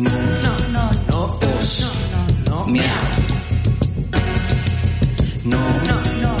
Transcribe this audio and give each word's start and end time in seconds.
No, 0.00 0.08
no, 0.08 0.56
no, 0.70 0.90
no, 1.10 1.28
no, 1.28 2.22
no, 2.46 2.66
miau. 2.66 2.84
No, 5.44 5.58
no, 5.88 5.96
no, 6.22 6.32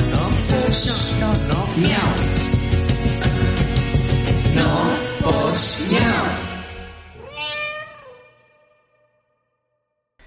no, 1.46 1.58
miau. 1.76 2.08
No, 4.54 4.66
miau. 5.90 6.50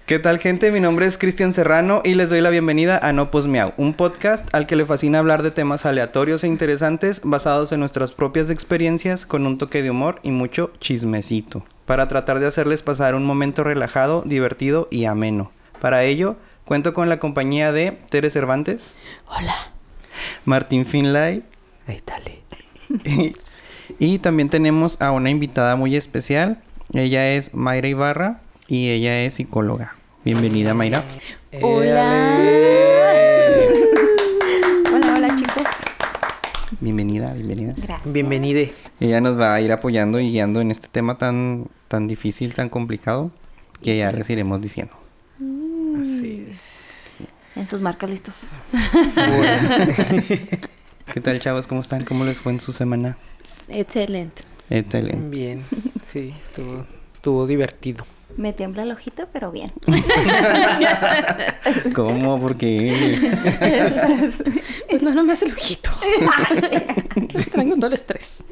¿Qué 0.06 0.20
tal 0.20 0.38
gente? 0.38 0.70
Mi 0.70 0.78
nombre 0.78 1.06
es 1.06 1.18
Cristian 1.18 1.52
Serrano 1.52 2.02
y 2.04 2.14
les 2.14 2.30
doy 2.30 2.40
la 2.40 2.50
bienvenida 2.50 2.98
a 2.98 3.12
No 3.12 3.32
Pos 3.32 3.48
Miau, 3.48 3.72
un 3.78 3.94
podcast 3.94 4.48
al 4.54 4.68
que 4.68 4.76
le 4.76 4.86
fascina 4.86 5.18
hablar 5.18 5.42
de 5.42 5.50
temas 5.50 5.86
aleatorios 5.86 6.44
e 6.44 6.46
interesantes 6.46 7.20
basados 7.24 7.72
en 7.72 7.80
nuestras 7.80 8.12
propias 8.12 8.50
experiencias 8.50 9.26
con 9.26 9.44
un 9.44 9.58
toque 9.58 9.82
de 9.82 9.90
humor 9.90 10.20
y 10.22 10.30
mucho 10.30 10.70
chismecito, 10.78 11.64
para 11.86 12.08
tratar 12.08 12.38
de 12.40 12.46
hacerles 12.46 12.82
pasar 12.82 13.14
un 13.14 13.24
momento 13.24 13.64
relajado, 13.64 14.22
divertido 14.24 14.88
y 14.90 15.04
ameno. 15.04 15.52
Para 15.80 16.04
ello, 16.04 16.36
cuento 16.64 16.94
con 16.94 17.08
la 17.08 17.18
compañía 17.18 17.72
de 17.72 17.98
Tere 18.10 18.30
Cervantes, 18.30 18.98
Hola. 19.26 19.72
Martín 20.44 20.86
Finlay 20.86 21.42
Ahí 21.86 22.00
dale. 22.06 22.40
y, 23.04 23.36
y 23.98 24.18
también 24.18 24.48
tenemos 24.48 25.00
a 25.00 25.10
una 25.10 25.30
invitada 25.30 25.76
muy 25.76 25.96
especial. 25.96 26.58
Ella 26.92 27.32
es 27.32 27.52
Mayra 27.54 27.88
Ibarra 27.88 28.40
y 28.68 28.90
ella 28.90 29.20
es 29.20 29.34
psicóloga. 29.34 29.94
Bienvenida 30.24 30.72
Mayra. 30.72 31.02
Hola. 31.60 32.38
Hola, 34.92 35.14
hola 35.16 35.36
chicos. 35.36 35.64
Bienvenida, 36.84 37.32
bienvenida. 37.32 37.72
Gracias. 37.78 38.12
Bienvenide. 38.12 38.70
Ella 39.00 39.18
nos 39.22 39.40
va 39.40 39.54
a 39.54 39.60
ir 39.62 39.72
apoyando 39.72 40.20
y 40.20 40.28
guiando 40.28 40.60
en 40.60 40.70
este 40.70 40.86
tema 40.86 41.16
tan, 41.16 41.68
tan 41.88 42.06
difícil, 42.06 42.52
tan 42.52 42.68
complicado, 42.68 43.30
que 43.80 43.96
ya 43.96 44.12
les 44.12 44.28
iremos 44.28 44.60
diciendo. 44.60 44.94
Así 45.98 46.46
es. 46.50 47.26
En 47.56 47.66
sus 47.68 47.80
marcas 47.80 48.10
listos. 48.10 48.48
¿Qué 51.14 51.20
tal, 51.22 51.38
chavos? 51.40 51.66
¿Cómo 51.66 51.80
están? 51.80 52.04
¿Cómo 52.04 52.22
les 52.26 52.38
fue 52.38 52.52
en 52.52 52.60
su 52.60 52.74
semana? 52.74 53.16
Excelente. 53.68 54.42
Excelente. 54.68 55.26
Bien. 55.30 55.64
Sí, 56.12 56.34
estuvo, 56.38 56.84
estuvo 57.14 57.46
divertido. 57.46 58.04
Me 58.36 58.52
tiembla 58.52 58.82
el 58.82 58.90
ojito, 58.90 59.28
pero 59.32 59.52
bien. 59.52 59.70
¿Cómo? 61.94 62.40
¿Por 62.40 62.56
qué? 62.56 63.30
Pues 64.90 65.02
no, 65.02 65.12
no 65.12 65.24
me 65.24 65.32
hace 65.32 65.46
el 65.46 65.52
ojito. 65.52 65.90
Traigo 67.52 67.74
todo 67.76 67.86
el 67.88 67.94
estrés. 67.94 68.44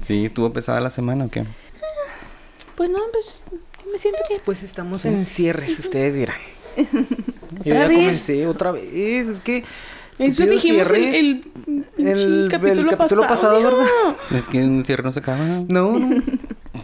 Sí, 0.00 0.24
¿estuvo 0.26 0.52
pesada 0.52 0.80
la 0.80 0.90
semana 0.90 1.26
o 1.26 1.30
qué? 1.30 1.44
Pues 2.74 2.90
no, 2.90 2.98
pues 3.12 3.36
yo 3.84 3.92
me 3.92 3.98
siento 3.98 4.20
bien. 4.28 4.40
Pues 4.44 4.62
estamos 4.62 5.04
en 5.04 5.26
cierres, 5.26 5.78
ustedes 5.78 6.14
dirán. 6.14 6.38
Yo 6.76 6.84
¿Otra 7.60 7.72
ya 7.82 7.88
vez? 7.88 7.98
comencé 7.98 8.46
otra 8.46 8.72
vez. 8.72 9.28
Es 9.28 9.40
que. 9.40 9.64
Eso 10.18 10.46
dijimos 10.46 10.90
el, 10.90 10.96
cierre. 10.96 11.18
el, 11.18 11.44
El- 11.98 12.08
el 12.08 12.48
capítulo, 12.50 12.90
el 12.92 12.96
capítulo 12.96 13.22
pasado, 13.26 13.60
¿no? 13.60 13.70
¿verdad? 13.70 13.86
Es 14.34 14.48
que 14.48 14.58
un 14.64 14.84
cierre 14.86 15.02
no 15.02 15.12
se 15.12 15.18
acaba. 15.20 15.44
No, 15.68 15.98
no. 15.98 16.22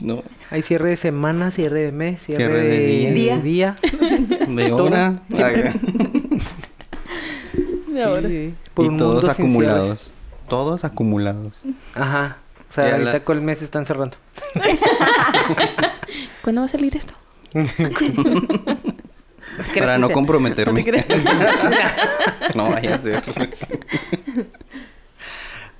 No. 0.00 0.22
Hay 0.50 0.62
cierre 0.62 0.88
de 0.90 0.96
semana, 0.96 1.50
cierre 1.50 1.80
de 1.82 1.92
mes, 1.92 2.22
cierre, 2.22 2.38
Cierre 2.44 2.62
de 2.62 2.78
de, 2.78 3.12
día. 3.12 3.38
día. 3.38 3.76
De 4.48 4.72
hora. 4.72 5.20
Siempre. 5.34 5.72
De 7.88 8.02
ahora. 8.02 8.28
Sí, 8.28 8.54
por 8.74 8.84
Y 8.84 8.88
un 8.88 8.96
todos 8.96 9.14
mundo 9.24 9.34
sin 9.34 9.44
acumulados. 9.46 10.12
Todos 10.48 10.84
acumulados. 10.84 11.62
Ajá. 11.94 12.38
O 12.68 12.72
sea, 12.72 12.86
Ya 12.88 12.92
ahorita 12.94 13.12
la- 13.12 13.24
con 13.24 13.36
el 13.38 13.42
mes 13.44 13.62
están 13.62 13.84
cerrando. 13.84 14.16
¿Cuándo 16.42 16.62
va 16.62 16.64
a 16.66 16.68
salir 16.68 16.96
esto? 16.96 17.14
Para 19.74 19.98
no 19.98 20.10
comprometerme. 20.10 20.84
No 22.54 22.64
no 22.64 22.70
vaya 22.70 22.94
a 22.94 22.98
ser. 22.98 23.22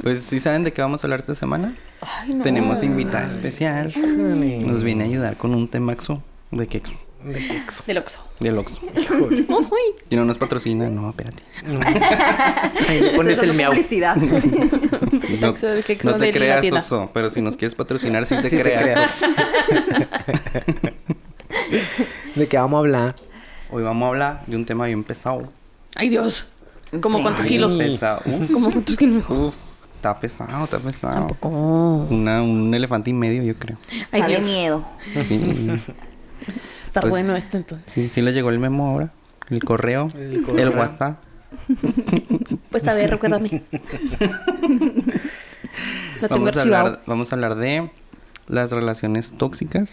Pues 0.03 0.23
sí 0.23 0.41
saben 0.41 0.65
de 0.65 0.73
qué 0.73 0.81
vamos 0.83 1.05
a 1.05 1.07
hablar 1.07 1.21
esta 1.21 1.35
semana. 1.35 1.75
Ay, 2.01 2.35
no. 2.35 2.43
Tenemos 2.43 2.83
invitada 2.83 3.29
especial. 3.29 3.93
Nos 3.97 4.83
viene 4.83 5.05
a 5.05 5.07
ayudar 5.07 5.37
con 5.37 5.55
un 5.55 5.69
temaxo. 5.69 6.23
¿De 6.51 6.67
qué? 6.67 6.79
exo? 6.79 6.95
De 7.25 7.35
quexo. 7.47 7.83
Del 7.87 7.99
Oxxo. 7.99 8.81
Del. 8.95 9.03
Híjole. 9.03 9.47
Ay, 9.51 10.05
Y 10.09 10.17
no 10.17 10.25
nos 10.25 10.39
patrocina, 10.39 10.89
no, 10.89 11.11
espérate. 11.11 11.43
Ahí 12.89 13.01
le 13.01 13.11
pones 13.11 13.39
el 13.43 13.53
miau. 13.53 13.73
publicidad. 13.73 14.17
Sí, 14.17 15.39
no, 15.39 15.53
te 15.53 16.25
De 16.25 16.33
creas. 16.33 16.73
Oxxo, 16.73 17.11
pero 17.13 17.29
si 17.29 17.43
nos 17.43 17.59
quieres 17.59 17.75
patrocinar, 17.75 18.25
sí 18.25 18.37
te 18.37 18.45
Sí 18.45 18.57
te 18.57 18.63
creas. 18.63 18.99
¿De 22.35 22.49
qué 22.49 22.57
vamos 22.57 22.79
a 22.79 22.81
hablar? 22.81 23.15
Hoy 23.71 23.83
vamos 23.83 24.07
a 24.07 24.09
hablar 24.09 24.43
de 24.47 24.57
un 24.57 24.65
tema 24.65 24.87
bien 24.87 25.05
pesado. 25.05 25.53
Ay, 25.95 26.09
Dios. 26.09 26.47
¿Cómo 27.01 27.19
Sí. 27.19 27.23
cuántos 27.23 27.47
kilos? 27.47 27.73
pesado. 27.75 28.23
Uf, 28.25 28.51
¿Cómo 28.51 28.71
cuántos 28.71 28.97
kilos? 28.97 29.29
uf, 29.29 29.55
está 30.01 30.19
pesado, 30.19 30.65
está 30.65 30.79
pesado. 30.79 31.15
Tampoco. 31.15 31.49
Una, 31.51 32.43
un 32.43 32.73
elefante 32.75 33.11
y 33.11 33.13
medio, 33.13 33.43
yo 33.43 33.55
creo. 33.55 33.77
Ay, 34.11 34.23
Dios. 34.23 34.43
miedo. 34.43 34.83
Sí, 35.23 35.69
Está 36.87 37.03
Pues- 37.03 37.11
bueno 37.13 37.37
esto 37.37 37.59
entonces. 37.59 37.93
sí, 37.93 38.09
sí 38.09 38.23
le 38.23 38.33
llegó 38.33 38.49
el 38.51 38.59
memo 38.59 38.89
ahora. 38.89 39.13
El 39.51 39.63
correo, 39.63 40.09
El 40.15 40.37
el, 40.37 40.43
correo. 40.43 40.71
WhatsApp. 40.71 41.19
Pues 42.71 42.87
a 42.89 42.95
ver, 42.95 43.11
recuérdame. 43.11 43.63
Lo 46.21 46.29
tengo 46.29 46.45
Vamos 46.47 46.57
a, 46.57 46.61
archivado. 46.61 46.87
hablar, 46.87 47.03
vamos 47.07 47.33
a 47.33 47.35
hablar 47.37 47.55
de 47.57 47.91
las 48.49 48.73
relaciones 48.73 49.33
tóxicas. 49.33 49.91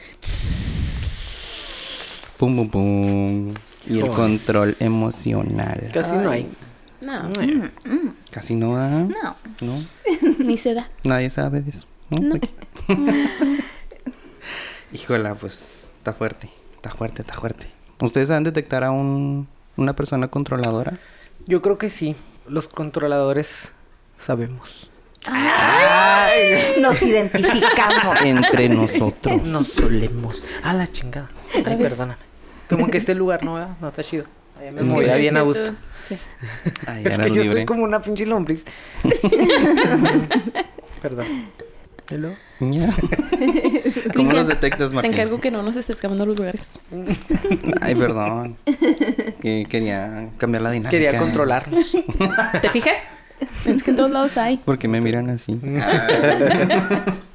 Pum, 2.37 2.55
pum, 2.55 2.69
pum. 2.69 3.53
Y 3.87 3.99
el 3.99 4.03
Oh. 4.05 4.07
control 4.13 4.75
emocional. 4.79 5.89
Casi 5.93 6.13
no 6.15 6.29
hay. 6.29 6.47
No, 7.01 7.29
Casi 8.31 8.55
no 8.55 8.75
da. 8.75 8.89
No. 8.89 9.35
No. 9.61 9.83
ni 10.39 10.57
se 10.57 10.73
da. 10.73 10.89
Nadie 11.03 11.29
sabe 11.29 11.61
de 11.61 11.69
eso. 11.69 11.87
¿no? 12.09 12.39
Híjola, 14.91 15.35
pues 15.35 15.91
está 15.97 16.13
fuerte. 16.13 16.49
Está 16.75 16.91
fuerte, 16.91 17.21
está 17.21 17.33
fuerte. 17.33 17.67
¿Ustedes 17.99 18.29
saben 18.29 18.43
detectar 18.43 18.83
a 18.83 18.91
un, 18.91 19.47
una 19.75 19.95
persona 19.95 20.27
controladora? 20.29 20.97
Yo 21.45 21.61
creo 21.61 21.77
que 21.77 21.89
sí. 21.89 22.15
Los 22.47 22.67
controladores 22.67 23.73
sabemos. 24.17 24.89
Nos 26.79 27.01
identificamos. 27.01 28.21
Entre 28.23 28.69
nosotros. 28.69 29.43
Nos 29.43 29.67
solemos. 29.67 30.45
A 30.63 30.73
la 30.73 30.91
chingada. 30.91 31.29
Ay, 31.53 31.63
perdóname. 31.63 32.19
Como 32.69 32.87
que 32.89 32.97
este 32.97 33.15
lugar 33.15 33.43
no, 33.43 33.55
¿verdad? 33.55 33.75
no 33.81 33.89
está 33.89 34.03
chido. 34.03 34.25
Allá 34.59 34.71
me 34.71 34.83
movía 34.83 35.15
bien 35.15 35.37
a 35.37 35.41
gusto. 35.41 35.71
Sí. 36.07 36.17
Ay, 36.85 37.03
Es 37.05 37.17
que 37.17 37.29
yo 37.29 37.35
libre. 37.43 37.51
soy 37.51 37.65
como 37.65 37.83
una 37.83 38.01
pinche 38.01 38.25
lombriz. 38.25 38.63
Perdón. 41.01 41.25
Ya. 42.61 42.89
¿Cómo 44.15 44.31
los 44.31 44.47
detectas, 44.47 44.89
Te 44.89 44.95
Martín? 44.95 45.11
encargo 45.11 45.41
que 45.41 45.51
no 45.51 45.61
nos 45.61 45.75
estés 45.75 45.99
cambiando 45.99 46.25
los 46.25 46.37
lugares. 46.37 46.69
Ay, 47.81 47.95
perdón. 47.95 48.55
Es 48.65 49.35
que 49.41 49.65
quería 49.69 50.29
cambiar 50.37 50.61
la 50.63 50.71
dinámica. 50.71 50.91
Quería 50.91 51.19
controlarnos. 51.19 51.97
¿Te 52.61 52.69
fijas? 52.69 52.97
Es 53.65 53.83
que 53.83 53.91
en 53.91 53.97
todos 53.97 54.09
lados 54.11 54.37
hay. 54.37 54.57
¿Por 54.57 54.79
qué 54.79 54.87
me 54.87 55.01
miran 55.01 55.29
así? 55.29 55.59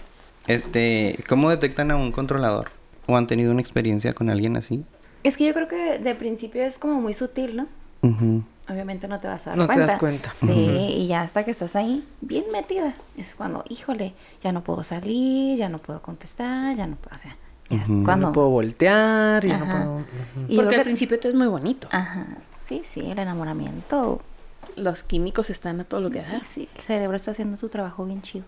este, 0.47 1.19
¿cómo 1.29 1.51
detectan 1.51 1.91
a 1.91 1.97
un 1.97 2.11
controlador? 2.11 2.71
¿O 3.07 3.17
han 3.17 3.27
tenido 3.27 3.51
una 3.53 3.61
experiencia 3.61 4.13
con 4.15 4.31
alguien 4.31 4.57
así? 4.57 4.85
Es 5.23 5.37
que 5.37 5.45
yo 5.47 5.55
creo 5.55 5.69
que 5.69 5.99
de 5.99 6.15
principio 6.15 6.63
es 6.63 6.79
como 6.79 7.01
muy 7.01 7.15
sutil, 7.15 7.57
¿no? 7.57 7.67
Ujú. 8.01 8.43
Obviamente 8.69 9.09
no 9.09 9.19
te 9.19 9.27
vas 9.27 9.47
a 9.47 9.51
dar 9.51 9.59
No 9.59 9.67
te 9.67 9.75
cuenta. 9.75 9.87
das 9.93 9.99
cuenta. 10.01 10.35
Sí, 10.41 10.51
y 10.53 11.07
ya 11.09 11.23
hasta 11.23 11.45
que 11.45 11.51
estás 11.51 11.75
ahí, 11.77 12.07
bien 12.21 12.45
metida, 12.53 12.95
es 13.17 13.35
cuando, 13.35 13.65
híjole, 13.69 14.15
ya 14.43 14.53
no 14.53 14.63
puedo 14.63 14.85
salir, 14.85 15.59
ya 15.59 15.69
no 15.69 15.79
puedo 15.79 16.01
contestar, 16.01 16.77
ya 16.77 16.87
no 16.87 16.95
puedo, 16.97 17.17
o 17.17 17.19
sea, 17.19 17.37
ya 17.71 17.79
es 17.83 17.89
cuando... 18.05 18.29
No 18.29 18.33
puedo 18.33 18.51
voltear. 18.51 19.45
Ya 19.45 19.59
no 19.59 19.67
puedo... 19.67 20.05
Y 20.49 20.57
Porque 20.57 20.77
al 20.77 20.81
que- 20.83 20.85
principio 20.85 21.19
todo 21.19 21.33
es 21.33 21.37
muy 21.39 21.49
bonito. 21.49 21.89
Ajá, 21.91 22.25
sí, 22.63 22.83
sí, 22.89 23.01
el 23.01 23.19
enamoramiento, 23.19 24.21
Los 24.77 25.03
químicos 25.03 25.51
están 25.51 25.81
a 25.81 25.85
todo 25.85 26.01
lo 26.01 26.11
que 26.11 26.23
sí, 26.23 26.31
da. 26.33 26.41
sí, 26.55 26.69
el 26.77 26.83
cerebro 26.83 27.17
está 27.17 27.33
haciendo 27.33 27.57
su 27.57 27.69
trabajo 27.69 28.05
bien 28.05 28.23
chido. 28.23 28.45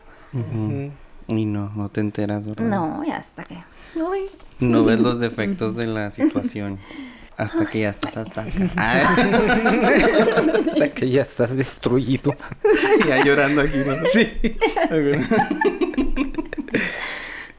Y 1.26 1.46
no, 1.46 1.70
no 1.74 1.88
te 1.88 2.00
enteras, 2.00 2.46
¿verdad? 2.46 2.64
No, 2.66 3.02
ya 3.04 3.16
hasta 3.16 3.44
que... 3.44 3.54
Ay. 3.96 4.26
No 4.60 4.84
ves 4.84 5.00
los 5.00 5.18
defectos 5.20 5.74
de 5.74 5.86
la 5.86 6.10
situación. 6.10 6.78
Hasta 7.36 7.66
que 7.66 7.80
ya 7.80 7.90
estás 7.90 8.16
hasta 8.16 8.42
acá. 8.42 8.52
Ay, 8.76 9.02
Hasta 10.72 10.88
que 10.90 11.10
ya 11.10 11.22
estás 11.22 11.56
destruido. 11.56 12.34
ya 13.08 13.24
llorando 13.24 13.60
aquí, 13.62 13.78
¿no? 13.84 13.94
Sí. 14.12 14.56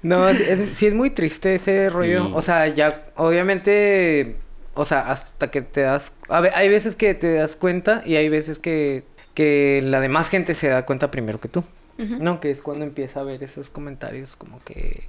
No, 0.01 0.29
es- 0.29 0.39
es- 0.39 0.69
sí 0.77 0.85
es 0.87 0.93
muy 0.93 1.09
triste 1.09 1.55
ese 1.55 1.89
Sí. 1.89 1.93
rollo. 1.93 2.35
O 2.35 2.41
sea, 2.41 2.67
ya, 2.67 3.05
obviamente, 3.15 4.35
o 4.75 4.85
sea, 4.85 5.09
hasta 5.11 5.49
que 5.51 5.61
te 5.61 5.81
das... 5.81 6.13
A 6.29 6.41
ver, 6.41 6.53
hay 6.55 6.69
veces 6.69 6.95
que 6.95 7.13
te 7.15 7.33
das 7.33 7.55
cuenta 7.55 8.01
y 8.05 8.15
hay 8.15 8.29
veces 8.29 8.59
que, 8.59 9.03
que 9.33 9.81
la 9.83 9.99
demás 9.99 10.29
gente 10.29 10.53
se 10.53 10.67
da 10.69 10.85
cuenta 10.85 11.09
primero 11.11 11.39
que 11.39 11.47
tú. 11.49 11.63
No, 11.97 12.41
que 12.41 12.51
es 12.51 12.61
cuando 12.61 12.83
empieza 12.83 13.21
a 13.21 13.23
ver 13.23 13.41
esos 13.41 13.69
comentarios 13.69 14.35
como 14.35 14.59
que 14.65 15.03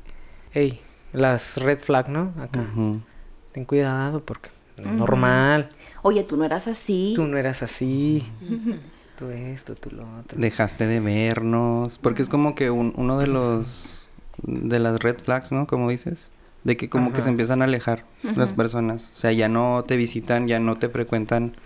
hey, 0.53 0.81
las 1.13 1.57
red 1.57 1.81
flag, 1.81 2.09
¿no? 2.09 2.33
Acá. 2.41 2.65
Ten 3.53 3.65
cuidado 3.65 4.25
porque 4.25 4.51
normal. 4.85 5.71
Oye, 6.03 6.23
tú 6.25 6.37
no 6.37 6.45
eras 6.45 6.67
así. 6.69 7.13
Tú 7.17 7.25
no 7.27 7.37
eras 7.37 7.63
así. 7.63 8.25
Tú 9.19 9.31
esto, 9.31 9.75
tú 9.75 9.91
lo 9.91 10.03
otro. 10.21 10.39
Dejaste 10.39 10.87
de 10.87 11.01
vernos. 11.01 11.99
Porque 11.99 12.23
es 12.23 12.29
como 12.29 12.55
que 12.55 12.71
un- 12.71 12.93
uno 12.97 13.19
de 13.19 13.27
los. 13.27 14.11
de 14.43 14.79
las 14.79 15.01
red 15.01 15.17
flags, 15.19 15.51
¿no? 15.53 15.67
Como 15.67 15.89
dices. 15.89 16.31
De 16.65 16.77
que 16.77 16.89
como 16.91 17.13
que 17.13 17.23
se 17.23 17.29
empiezan 17.31 17.63
a 17.63 17.65
alejar 17.65 18.05
las 18.37 18.53
personas. 18.53 19.11
O 19.15 19.17
sea, 19.17 19.33
ya 19.33 19.49
no 19.49 19.85
te 19.87 19.97
visitan, 19.97 20.49
ya 20.49 20.59
no 20.61 20.77
te 20.79 20.89
frecuentan 20.89 21.57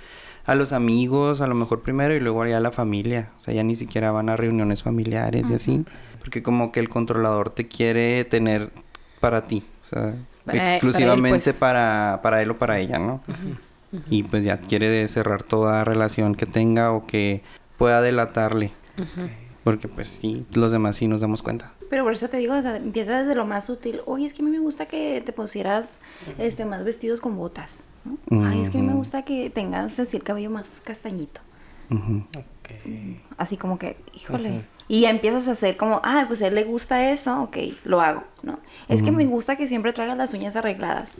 a 0.47 0.55
los 0.55 0.73
amigos, 0.73 1.41
a 1.41 1.47
lo 1.47 1.55
mejor 1.55 1.81
primero 1.81 2.15
y 2.15 2.21
luego 2.21 2.47
ya 2.47 2.59
a 2.59 2.61
la 2.61 2.71
familia. 2.71 3.31
O 3.39 3.41
sea, 3.41 3.55
ya 3.55 3.63
ni 3.63 3.77
siquiera 3.77 4.11
van 4.13 4.29
a 4.29 4.37
reuniones 4.37 4.83
familiares 4.83 5.47
y 5.51 5.55
así. 5.55 5.85
Porque 6.21 6.43
como 6.43 6.71
que 6.71 6.81
el 6.81 6.89
controlador 6.91 7.51
te 7.51 7.67
quiere 7.67 8.25
tener 8.27 8.71
para 9.21 9.47
ti. 9.47 9.65
O 9.81 9.85
sea, 9.85 10.15
Para- 10.45 10.59
para 10.59 10.69
él, 10.71 10.75
exclusivamente 10.77 11.45
pues. 11.51 11.57
para, 11.57 12.21
para 12.23 12.43
él 12.43 12.51
o 12.51 12.57
para 12.57 12.79
ella, 12.79 12.99
¿no? 12.99 13.21
Y 14.09 14.23
pues 14.23 14.45
ya 14.45 14.59
quiere 14.59 14.89
de 14.89 15.09
cerrar 15.09 15.43
toda 15.43 15.85
relación 15.85 16.35
que 16.35 16.47
tenga 16.47 16.93
o 16.93 17.07
que 17.07 17.43
pueda 17.77 18.01
delatarle. 18.01 18.73
Porque 19.65 19.89
pues 19.89 20.09
sí, 20.09 20.47
los 20.53 20.73
demás 20.73 20.97
sí 20.97 21.07
nos 21.09 21.21
damos 21.21 21.43
cuenta. 21.43 21.73
Pero 21.91 22.05
por 22.05 22.13
eso 22.13 22.29
te 22.29 22.37
digo, 22.37 22.57
o 22.57 22.63
sea, 22.63 22.77
empieza 22.77 23.19
desde 23.21 23.35
lo 23.35 23.45
más 23.47 23.67
sutil. 23.67 24.01
Oye, 24.07 24.27
es 24.27 24.33
que 24.33 24.43
a 24.43 24.45
mí 24.45 24.51
me 24.51 24.61
gusta 24.61 24.87
que 24.87 25.23
te 25.27 25.33
pusieras 25.33 25.99
este, 26.39 26.65
más 26.65 26.85
vestidos 26.85 27.21
con 27.21 27.37
botas. 27.37 27.81
¿no? 28.05 28.47
Ay, 28.47 28.63
es 28.63 28.71
que 28.71 28.79
a 28.79 28.81
mí 28.81 28.87
me 28.87 28.95
gusta 28.95 29.23
que 29.25 29.51
tengas 29.51 29.99
así 29.99 30.17
el 30.17 30.23
cabello 30.23 30.51
más 30.51 30.69
castañito. 30.85 31.41
Ujú. 31.91 32.23
Ok. 32.39 32.71
Así 33.37 33.57
como 33.57 33.79
que, 33.79 33.97
híjole. 34.15 34.63
Y 34.91 35.03
ya 35.03 35.11
empiezas 35.11 35.47
a 35.47 35.53
hacer 35.53 35.77
como, 35.77 36.01
ah, 36.03 36.25
pues 36.27 36.43
a 36.43 36.49
él 36.49 36.57
le 36.57 36.65
gusta 36.65 37.13
eso, 37.13 37.43
ok, 37.43 37.57
lo 37.85 38.01
hago, 38.01 38.25
¿no? 38.43 38.59
Es 38.89 39.05
que 39.05 39.13
me 39.13 39.25
gusta 39.25 39.55
que 39.55 39.69
siempre 39.69 39.93
traigas 39.93 40.19
las 40.19 40.35
uñas 40.35 40.57
arregladas. 40.57 41.13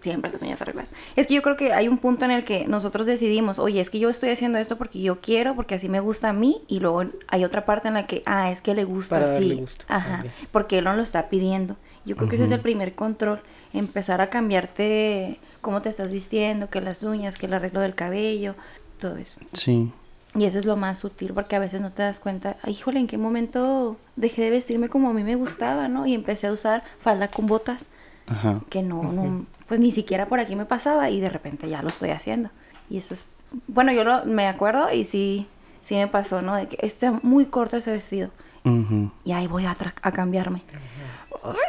Siempre 0.00 0.30
las 0.30 0.40
uñas 0.40 0.62
arregladas. 0.62 0.90
Es 1.16 1.26
que 1.26 1.34
yo 1.34 1.42
creo 1.42 1.56
que 1.56 1.72
hay 1.72 1.88
un 1.88 1.98
punto 1.98 2.24
en 2.24 2.30
el 2.30 2.44
que 2.44 2.68
nosotros 2.68 3.08
decidimos, 3.08 3.58
oye, 3.58 3.80
es 3.80 3.90
que 3.90 3.98
yo 3.98 4.08
estoy 4.08 4.28
haciendo 4.30 4.58
esto 4.58 4.78
porque 4.78 5.00
yo 5.00 5.20
quiero, 5.20 5.56
porque 5.56 5.74
así 5.74 5.88
me 5.88 5.98
gusta 5.98 6.28
a 6.28 6.32
mí. 6.32 6.62
Y 6.68 6.78
luego 6.78 7.06
hay 7.26 7.42
otra 7.42 7.66
parte 7.66 7.88
en 7.88 7.94
la 7.94 8.06
que, 8.06 8.22
ah, 8.24 8.52
es 8.52 8.60
que 8.60 8.72
le 8.72 8.84
gusta 8.84 9.18
Para 9.18 9.34
así. 9.36 9.52
gusto, 9.54 9.84
Ajá. 9.88 10.24
Porque 10.52 10.78
él 10.78 10.84
no 10.84 10.94
lo 10.94 11.02
está 11.02 11.28
pidiendo. 11.28 11.74
Yo 12.04 12.14
creo 12.14 12.28
que 12.28 12.36
ese 12.36 12.44
es 12.44 12.52
el 12.52 12.60
primer 12.60 12.94
control. 12.94 13.40
Empezar 13.72 14.20
a 14.20 14.30
cambiarte 14.30 15.40
cómo 15.60 15.82
te 15.82 15.88
estás 15.88 16.12
vistiendo, 16.12 16.68
que 16.68 16.80
las 16.80 17.02
uñas, 17.02 17.36
que 17.36 17.46
el 17.46 17.54
arreglo 17.54 17.80
del 17.80 17.96
cabello, 17.96 18.54
todo 19.00 19.16
eso. 19.16 19.40
Sí. 19.54 19.90
Y 20.38 20.44
eso 20.44 20.58
es 20.58 20.66
lo 20.66 20.76
más 20.76 21.00
sutil 21.00 21.32
porque 21.34 21.56
a 21.56 21.58
veces 21.58 21.80
no 21.80 21.90
te 21.90 22.02
das 22.02 22.20
cuenta, 22.20 22.56
"Ay, 22.62 22.72
híjole, 22.74 23.00
¿en 23.00 23.06
qué 23.08 23.18
momento 23.18 23.96
dejé 24.16 24.42
de 24.42 24.50
vestirme 24.50 24.88
como 24.88 25.10
a 25.10 25.12
mí 25.12 25.24
me 25.24 25.34
gustaba, 25.34 25.88
no? 25.88 26.06
Y 26.06 26.14
empecé 26.14 26.46
a 26.46 26.52
usar 26.52 26.84
falda 27.00 27.28
con 27.28 27.46
botas, 27.46 27.88
Ajá. 28.26 28.60
que 28.70 28.82
no, 28.82 29.02
no, 29.12 29.46
pues 29.66 29.80
ni 29.80 29.90
siquiera 29.90 30.26
por 30.26 30.38
aquí 30.40 30.54
me 30.54 30.64
pasaba 30.64 31.10
y 31.10 31.20
de 31.20 31.28
repente 31.28 31.68
ya 31.68 31.82
lo 31.82 31.88
estoy 31.88 32.10
haciendo. 32.10 32.50
Y 32.88 32.98
eso 32.98 33.14
es, 33.14 33.32
bueno, 33.66 33.90
yo 33.92 34.04
lo, 34.04 34.24
me 34.26 34.46
acuerdo 34.46 34.92
y 34.92 35.04
sí, 35.04 35.46
sí 35.82 35.96
me 35.96 36.06
pasó, 36.06 36.40
¿no? 36.40 36.54
De 36.54 36.68
que 36.68 36.78
está 36.86 37.18
muy 37.22 37.46
corto 37.46 37.76
ese 37.76 37.90
vestido 37.90 38.30
Ujú. 38.64 39.10
y 39.24 39.32
ahí 39.32 39.46
voy 39.48 39.64
a, 39.66 39.76
a 40.02 40.12
cambiarme. 40.12 40.62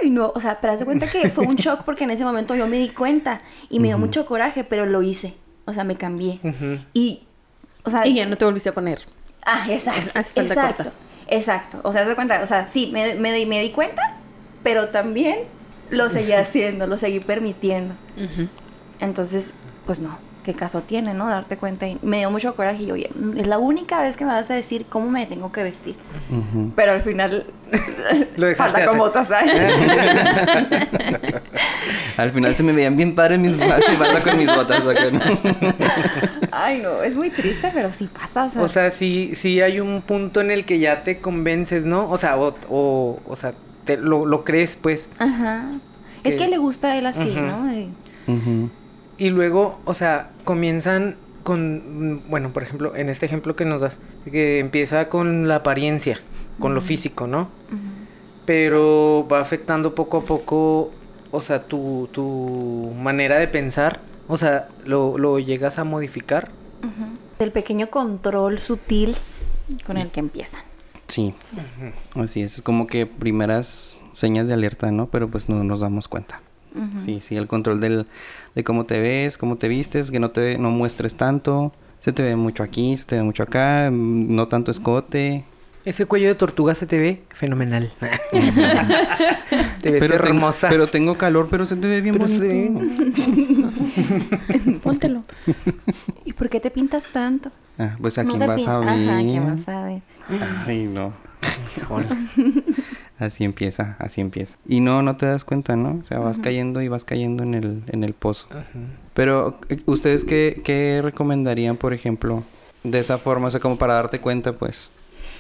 Ay, 0.02 0.10
no, 0.10 0.32
o 0.36 0.42
sea, 0.42 0.60
pero 0.62 0.74
haz 0.74 0.80
de 0.80 0.86
cuenta 0.86 1.10
que 1.10 1.30
fue 1.30 1.46
un 1.46 1.56
shock 1.56 1.84
porque 1.84 2.04
en 2.04 2.12
ese 2.12 2.24
momento 2.24 2.56
yo 2.56 2.68
me 2.68 2.78
di 2.78 2.90
cuenta 2.90 3.42
y 3.70 3.80
me 3.80 3.88
dio 3.88 3.98
mucho 3.98 4.26
coraje, 4.26 4.64
pero 4.64 4.86
lo 4.86 5.02
hice, 5.02 5.36
o 5.66 5.74
sea, 5.74 5.84
me 5.84 5.96
cambié. 5.96 6.40
Y, 6.94 7.24
o 7.84 7.90
sea, 7.90 8.06
Y 8.08 8.16
ya 8.16 8.26
no 8.26 8.38
te 8.38 8.46
volviste 8.46 8.70
a 8.70 8.74
poner. 8.74 9.02
Ah, 9.44 9.66
exacto. 9.70 10.12
Hace 10.14 10.34
falta 10.34 10.54
exacto. 10.54 10.84
corta. 10.86 10.98
Exacto. 11.28 11.80
O 11.84 11.92
sea, 11.94 12.02
te 12.02 12.08
das 12.08 12.16
cuenta, 12.16 12.42
o 12.44 12.48
sea, 12.48 12.68
sí, 12.68 12.90
me, 12.94 13.14
me, 13.16 13.32
di- 13.34 13.46
me 13.46 13.62
di 13.62 13.70
cuenta, 13.72 14.02
pero 14.64 14.90
también 14.90 15.40
lo 15.90 16.10
seguí 16.10 16.34
haciendo, 16.34 16.88
lo 16.88 16.98
seguí 16.98 17.20
permitiendo. 17.20 17.94
Entonces, 19.00 19.52
pues 19.86 20.00
no, 20.00 20.18
qué 20.52 20.58
caso 20.58 20.82
tiene, 20.82 21.14
¿no? 21.14 21.28
Darte 21.28 21.58
cuenta. 21.58 21.88
Y 21.88 22.00
me 22.02 22.18
dio 22.20 22.32
mucho 22.32 22.56
coraje 22.56 22.84
y 22.84 22.92
oye, 22.92 23.10
es 23.38 23.46
la 23.48 23.58
única 23.60 24.02
vez 24.02 24.18
que 24.18 24.26
me 24.26 24.32
vas 24.34 24.50
a 24.50 24.56
decir 24.56 24.86
cómo 24.90 25.10
me 25.10 25.26
tengo 25.28 25.52
que 25.52 25.62
vestir. 25.64 25.96
Pero 26.76 26.92
al 26.94 27.04
final, 27.04 27.46
Lo 28.38 28.56
falta 28.56 28.86
como 28.88 29.04
botas, 29.04 29.28
¿sabes? 29.28 29.52
Al 32.18 32.32
final 32.32 32.56
se 32.56 32.64
me 32.64 32.74
veían 32.74 32.98
bien 32.98 33.16
padres 33.16 33.40
mis 33.40 33.56
botas, 33.58 33.82
mi 33.90 33.96
falda 33.96 34.22
con 34.22 34.38
mis 34.38 34.48
botas 34.54 34.84
acá, 34.86 35.10
¿no? 35.12 35.22
Ay, 36.52 36.82
no, 36.82 37.02
es 37.02 37.16
muy 37.16 37.30
triste, 37.30 37.70
pero 37.74 37.94
sí 37.94 38.10
pasa. 38.12 38.46
O 38.46 38.50
sea, 38.52 38.62
O 38.64 38.68
sea, 38.68 38.92
sí, 38.92 39.32
sí 39.36 39.62
hay 39.62 39.80
un 39.80 40.02
punto 40.02 40.42
en 40.42 40.52
el 40.52 40.66
que 40.66 40.80
ya 40.80 41.04
te 41.04 41.20
convences, 41.20 41.86
¿no? 41.86 42.10
O 42.10 42.18
sea, 42.18 42.38
o, 42.38 42.56
o, 42.70 43.20
o 43.26 43.36
sea, 43.36 43.54
te, 43.86 43.98
lo, 43.98 44.26
lo 44.26 44.44
crees, 44.44 44.76
pues. 44.76 45.10
ajá. 45.20 45.66
Es 46.24 46.36
que- 46.36 46.48
le 46.50 46.58
gusta 46.58 46.90
a 46.92 46.98
él 46.98 47.06
así. 47.06 47.34
¿no? 47.36 47.72
Y-. 47.74 47.90
Y 49.20 49.30
luego, 49.30 49.80
o 49.86 49.94
sea, 49.94 50.32
comienzan 50.46 51.18
con, 51.44 52.24
bueno, 52.30 52.54
por 52.54 52.64
ejemplo, 52.64 52.96
en 52.96 53.10
este 53.10 53.26
ejemplo 53.26 53.56
que 53.56 53.66
nos 53.66 53.82
das, 53.82 54.00
que 54.24 54.60
empieza 54.60 55.10
con 55.10 55.48
la 55.48 55.58
apariencia, 55.58 56.22
con 56.58 56.74
lo 56.74 56.82
físico, 56.82 57.28
¿no? 57.28 57.50
Pero 58.46 59.28
va 59.32 59.42
afectando 59.42 59.94
poco 59.94 60.18
a 60.18 60.24
poco, 60.24 60.92
o 61.32 61.42
sea, 61.42 61.64
tu, 61.64 62.08
tu 62.14 62.94
manera 62.98 63.38
de 63.38 63.48
pensar, 63.48 64.00
o 64.28 64.38
sea, 64.38 64.70
lo, 64.86 65.18
lo 65.18 65.38
llegas 65.38 65.80
a 65.80 65.84
modificar. 65.84 66.50
El 67.40 67.52
pequeño 67.52 67.90
control 67.90 68.60
sutil 68.60 69.16
con 69.86 69.98
el 69.98 70.12
que 70.12 70.22
empiezan. 70.22 70.62
Sí. 71.08 71.34
Así 72.16 72.42
es. 72.42 72.56
Es 72.56 72.62
como 72.62 72.88
que 72.88 73.06
primeras 73.06 74.02
señas 74.14 74.48
de 74.48 74.54
alerta, 74.54 74.92
¿no? 74.92 75.08
Pero 75.08 75.28
pues 75.28 75.50
no 75.50 75.64
nos 75.64 75.82
damos 75.82 76.08
cuenta. 76.08 76.42
Sí, 77.04 77.20
sí, 77.20 77.36
el 77.36 77.48
control 77.48 77.80
del, 77.82 78.06
de 78.56 78.64
cómo 78.64 78.86
te 78.86 79.00
ves, 79.00 79.38
cómo 79.38 79.58
te 79.58 79.68
vistes, 79.68 80.12
que 80.12 80.20
no 80.20 80.32
te 80.32 80.58
no 80.58 80.70
muestres 80.72 81.16
tanto. 81.16 81.74
Se 82.00 82.14
te 82.14 82.24
ve 82.24 82.36
mucho 82.36 82.64
aquí, 82.64 82.96
se 82.98 83.06
te 83.06 83.16
ve 83.18 83.24
mucho 83.24 83.44
acá, 83.44 83.90
mm, 83.92 84.36
no 84.36 84.48
tanto 84.48 84.72
escote. 84.72 85.44
Ese 85.86 86.06
cuello 86.06 86.28
de 86.28 86.36
tortuga 86.36 86.76
se 86.76 86.86
te 86.86 86.98
ve 87.00 87.24
fenomenal. 87.30 87.92
te 89.82 89.92
ves 89.92 90.00
Pero, 90.00 90.16
tengo, 90.18 90.28
hermosa. 90.28 90.68
pero 90.70 90.88
tengo 90.88 91.16
calor, 91.16 91.48
pero 91.50 91.66
se 91.66 91.76
te 91.78 91.88
ve 91.88 92.02
bien 92.02 92.16
Pero 92.18 92.28
bonito. 92.28 93.70
Póntelo. 94.84 95.24
¿Y 96.26 96.34
por 96.34 96.50
qué 96.50 96.60
te 96.60 96.70
pintas 96.70 97.10
tanto? 97.12 97.52
Ah, 97.78 97.96
pues 98.02 98.18
a 98.18 98.24
No 98.24 98.32
quién 98.32 98.46
vas 98.48 98.68
a 98.68 98.80
ver. 98.80 98.90
Ajá, 98.90 99.18
¿quién 99.20 99.46
vas 99.56 99.68
a 99.70 99.84
ver? 99.86 100.02
Ay, 100.68 100.84
no. 100.86 101.14
Así 103.20 103.44
empieza, 103.44 103.98
así 104.00 104.22
empieza. 104.22 104.58
Y 104.68 104.80
no, 104.80 105.02
no 105.02 105.18
te 105.18 105.26
das 105.26 105.44
cuenta, 105.44 105.76
¿no? 105.76 106.00
O 106.02 106.06
sea, 106.06 106.20
vas 106.20 106.40
cayendo 106.40 106.82
y 106.82 106.88
vas 106.88 107.04
cayendo 107.04 107.44
en 107.44 107.54
el, 107.54 107.84
en 107.88 108.04
el 108.06 108.14
pozo. 108.14 108.48
Ajá. 108.50 108.64
Pero, 109.14 109.60
eh, 109.68 109.80
¿ustedes 109.86 110.24
qué, 110.24 110.62
qué 110.64 111.02
recomendarían, 111.04 111.76
por 111.76 111.94
ejemplo, 111.94 112.44
de 112.84 113.00
esa 113.00 113.18
forma? 113.18 113.48
O 113.48 113.52
sea, 113.52 113.60
como 113.60 113.78
para 113.78 113.96
darte 113.96 114.20
cuenta, 114.22 114.54
pues. 114.54 114.90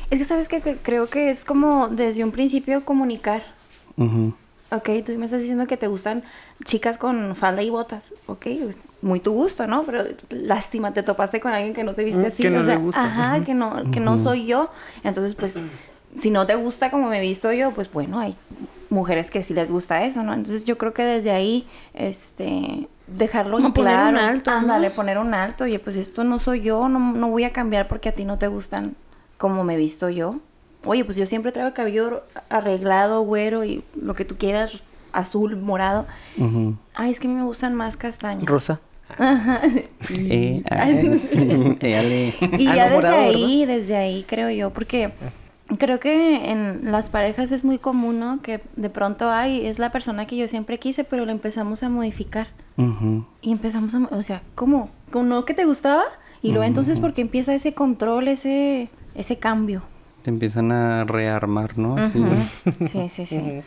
Es 0.09 0.19
que 0.19 0.25
sabes 0.25 0.49
que, 0.49 0.59
que 0.61 0.75
creo 0.75 1.07
que 1.09 1.29
es 1.29 1.45
como 1.45 1.87
desde 1.87 2.23
un 2.25 2.31
principio 2.31 2.83
comunicar. 2.83 3.43
Ujú. 3.95 4.33
Ok, 4.71 4.89
tú 5.05 5.13
me 5.17 5.25
estás 5.25 5.39
diciendo 5.39 5.65
que 5.65 5.77
te 5.77 5.87
gustan 5.87 6.23
chicas 6.65 6.97
con 6.97 7.35
falda 7.37 7.63
y 7.63 7.69
botas. 7.69 8.13
Ok, 8.27 8.45
pues, 8.61 8.77
muy 9.01 9.19
tu 9.21 9.31
gusto, 9.31 9.65
¿no? 9.67 9.83
Pero 9.83 10.03
lástima, 10.29 10.93
te 10.93 11.01
topaste 11.01 11.39
con 11.39 11.53
alguien 11.53 11.73
que 11.73 11.83
no 11.85 11.93
se 11.93 12.03
viste 12.03 12.21
Mm, 12.21 12.25
así. 12.25 12.43
que 12.43 12.49
no 12.49 12.59
o 12.59 12.63
le 12.63 12.65
sea, 12.67 12.77
gusta. 12.77 13.01
Ajá, 13.03 13.43
que 13.45 13.53
no, 13.53 13.89
que 13.91 13.99
no 14.01 14.17
soy 14.17 14.45
yo. 14.45 14.69
Entonces, 15.03 15.33
pues, 15.33 15.57
si 16.17 16.31
no 16.31 16.45
te 16.45 16.55
gusta 16.55 16.89
como 16.91 17.09
me 17.09 17.19
he 17.19 17.21
visto 17.21 17.51
yo, 17.53 17.71
pues 17.71 17.91
bueno, 17.91 18.19
hay 18.19 18.35
mujeres 18.89 19.29
que 19.29 19.43
sí 19.43 19.53
les 19.53 19.71
gusta 19.71 20.03
eso, 20.03 20.23
¿no? 20.23 20.33
Entonces 20.33 20.65
yo 20.65 20.77
creo 20.77 20.93
que 20.93 21.03
desde 21.03 21.31
ahí, 21.31 21.67
este, 21.93 22.87
dejarlo 23.07 23.57
en 23.57 23.63
Como 23.63 23.73
poner 23.75 23.97
un 23.97 24.17
alto, 24.17 24.51
¿no? 24.51 24.57
Ándale, 24.57 24.91
poner 24.91 25.17
un 25.17 25.33
alto. 25.33 25.65
Oye, 25.65 25.79
pues 25.79 25.95
esto 25.95 26.23
no 26.23 26.39
soy 26.39 26.61
yo, 26.61 26.89
no, 26.89 26.99
no 26.99 27.29
voy 27.29 27.43
a 27.43 27.53
cambiar 27.53 27.87
porque 27.87 28.09
a 28.09 28.13
ti 28.13 28.25
no 28.25 28.37
te 28.37 28.47
gustan 28.47 28.95
como 29.37 29.63
me 29.63 29.75
he 29.75 29.77
visto 29.77 30.09
yo. 30.09 30.35
Oye, 30.85 31.03
pues 31.05 31.17
yo 31.17 31.25
siempre 31.25 31.51
traigo 31.51 31.67
el 31.67 31.73
cabello 31.73 32.23
arreglado, 32.49 33.21
güero 33.23 33.63
y 33.65 33.83
lo 34.01 34.13
que 34.15 34.25
tú 34.25 34.37
quieras, 34.37 34.81
azul, 35.11 35.57
morado. 35.57 36.07
Ay, 36.93 37.11
es 37.11 37.19
que 37.19 37.27
a 37.27 37.29
mí 37.29 37.35
me 37.35 37.43
gustan 37.43 37.75
más 37.75 37.97
castaños. 37.97 38.45
Rosa. 38.45 38.79
Ajá. 39.17 39.61
Eh, 40.11 40.63
eh, 41.81 41.97
ale. 41.97 42.33
Y 42.57 42.67
Ah, 42.67 42.75
ya 42.75 42.89
no, 42.89 42.95
desde 42.95 42.95
morado, 42.95 43.15
ahí, 43.17 43.65
desde 43.65 43.95
ahí 43.95 44.25
creo 44.27 44.49
yo, 44.49 44.71
porque 44.71 45.11
creo 45.77 45.99
que 45.99 46.51
en 46.51 46.91
las 46.91 47.09
parejas 47.09 47.51
es 47.51 47.63
muy 47.63 47.77
común, 47.77 48.19
¿no? 48.19 48.41
Que 48.41 48.61
de 48.75 48.89
pronto, 48.89 49.29
ay, 49.29 49.65
es 49.65 49.79
la 49.79 49.91
persona 49.91 50.25
que 50.25 50.35
yo 50.37 50.47
siempre 50.47 50.79
quise, 50.79 51.03
pero 51.03 51.25
la 51.25 51.31
empezamos 51.31 51.83
a 51.83 51.89
modificar. 51.89 52.47
Ujú. 52.77 53.25
Y 53.41 53.51
empezamos 53.51 53.93
a, 53.93 53.99
o 54.11 54.23
sea, 54.23 54.41
¿cómo? 54.55 54.89
¿Cómo 55.11 55.25
no 55.25 55.45
que 55.45 55.53
te 55.53 55.65
gustaba? 55.65 56.03
Y 56.41 56.49
luego 56.49 56.63
entonces 56.63 56.99
porque 56.99 57.21
empieza 57.21 57.53
ese 57.53 57.73
control, 57.73 58.27
ese, 58.29 58.89
ese 59.15 59.37
cambio. 59.37 59.83
Te 60.23 60.29
empiezan 60.29 60.71
a 60.71 61.03
rearmar, 61.03 61.77
¿no? 61.77 61.95
Así. 61.97 62.19
Ujú. 62.19 62.87
Sí, 62.87 63.09
sí, 63.09 63.25
sí. 63.25 63.61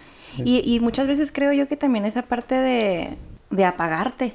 Y, 0.44 0.62
y 0.74 0.80
muchas 0.80 1.06
veces 1.06 1.30
creo 1.32 1.52
yo 1.52 1.68
que 1.68 1.76
también 1.76 2.04
esa 2.06 2.22
parte 2.22 2.54
de, 2.54 3.16
de 3.50 3.64
apagarte. 3.64 4.34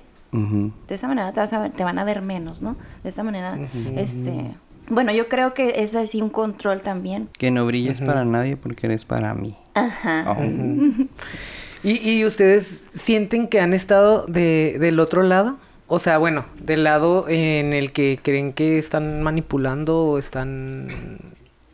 De 0.87 0.93
esa 0.95 1.07
manera 1.07 1.31
te, 1.31 1.39
vas 1.39 1.51
a 1.53 1.59
ver- 1.59 1.71
te 1.71 1.83
van 1.83 1.97
a 1.97 2.03
ver 2.03 2.21
menos, 2.21 2.61
¿no? 2.61 2.75
De 3.03 3.09
esta 3.09 3.23
manera, 3.23 3.57
este... 3.95 4.51
Bueno, 4.89 5.11
yo 5.11 5.27
creo 5.27 5.53
que 5.53 5.83
es 5.83 5.95
así 5.95 6.21
un 6.21 6.29
control 6.29 6.81
también. 6.81 7.29
Que 7.37 7.51
no 7.51 7.65
brilles 7.65 8.01
para 8.01 8.25
nadie 8.25 8.57
porque 8.57 8.87
eres 8.87 9.05
para 9.05 9.33
mí. 9.33 9.55
Ajá. 9.73 10.23
Oh. 10.27 10.43
¿Y, 11.83 12.09
y 12.09 12.25
ustedes 12.25 12.87
sienten 12.91 13.47
que 13.47 13.59
han 13.59 13.73
estado 13.73 14.25
de, 14.27 14.77
del 14.79 14.99
otro 14.99 15.23
lado? 15.23 15.57
O 15.87 15.99
sea, 15.99 16.17
bueno, 16.17 16.45
del 16.59 16.83
lado 16.83 17.25
en 17.29 17.73
el 17.73 17.91
que 17.93 18.19
creen 18.21 18.51
que 18.51 18.77
están 18.77 19.21
manipulando 19.21 20.03
o 20.03 20.17
están... 20.17 20.87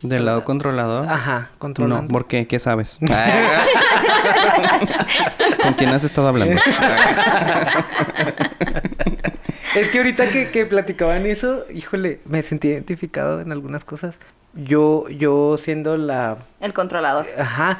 ¿Del 0.01 0.25
lado 0.25 0.43
controlador? 0.43 1.09
Ajá, 1.09 1.51
controlando. 1.57 2.03
No, 2.03 2.07
¿por 2.09 2.27
qué? 2.27 2.45
¿Qué 2.45 2.59
sabes? 2.59 2.99
¿Con 5.63 5.73
quién 5.75 5.89
has 5.91 6.03
estado 6.03 6.27
hablando? 6.27 6.59
Es 9.75 9.89
que 9.89 9.97
ahorita 9.97 10.29
que, 10.29 10.49
que 10.49 10.65
platicaban 10.65 11.25
eso, 11.25 11.65
híjole, 11.73 12.19
me 12.25 12.41
sentí 12.43 12.67
identificado 12.67 13.41
en 13.41 13.51
algunas 13.51 13.83
cosas. 13.83 14.15
Yo, 14.53 15.09
yo 15.09 15.57
siendo 15.57 15.97
la... 15.97 16.37
El 16.59 16.73
controlador. 16.73 17.25
Ajá. 17.37 17.79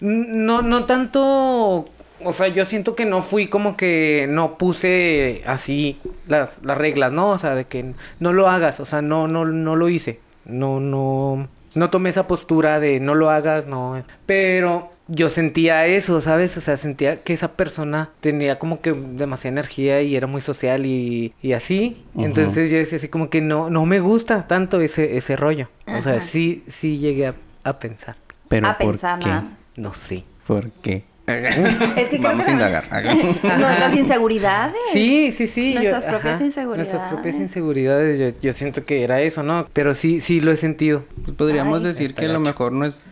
No, 0.00 0.62
no 0.62 0.84
tanto... 0.84 1.88
O 2.24 2.32
sea, 2.32 2.48
yo 2.48 2.64
siento 2.64 2.96
que 2.96 3.04
no 3.04 3.22
fui 3.22 3.46
como 3.46 3.76
que 3.76 4.26
no 4.28 4.58
puse 4.58 5.44
así 5.46 6.00
las, 6.26 6.60
las 6.64 6.76
reglas, 6.76 7.12
¿no? 7.12 7.30
O 7.30 7.38
sea, 7.38 7.54
de 7.54 7.66
que 7.66 7.92
no 8.18 8.32
lo 8.32 8.48
hagas, 8.48 8.80
o 8.80 8.84
sea, 8.84 9.02
no, 9.02 9.28
no, 9.28 9.44
no 9.44 9.76
lo 9.76 9.88
hice. 9.88 10.18
No, 10.44 10.80
no, 10.80 11.46
no 11.76 11.90
tomé 11.90 12.10
esa 12.10 12.26
postura 12.26 12.80
de 12.80 12.98
no 12.98 13.14
lo 13.14 13.30
hagas, 13.30 13.68
no. 13.68 14.02
Pero 14.26 14.90
yo 15.08 15.28
sentía 15.28 15.86
eso, 15.86 16.20
¿sabes? 16.20 16.56
O 16.56 16.60
sea, 16.60 16.76
sentía 16.76 17.22
que 17.22 17.32
esa 17.32 17.52
persona 17.52 18.10
tenía 18.20 18.58
como 18.58 18.80
que 18.80 18.92
demasiada 18.92 19.52
energía 19.54 20.02
y 20.02 20.14
era 20.14 20.26
muy 20.26 20.40
social 20.40 20.84
y, 20.86 21.32
y 21.42 21.52
así. 21.54 22.02
Entonces 22.16 22.70
yo 22.70 22.76
decía 22.78 22.98
así 22.98 23.08
como 23.08 23.30
que 23.30 23.40
no, 23.40 23.70
no 23.70 23.86
me 23.86 24.00
gusta 24.00 24.46
tanto 24.46 24.80
ese, 24.80 25.16
ese 25.16 25.36
rollo. 25.36 25.68
O 25.86 26.00
sea, 26.00 26.20
sí, 26.20 26.62
sí 26.68 26.98
llegué 26.98 27.28
a, 27.28 27.34
a 27.64 27.78
pensar. 27.78 28.16
¿Pero 28.48 28.66
a 28.68 28.78
por 28.78 28.92
pensar 28.92 29.18
qué? 29.18 29.28
nada 29.28 29.40
más. 29.42 29.60
No 29.76 29.94
sé. 29.94 30.24
¿Por 30.46 30.70
qué? 30.70 31.04
Es 31.28 32.08
que 32.08 32.16
creo 32.16 32.22
Vamos 32.22 32.46
que 32.46 32.50
a 32.52 32.54
indagar. 32.54 32.88
Nuestras 33.42 33.94
inseguridades. 33.94 34.80
Sí, 34.94 35.32
sí, 35.36 35.46
sí. 35.46 35.74
yo- 35.74 35.80
Nuestras 35.80 36.04
propias 36.06 36.34
ajá, 36.36 36.44
inseguridades. 36.46 36.88
Nuestras 36.92 37.12
propias 37.12 37.34
inseguridades. 37.36 38.18
Yo, 38.18 38.40
yo 38.40 38.52
siento 38.54 38.84
que 38.86 39.02
era 39.02 39.20
eso, 39.20 39.42
¿no? 39.42 39.68
Pero 39.74 39.94
sí, 39.94 40.22
sí 40.22 40.40
lo 40.40 40.50
he 40.52 40.56
sentido. 40.56 41.04
Pues 41.24 41.36
podríamos 41.36 41.82
Ay. 41.82 41.88
decir 41.88 42.14
que 42.14 42.24
a 42.26 42.28
lo 42.32 42.40
mejor 42.40 42.72
no 42.72 42.86
es... 42.86 43.04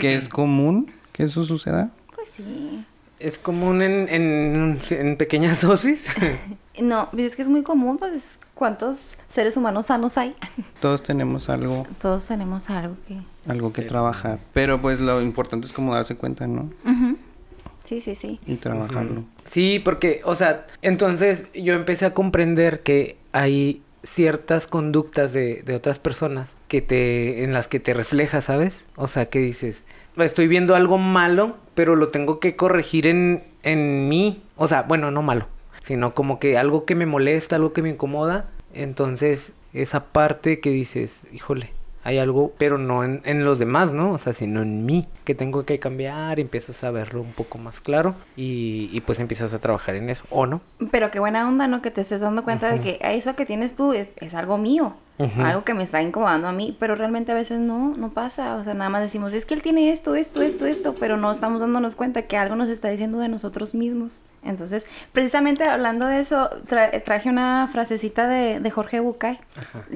Que 0.00 0.14
es 0.14 0.28
común 0.28 0.92
que 1.14 1.22
eso 1.22 1.44
suceda. 1.44 1.90
Pues 2.14 2.28
sí. 2.36 2.84
Es 3.20 3.38
común 3.38 3.80
en, 3.80 4.08
en, 4.10 4.78
en 4.90 5.16
pequeñas 5.16 5.60
dosis. 5.62 6.02
No, 6.82 7.08
pues 7.12 7.26
es 7.26 7.36
que 7.36 7.42
es 7.42 7.48
muy 7.48 7.62
común, 7.62 7.98
pues 7.98 8.24
¿cuántos 8.52 9.16
seres 9.28 9.56
humanos 9.56 9.86
sanos 9.86 10.18
hay? 10.18 10.34
Todos 10.80 11.04
tenemos 11.04 11.48
algo, 11.48 11.86
Todos 12.02 12.24
tenemos 12.24 12.68
algo 12.68 12.96
que... 13.06 13.20
algo 13.48 13.72
que 13.72 13.82
trabajar. 13.82 14.40
Pero 14.52 14.82
pues 14.82 15.00
lo 15.00 15.22
importante 15.22 15.68
es 15.68 15.72
como 15.72 15.94
darse 15.94 16.16
cuenta, 16.16 16.48
¿no? 16.48 16.70
Sí, 17.84 18.00
sí, 18.00 18.16
sí. 18.16 18.40
Y 18.44 18.56
trabajarlo. 18.56 19.22
Sí, 19.44 19.78
porque, 19.78 20.20
o 20.24 20.34
sea, 20.34 20.66
entonces 20.82 21.46
yo 21.54 21.74
empecé 21.74 22.06
a 22.06 22.14
comprender 22.14 22.82
que 22.82 23.18
hay 23.30 23.80
ciertas 24.02 24.66
conductas 24.66 25.32
de, 25.32 25.62
de 25.62 25.76
otras 25.76 26.00
personas 26.00 26.56
que 26.66 26.82
te, 26.82 27.44
en 27.44 27.52
las 27.52 27.68
que 27.68 27.78
te 27.78 27.94
reflejas, 27.94 28.46
¿sabes? 28.46 28.84
O 28.96 29.06
sea, 29.06 29.26
que 29.26 29.38
dices, 29.38 29.84
estoy 30.18 30.48
viendo 30.48 30.74
algo 30.74 30.98
malo, 30.98 31.56
pero 31.74 31.96
lo 31.96 32.08
tengo 32.08 32.40
que 32.40 32.56
corregir 32.56 33.06
en, 33.06 33.42
en 33.62 34.08
mí. 34.08 34.42
O 34.56 34.68
sea, 34.68 34.82
bueno, 34.82 35.10
no 35.10 35.22
malo, 35.22 35.46
sino 35.82 36.14
como 36.14 36.38
que 36.38 36.58
algo 36.58 36.84
que 36.84 36.94
me 36.94 37.06
molesta, 37.06 37.56
algo 37.56 37.72
que 37.72 37.82
me 37.82 37.90
incomoda. 37.90 38.46
Entonces, 38.72 39.52
esa 39.72 40.04
parte 40.04 40.60
que 40.60 40.70
dices, 40.70 41.26
híjole, 41.32 41.70
hay 42.04 42.18
algo, 42.18 42.52
pero 42.58 42.76
no 42.76 43.02
en, 43.02 43.22
en 43.24 43.44
los 43.44 43.58
demás, 43.58 43.92
¿no? 43.92 44.12
O 44.12 44.18
sea, 44.18 44.34
sino 44.34 44.60
en 44.60 44.84
mí, 44.84 45.08
que 45.24 45.34
tengo 45.34 45.64
que 45.64 45.78
cambiar, 45.78 46.38
empiezas 46.38 46.84
a 46.84 46.90
verlo 46.90 47.22
un 47.22 47.32
poco 47.32 47.56
más 47.56 47.80
claro 47.80 48.14
y, 48.36 48.90
y 48.92 49.00
pues 49.00 49.20
empiezas 49.20 49.54
a 49.54 49.58
trabajar 49.58 49.94
en 49.94 50.10
eso, 50.10 50.24
¿o 50.30 50.44
no? 50.44 50.60
Pero 50.90 51.10
qué 51.10 51.18
buena 51.18 51.48
onda, 51.48 51.66
¿no? 51.66 51.80
Que 51.80 51.90
te 51.90 52.02
estés 52.02 52.20
dando 52.20 52.44
cuenta 52.44 52.70
de 52.70 52.80
que 52.80 52.98
eso 53.00 53.34
que 53.36 53.46
tienes 53.46 53.74
tú 53.74 53.94
es, 53.94 54.08
es 54.16 54.34
algo 54.34 54.58
mío. 54.58 54.94
Algo 55.44 55.62
que 55.62 55.74
me 55.74 55.84
está 55.84 56.02
incomodando 56.02 56.48
a 56.48 56.52
mí, 56.52 56.76
pero 56.80 56.96
realmente 56.96 57.30
a 57.30 57.36
veces 57.36 57.60
no, 57.60 57.94
no 57.96 58.08
pasa. 58.10 58.56
O 58.56 58.64
sea, 58.64 58.74
nada 58.74 58.90
más 58.90 59.00
decimos, 59.02 59.32
es 59.32 59.44
que 59.46 59.54
él 59.54 59.62
tiene 59.62 59.92
esto, 59.92 60.16
esto, 60.16 60.42
esto, 60.42 60.66
esto, 60.66 60.94
pero 60.98 61.16
no 61.16 61.30
estamos 61.30 61.60
dándonos 61.60 61.94
cuenta 61.94 62.22
que 62.22 62.36
algo 62.36 62.56
nos 62.56 62.68
está 62.68 62.88
diciendo 62.88 63.18
de 63.18 63.28
nosotros 63.28 63.76
mismos. 63.76 64.22
Entonces, 64.42 64.84
precisamente 65.12 65.64
hablando 65.64 66.06
de 66.06 66.18
eso, 66.18 66.50
tra- 66.68 67.02
traje 67.04 67.28
una 67.30 67.68
frasecita 67.70 68.26
de, 68.26 68.58
de 68.58 68.70
Jorge 68.72 68.98
Bucay. 69.00 69.38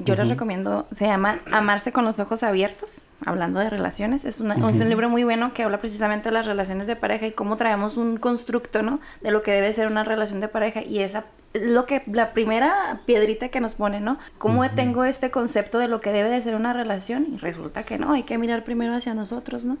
Yo 0.05 0.15
les 0.15 0.29
recomiendo, 0.29 0.87
se 0.95 1.05
llama 1.05 1.39
Amarse 1.51 1.91
con 1.91 2.05
los 2.05 2.19
ojos 2.19 2.41
abiertos, 2.43 3.01
hablando 3.25 3.59
de 3.59 3.69
relaciones. 3.69 4.25
Es, 4.25 4.39
una- 4.39 4.55
es 4.69 4.79
un 4.79 4.89
libro 4.89 5.09
muy 5.09 5.23
bueno 5.23 5.53
que 5.53 5.63
habla 5.63 5.79
precisamente 5.79 6.29
de 6.29 6.33
las 6.33 6.45
relaciones 6.45 6.87
de 6.87 6.95
pareja 6.95 7.27
y 7.27 7.31
cómo 7.31 7.57
traemos 7.57 7.97
un 7.97 8.17
constructo, 8.17 8.81
¿no? 8.83 8.99
De 9.21 9.31
lo 9.31 9.41
que 9.41 9.51
debe 9.51 9.71
ser 9.73 9.87
una 9.87 10.03
relación 10.03 10.39
de 10.41 10.47
pareja 10.47 10.81
y 10.81 10.99
esa 10.99 11.25
lo 11.55 11.87
que 11.87 12.03
la 12.05 12.33
primera 12.33 12.99
piedrita 13.07 13.49
que 13.49 13.59
nos 13.59 13.73
pone, 13.73 13.99
¿no? 13.99 14.19
¿Cómo 14.37 14.69
tengo 14.69 15.03
este 15.03 15.31
concepto 15.31 15.79
de 15.79 15.87
lo 15.87 15.99
que 15.99 16.11
debe 16.11 16.29
de 16.29 16.39
ser 16.43 16.53
una 16.53 16.73
relación? 16.73 17.25
Y 17.33 17.37
resulta 17.37 17.81
que 17.81 17.97
no, 17.97 18.13
hay 18.13 18.21
que 18.21 18.37
mirar 18.37 18.63
primero 18.63 18.93
hacia 18.93 19.15
nosotros, 19.15 19.65
¿no? 19.65 19.77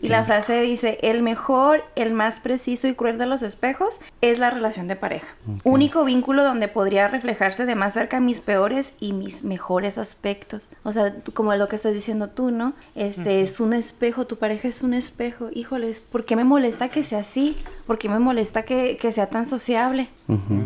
Y 0.00 0.06
la 0.10 0.24
frase 0.24 0.60
dice, 0.60 0.96
el 1.02 1.24
mejor, 1.24 1.82
el 1.96 2.12
más 2.12 2.38
preciso 2.38 2.86
y 2.86 2.94
cruel 2.94 3.18
de 3.18 3.26
los 3.26 3.42
espejos 3.42 3.98
es 4.20 4.38
la 4.38 4.50
relación 4.50 4.86
de 4.86 4.94
pareja. 4.94 5.26
Único 5.64 6.04
vínculo 6.04 6.44
donde 6.44 6.68
podría 6.68 7.08
reflejarse 7.08 7.66
de 7.66 7.74
más 7.74 7.94
cerca 7.94 8.20
mis 8.20 8.40
peores 8.40 8.92
y 9.00 9.12
mis 9.12 9.42
mejores 9.42 9.98
aspectos. 9.98 10.68
O 10.84 10.92
sea, 10.92 11.12
como 11.34 11.52
lo 11.56 11.66
que 11.66 11.74
estás 11.74 11.94
diciendo 11.94 12.28
tú, 12.28 12.52
¿no? 12.52 12.74
Este 12.94 13.42
es 13.42 13.60
un 13.60 13.72
espejo, 13.72 14.26
tu 14.26 14.36
pareja 14.36 14.68
es 14.68 14.82
un 14.82 14.94
espejo. 14.94 15.48
Híjoles, 15.52 16.00
¿por 16.00 16.24
qué 16.24 16.36
me 16.36 16.44
molesta 16.44 16.88
que 16.88 17.04
sea 17.04 17.20
así? 17.20 17.56
¿Por 17.86 17.98
qué 17.98 18.08
me 18.08 18.18
molesta 18.18 18.64
que, 18.64 18.96
que 18.96 19.12
sea 19.12 19.28
tan 19.28 19.46
sociable? 19.46 20.08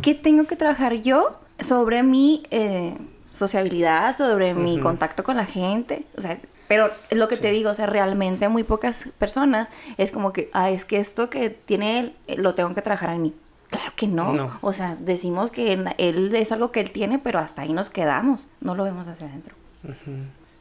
¿Qué 0.02 0.14
tengo 0.14 0.44
que 0.44 0.56
trabajar 0.56 0.94
yo 0.94 1.38
sobre 1.60 2.02
mi 2.02 2.42
eh, 2.50 2.96
sociabilidad, 3.30 4.16
sobre 4.16 4.54
mi 4.54 4.80
contacto 4.80 5.24
con 5.24 5.36
la 5.36 5.46
gente? 5.46 6.04
O 6.16 6.22
sea, 6.22 6.38
pero 6.68 6.90
es 7.10 7.18
lo 7.18 7.28
que 7.28 7.36
te 7.36 7.50
digo, 7.50 7.70
o 7.70 7.74
sea, 7.74 7.84
realmente 7.84 8.48
muy 8.48 8.62
pocas 8.62 9.06
personas 9.18 9.68
es 9.98 10.10
como 10.10 10.32
que, 10.32 10.48
ah, 10.54 10.70
es 10.70 10.86
que 10.86 10.98
esto 10.98 11.28
que 11.28 11.50
tiene 11.50 12.00
él, 12.00 12.16
eh, 12.28 12.36
lo 12.36 12.54
tengo 12.54 12.74
que 12.74 12.80
trabajar 12.80 13.10
en 13.10 13.22
mí. 13.22 13.34
Claro 13.68 13.92
que 13.94 14.06
no. 14.06 14.32
No. 14.32 14.58
O 14.62 14.72
sea, 14.72 14.96
decimos 14.98 15.50
que 15.50 15.72
él 15.72 16.34
es 16.34 16.50
algo 16.50 16.72
que 16.72 16.80
él 16.80 16.90
tiene, 16.90 17.18
pero 17.18 17.38
hasta 17.40 17.62
ahí 17.62 17.72
nos 17.72 17.90
quedamos. 17.90 18.48
No 18.60 18.74
lo 18.74 18.84
vemos 18.84 19.06
hacia 19.06 19.26
adentro. 19.26 19.54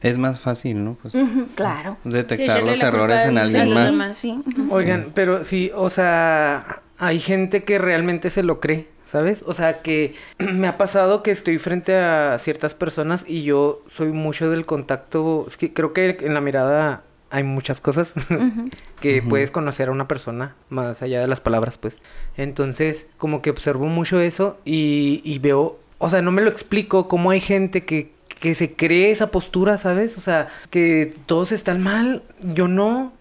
Es 0.02 0.18
más 0.18 0.40
fácil, 0.40 0.84
¿no? 0.84 0.98
Pues 1.02 1.14
claro. 1.56 1.98
detectar 2.04 2.64
los 2.64 2.82
errores 2.82 3.26
en 3.26 3.38
alguien 3.38 3.98
más. 3.98 4.18
Sí. 4.18 4.42
Oigan, 4.70 5.12
pero 5.14 5.44
sí, 5.44 5.72
o 5.76 5.90
sea, 5.90 6.82
hay 6.98 7.20
gente 7.20 7.64
que 7.64 7.78
realmente 7.78 8.30
se 8.30 8.44
lo 8.44 8.60
cree, 8.60 8.88
¿sabes? 9.06 9.44
O 9.46 9.54
sea, 9.54 9.82
que 9.82 10.16
me 10.40 10.68
ha 10.68 10.78
pasado 10.78 11.22
que 11.24 11.32
estoy 11.32 11.60
frente 11.60 11.96
a 11.96 12.38
ciertas 12.40 12.74
personas 12.74 13.26
y 13.28 13.44
yo 13.44 13.84
soy 13.96 14.12
mucho 14.12 14.50
del 14.50 14.66
contacto, 14.66 15.46
es 15.48 15.58
que 15.58 15.72
creo 15.72 15.94
que 15.94 16.18
en 16.22 16.34
la 16.34 16.42
mirada 16.42 17.04
hay 17.30 17.44
muchas 17.44 17.80
cosas 17.80 18.12
que 19.02 19.22
puedes 19.22 19.52
conocer 19.52 19.88
a 19.88 19.92
una 19.92 20.08
persona 20.08 20.56
más 20.70 21.02
allá 21.02 21.22
de 21.22 21.28
las 21.28 21.40
palabras, 21.40 21.78
pues. 21.78 22.02
Entonces, 22.38 23.08
como 23.18 23.42
que 23.42 23.50
observo 23.52 23.86
mucho 23.86 24.20
eso 24.20 24.60
y, 24.66 25.22
y 25.24 25.40
veo, 25.40 25.80
o 25.98 26.10
sea, 26.10 26.22
no 26.22 26.32
me 26.32 26.42
lo 26.42 26.50
explico 26.50 27.08
cómo 27.08 27.32
hay 27.32 27.40
gente 27.40 27.86
que, 27.86 28.12
que 28.42 28.56
se 28.56 28.74
cree 28.74 29.12
esa 29.12 29.28
postura, 29.28 29.78
¿sabes? 29.78 30.18
O 30.18 30.22
sea, 30.22 30.50
que 30.72 31.14
todos 31.28 31.52
están 31.52 31.82
mal, 31.82 32.24
yo 32.42 32.68
no. 32.68 33.14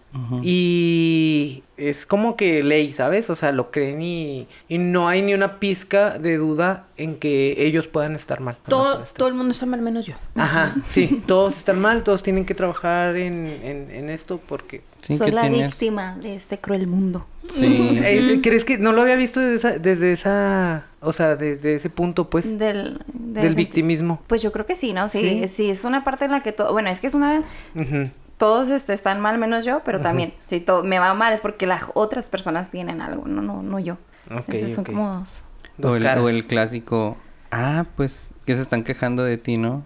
Y 0.43 1.63
es 1.77 2.05
como 2.05 2.35
que 2.35 2.63
ley, 2.63 2.93
¿sabes? 2.93 3.29
O 3.29 3.35
sea, 3.35 3.51
lo 3.51 3.71
creen 3.71 4.01
y, 4.01 4.47
y 4.67 4.77
no 4.77 5.07
hay 5.07 5.21
ni 5.21 5.33
una 5.33 5.59
pizca 5.59 6.19
de 6.19 6.37
duda 6.37 6.85
en 6.97 7.15
que 7.15 7.55
ellos 7.65 7.87
puedan 7.87 8.15
estar 8.15 8.39
mal. 8.39 8.57
Todo, 8.67 9.03
todo 9.15 9.27
el 9.29 9.33
mundo 9.33 9.51
está 9.53 9.65
mal 9.65 9.81
menos 9.81 10.05
yo. 10.05 10.13
Ajá, 10.35 10.75
sí, 10.89 11.21
todos 11.27 11.57
están 11.57 11.79
mal, 11.79 12.03
todos 12.03 12.23
tienen 12.23 12.45
que 12.45 12.53
trabajar 12.53 13.15
en, 13.15 13.47
en, 13.63 13.89
en 13.91 14.09
esto 14.09 14.39
porque... 14.47 14.81
Sí, 15.01 15.17
Soy 15.17 15.31
la 15.31 15.41
tienes- 15.49 15.71
víctima 15.71 16.15
de 16.21 16.35
este 16.35 16.59
cruel 16.59 16.85
mundo. 16.85 17.25
Sí. 17.49 17.99
Eh, 18.03 18.39
¿Crees 18.43 18.63
que 18.63 18.77
no 18.77 18.91
lo 18.91 19.01
había 19.01 19.15
visto 19.15 19.39
desde 19.39 19.55
esa, 19.55 19.79
desde 19.79 20.13
esa 20.13 20.85
o 20.99 21.11
sea, 21.11 21.35
desde 21.35 21.73
ese 21.73 21.89
punto, 21.89 22.29
pues, 22.29 22.59
Del, 22.59 22.99
de 23.11 23.41
del 23.41 23.55
victimismo? 23.55 24.21
Pues 24.27 24.43
yo 24.43 24.51
creo 24.51 24.67
que 24.67 24.75
sí, 24.75 24.93
¿no? 24.93 25.09
Sí, 25.09 25.21
¿Sí? 25.21 25.47
sí, 25.47 25.69
es 25.71 25.83
una 25.85 26.03
parte 26.03 26.25
en 26.25 26.31
la 26.31 26.43
que 26.43 26.51
todo, 26.51 26.71
bueno, 26.71 26.91
es 26.91 26.99
que 26.99 27.07
es 27.07 27.15
una, 27.15 27.39
Ujú. 27.73 28.09
Todos 28.41 28.69
este, 28.69 28.93
están 28.93 29.21
mal 29.21 29.37
menos 29.37 29.63
yo, 29.65 29.83
pero 29.85 30.01
también, 30.01 30.33
si 30.45 30.59
todo 30.59 30.83
me 30.83 30.97
va 30.97 31.13
mal 31.13 31.31
es 31.31 31.41
porque 31.41 31.67
las 31.67 31.83
otras 31.93 32.27
personas 32.27 32.71
tienen 32.71 32.99
algo, 32.99 33.27
no, 33.27 33.43
no, 33.43 33.61
no 33.61 33.77
yo. 33.77 33.93
Ok, 34.31 34.45
Entonces 34.47 34.73
son 34.73 34.83
como 34.83 35.13
dos. 35.15 35.43
Dos 35.77 35.91
o, 35.91 35.95
el, 35.95 36.01
caras. 36.03 36.23
o 36.23 36.29
el 36.29 36.45
clásico, 36.47 37.17
ah, 37.51 37.85
pues 37.95 38.31
que 38.45 38.55
se 38.55 38.61
están 38.63 38.83
quejando 38.83 39.23
de 39.23 39.37
ti, 39.37 39.57
¿no? 39.57 39.83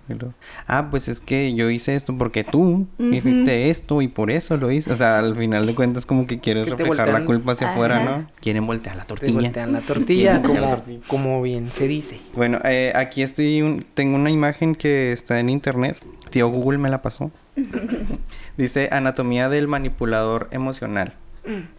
Ah, 0.67 0.87
pues 0.89 1.09
es 1.09 1.19
que 1.19 1.53
yo 1.53 1.69
hice 1.69 1.95
esto 1.95 2.17
porque 2.17 2.45
tú 2.45 2.87
hiciste 2.97 3.69
esto 3.69 4.01
y 4.01 4.07
por 4.07 4.31
eso 4.31 4.55
lo 4.55 4.71
hice. 4.71 4.91
O 4.93 4.95
sea, 4.95 5.17
al 5.19 5.35
final 5.35 5.65
de 5.65 5.75
cuentas 5.75 6.05
como 6.05 6.25
que 6.25 6.39
quieres 6.39 6.69
reflejar 6.69 7.09
la 7.09 7.25
culpa 7.25 7.51
hacia 7.51 7.71
afuera. 7.71 8.03
¿no? 8.05 8.25
Quieren 8.39 8.65
voltear 8.65 8.95
la 8.95 9.01
Te 9.03 9.07
tortilla. 9.09 9.33
voltean 9.41 9.73
la 9.73 9.81
tortilla, 9.81 10.39
Quieren 10.39 10.41
voltear 10.43 10.61
la 10.61 10.67
como, 10.69 10.77
tortilla. 10.77 11.01
como 11.07 11.41
bien 11.41 11.69
se 11.69 11.87
dice. 11.89 12.21
Bueno, 12.33 12.59
eh, 12.63 12.93
aquí 12.95 13.21
estoy, 13.21 13.61
un- 13.61 13.85
tengo 13.93 14.15
una 14.15 14.31
imagen 14.31 14.75
que 14.75 15.11
está 15.11 15.39
en 15.41 15.49
internet. 15.49 15.97
Tío 16.29 16.47
Google 16.47 16.77
me 16.77 16.89
la 16.89 17.01
pasó. 17.01 17.31
Dice 18.57 18.89
Anatomía 18.91 19.49
del 19.49 19.67
manipulador 19.67 20.47
emocional. 20.51 21.13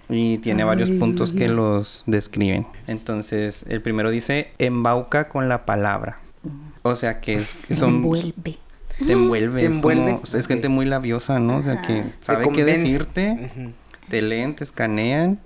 Y 0.08 0.38
tiene 0.38 0.62
varios 0.62 0.90
puntos 0.92 1.32
que 1.32 1.48
los 1.48 2.04
describen. 2.06 2.66
Entonces, 2.86 3.64
el 3.68 3.82
primero 3.82 4.10
dice, 4.10 4.52
embauca 4.58 5.28
con 5.28 5.48
la 5.48 5.66
palabra. 5.66 6.18
O 6.82 6.94
sea, 6.94 7.20
que 7.20 7.34
es, 7.34 7.54
que 7.54 7.74
son... 7.74 7.96
Envuelve. 7.96 8.58
Te 9.04 9.12
envuelve. 9.12 9.60
Te 9.60 9.66
es, 9.66 9.78
como- 9.80 10.22
es 10.34 10.46
gente 10.46 10.68
muy 10.68 10.86
labiosa, 10.86 11.40
¿no? 11.40 11.56
O 11.58 11.62
sea, 11.64 11.82
que 11.82 12.04
sabe 12.20 12.48
qué 12.52 12.64
decirte, 12.64 13.50
te 14.08 14.22
leen, 14.22 14.54
te 14.54 14.62
escanean 14.62 15.40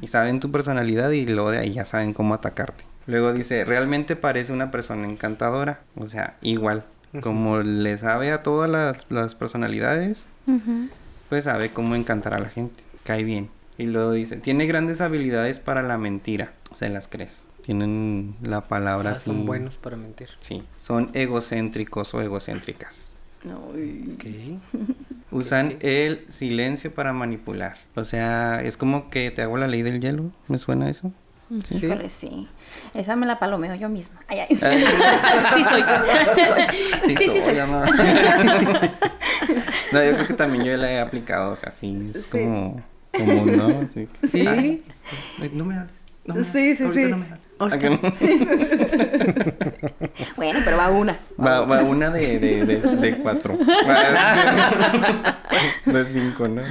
y 0.00 0.06
saben 0.06 0.40
tu 0.40 0.50
personalidad 0.50 1.10
y 1.10 1.26
luego 1.26 1.50
de 1.50 1.58
ahí 1.58 1.72
ya 1.74 1.84
saben 1.84 2.14
cómo 2.14 2.32
atacarte. 2.32 2.84
Luego 3.06 3.32
dice, 3.34 3.64
realmente 3.66 4.16
parece 4.16 4.52
una 4.54 4.70
persona 4.70 5.06
encantadora. 5.06 5.80
O 5.96 6.06
sea, 6.06 6.36
igual. 6.40 6.84
Como 7.20 7.58
le 7.58 7.96
sabe 7.98 8.30
a 8.30 8.42
todas 8.42 8.70
las, 8.70 9.06
las 9.10 9.34
personalidades, 9.34 10.28
pues 11.28 11.44
sabe 11.44 11.72
cómo 11.72 11.96
encantar 11.96 12.34
a 12.34 12.38
la 12.38 12.48
gente. 12.48 12.82
Cae 13.04 13.24
bien. 13.24 13.48
Y 13.78 13.86
luego 13.86 14.12
dice, 14.12 14.36
tiene 14.36 14.66
grandes 14.66 15.00
habilidades 15.00 15.58
para 15.58 15.82
la 15.82 15.98
mentira. 15.98 16.52
Se 16.72 16.88
las 16.88 17.08
crees. 17.08 17.44
Tienen 17.62 18.36
la 18.42 18.58
O 18.58 18.64
palabra 18.68 19.14
sea, 19.14 19.24
son 19.24 19.46
buenos 19.46 19.76
para 19.76 19.96
mentir. 19.96 20.28
Sí. 20.38 20.62
Son 20.78 21.10
egocéntricos 21.14 22.14
o 22.14 22.20
egocéntricas. 22.22 23.12
Ok. 23.46 24.24
Usan 25.32 25.76
el 25.80 26.24
silencio 26.28 26.92
para 26.94 27.12
manipular. 27.12 27.78
O 27.94 28.04
sea, 28.04 28.62
es 28.62 28.76
como 28.76 29.10
que 29.10 29.30
te 29.30 29.42
hago 29.42 29.56
la 29.56 29.68
ley 29.68 29.82
del 29.82 30.00
hielo. 30.00 30.30
¿Me 30.48 30.58
suena 30.58 30.90
eso? 30.90 31.12
Sí. 31.64 31.84
Híjole, 31.84 32.08
sí. 32.08 32.48
Esa 32.94 33.16
me 33.16 33.26
la 33.26 33.38
palomeo 33.38 33.74
yo 33.74 33.88
misma. 33.88 34.20
Ay, 34.28 34.40
ay. 34.40 34.48
Sí 35.54 35.64
soy. 35.64 35.82
Sí, 37.06 37.16
sí 37.32 37.40
soy. 37.40 37.54
no. 37.56 37.84
no, 39.92 40.04
yo 40.04 40.12
creo 40.14 40.26
que 40.26 40.34
también 40.34 40.64
yo 40.64 40.76
la 40.76 40.90
he 40.92 41.00
aplicado. 41.00 41.52
O 41.52 41.56
sea, 41.56 41.70
sí, 41.70 42.10
es 42.14 42.26
como, 42.26 42.82
como 43.16 43.46
¿no? 43.46 43.80
Así 43.84 44.06
que- 44.20 44.28
¿Sí? 44.28 44.46
Ay, 44.46 44.82
no 45.52 45.64
me 45.64 45.76
hables. 45.76 46.06
No 46.24 46.34
me 46.34 46.44
Sí, 46.44 46.76
sí, 46.76 46.82
ahorita 46.84 47.02
sí. 47.06 47.10
no 47.10 47.16
me 47.18 47.24
hables. 47.26 47.40
Bueno, 50.36 50.58
pero 50.64 50.76
va 50.78 50.88
una. 50.90 51.18
Va, 51.38 51.60
va 51.62 51.82
una 51.82 52.08
de, 52.10 52.38
de, 52.38 52.64
de, 52.64 52.76
de 52.80 53.16
cuatro. 53.18 53.58
Va- 53.86 55.36
de 55.84 56.04
cinco, 56.06 56.48
¿no? 56.48 56.62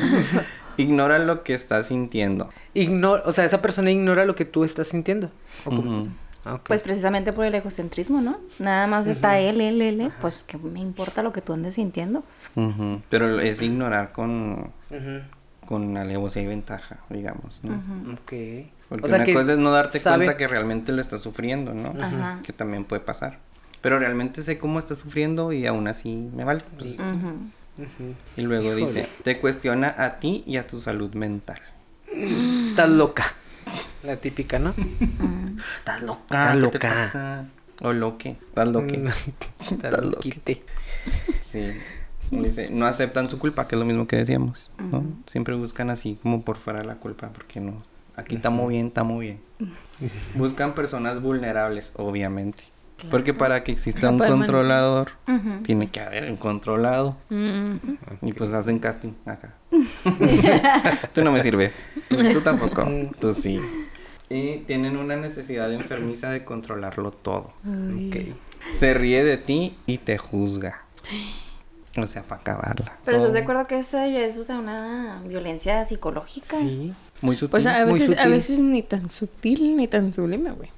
Ignora 0.81 1.19
lo 1.19 1.43
que 1.43 1.53
estás 1.53 1.87
sintiendo. 1.87 2.49
Ignora, 2.73 3.23
o 3.25 3.31
sea, 3.33 3.45
esa 3.45 3.61
persona 3.61 3.91
ignora 3.91 4.25
lo 4.25 4.35
que 4.35 4.45
tú 4.45 4.63
estás 4.63 4.87
sintiendo. 4.87 5.29
¿O 5.65 5.69
cómo? 5.69 5.81
Ujú. 6.01 6.09
Ah. 6.45 6.59
Pues 6.65 6.81
precisamente 6.83 7.33
por 7.33 7.45
el 7.45 7.53
egocentrismo, 7.53 8.21
¿no? 8.21 8.37
Nada 8.59 8.87
más 8.87 9.05
está 9.07 9.39
él, 9.39 9.59
él, 9.59 9.81
él, 9.81 9.99
él. 10.01 10.11
Pues 10.21 10.41
que 10.47 10.57
me 10.57 10.79
importa 10.79 11.21
lo 11.21 11.33
que 11.33 11.41
tú 11.41 11.51
andes 11.53 11.73
sintiendo. 11.75 12.23
Pero 13.09 13.39
es 13.41 13.61
ignorar 13.61 14.13
con, 14.13 14.71
Ujú. 14.89 15.21
con 15.65 15.97
alevosía 15.97 16.43
y 16.43 16.47
ventaja, 16.47 16.99
digamos, 17.09 17.59
¿no? 17.63 17.73
Ok. 18.13 18.33
Porque 18.87 19.05
o 19.05 19.07
sea 19.09 19.17
una 19.17 19.25
que 19.25 19.33
cosa 19.33 19.51
es 19.53 19.59
no 19.59 19.71
darte 19.71 19.99
sabe- 19.99 20.17
cuenta 20.25 20.37
que 20.37 20.47
realmente 20.47 20.91
lo 20.93 21.01
estás 21.01 21.21
sufriendo, 21.21 21.73
¿no? 21.73 21.93
Ajá. 22.01 22.39
Que 22.41 22.53
también 22.53 22.85
puede 22.85 23.01
pasar. 23.01 23.37
Pero 23.81 23.99
realmente 23.99 24.41
sé 24.41 24.57
cómo 24.57 24.79
estás 24.79 24.97
sufriendo 24.97 25.51
y 25.53 25.67
aún 25.67 25.87
así 25.87 26.15
me 26.35 26.43
vale. 26.45 26.63
pues, 26.77 26.97
Y 28.37 28.41
luego 28.41 28.65
Híjole. 28.65 28.81
dice, 28.81 29.09
te 29.23 29.39
cuestiona 29.39 29.93
a 29.97 30.19
ti 30.19 30.43
y 30.45 30.57
a 30.57 30.67
tu 30.67 30.79
salud 30.81 31.13
mental. 31.13 31.59
Estás 32.11 32.89
loca. 32.89 33.33
La 34.03 34.15
típica, 34.15 34.59
¿no? 34.59 34.73
Mm. 34.77 35.59
Estás 35.79 36.01
loca. 36.01 36.53
Estás 36.53 36.71
¿qué 36.71 36.79
te 36.79 36.87
loca. 36.87 37.45
O 37.81 37.93
loque. 37.93 38.37
Estás 38.41 38.67
loque. 38.67 38.97
Mm, 38.97 39.07
Estás 39.83 40.05
loquite. 40.05 40.63
Sí. 41.41 41.71
Dice, 42.31 42.69
no 42.69 42.85
aceptan 42.85 43.29
su 43.29 43.39
culpa, 43.39 43.67
que 43.67 43.75
es 43.75 43.79
lo 43.79 43.85
mismo 43.85 44.05
que 44.05 44.15
decíamos, 44.15 44.69
¿no? 44.77 45.03
Siempre 45.25 45.55
buscan 45.55 45.89
así 45.89 46.19
como 46.21 46.43
por 46.43 46.57
fuera 46.57 46.83
la 46.83 46.95
culpa, 46.95 47.29
porque 47.29 47.59
no. 47.59 47.81
Aquí 48.15 48.35
estamos 48.35 48.69
bien, 48.69 48.87
estamos 48.87 49.19
bien. 49.19 49.39
Buscan 50.35 50.75
personas 50.75 51.21
vulnerables, 51.21 51.93
obviamente. 51.95 52.65
Porque 53.09 53.33
para 53.33 53.63
que 53.63 53.71
exista 53.71 54.09
un 54.09 54.19
controlador, 54.19 55.11
tiene 55.63 55.89
que 55.89 55.99
haber 55.99 56.29
un 56.29 56.37
controlado. 56.37 57.17
Mm. 57.29 57.75
Y 58.21 58.33
pues 58.33 58.53
hacen 58.53 58.79
casting 58.79 59.13
acá. 59.25 59.55
Tú 61.13 61.23
no 61.23 61.31
me 61.31 61.41
sirves. 61.41 61.87
Pues 62.09 62.33
tú 62.33 62.41
tampoco. 62.41 62.87
Tú 63.19 63.33
sí. 63.33 63.59
Y 64.29 64.59
tienen 64.59 64.97
una 64.97 65.15
necesidad 65.15 65.73
enfermiza 65.73 66.29
de 66.29 66.43
controlarlo 66.43 67.11
todo. 67.11 67.53
Ok. 67.65 68.17
Se 68.73 68.93
ríe 68.93 69.23
de 69.23 69.37
ti 69.37 69.75
y 69.85 69.99
te 69.99 70.17
juzga. 70.17 70.83
O 71.97 72.05
sea, 72.05 72.21
para 72.21 72.41
acabarla. 72.41 72.97
Pero 73.03 73.17
Todo 73.17 73.27
¿estás 73.27 73.33
de 73.33 73.39
acuerdo 73.39 73.67
que 73.67 73.79
esa 73.79 74.07
ya 74.07 74.23
es 74.23 74.37
o 74.37 74.43
sea, 74.43 74.59
una 74.59 75.23
violencia 75.25 75.85
psicológica? 75.87 76.57
Sí. 76.59 76.93
Muy 77.21 77.35
sutil. 77.35 77.49
Pues 77.49 77.65
a 77.65 77.85
Muy 77.85 77.99
veces, 77.99 78.17
a 78.17 78.27
veces 78.27 78.59
ni 78.59 78.83
tan 78.83 79.09
sutil 79.09 79.75
ni 79.75 79.87
tan 79.87 80.13
sublime, 80.13 80.51
güey. 80.51 80.69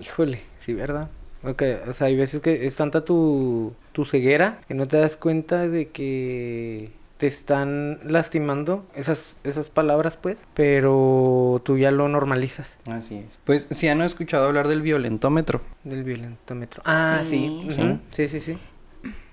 Híjole, 0.00 0.42
sí, 0.60 0.74
¿verdad? 0.74 1.08
Ok, 1.44 1.62
o 1.88 1.92
sea, 1.92 2.06
hay 2.06 2.16
veces 2.16 2.40
que 2.40 2.66
es 2.66 2.76
tanta 2.76 3.04
tu, 3.04 3.72
tu 3.92 4.04
ceguera 4.04 4.60
que 4.68 4.74
no 4.74 4.86
te 4.86 4.96
das 4.98 5.16
cuenta 5.16 5.66
de 5.68 5.88
que 5.88 6.90
te 7.18 7.26
están 7.26 8.00
lastimando 8.04 8.84
esas, 8.96 9.36
esas 9.44 9.70
palabras, 9.70 10.16
pues, 10.16 10.44
pero 10.54 11.62
tú 11.64 11.78
ya 11.78 11.92
lo 11.92 12.08
normalizas 12.08 12.76
Así 12.86 13.18
es. 13.18 13.40
Pues 13.44 13.68
si 13.70 13.86
han 13.86 14.02
escuchado 14.02 14.46
hablar 14.46 14.66
del 14.66 14.82
violentómetro. 14.82 15.60
del 15.84 16.02
violentómetro. 16.02 16.82
Ah, 16.84 17.22
sí. 17.24 17.64
Sí. 17.70 17.98
Sí, 18.10 18.28
sí, 18.28 18.40
sí. 18.40 18.58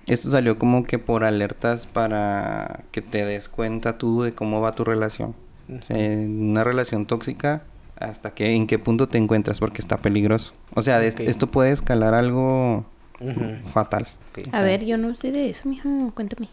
Esto 0.06 0.30
salió 0.30 0.58
como 0.58 0.84
que 0.84 0.98
por 0.98 1.24
alertas 1.24 1.86
para 1.86 2.84
que 2.90 3.02
te 3.02 3.24
des 3.24 3.48
cuenta 3.48 3.98
tú 3.98 4.22
de 4.22 4.32
cómo 4.32 4.60
va 4.60 4.72
tu 4.72 4.84
relación. 4.84 5.34
En 5.88 6.50
una 6.50 6.64
relación 6.64 7.06
tóxica, 7.06 7.62
hasta 8.00 8.32
que, 8.32 8.54
en 8.54 8.66
qué 8.66 8.78
punto 8.78 9.08
te 9.08 9.18
encuentras, 9.18 9.60
porque 9.60 9.80
está 9.80 9.98
peligroso. 9.98 10.52
O 10.74 10.82
sea, 10.82 10.98
de 10.98 11.08
esto 11.08 11.46
puede 11.46 11.70
escalar 11.70 12.14
algo 12.14 12.84
fatal. 13.66 14.08
A 14.52 14.62
ver, 14.62 14.84
yo 14.84 14.96
no 14.96 15.14
sé 15.14 15.30
de 15.30 15.50
eso, 15.50 15.68
mija. 15.68 15.88
Cuéntame. 16.14 16.48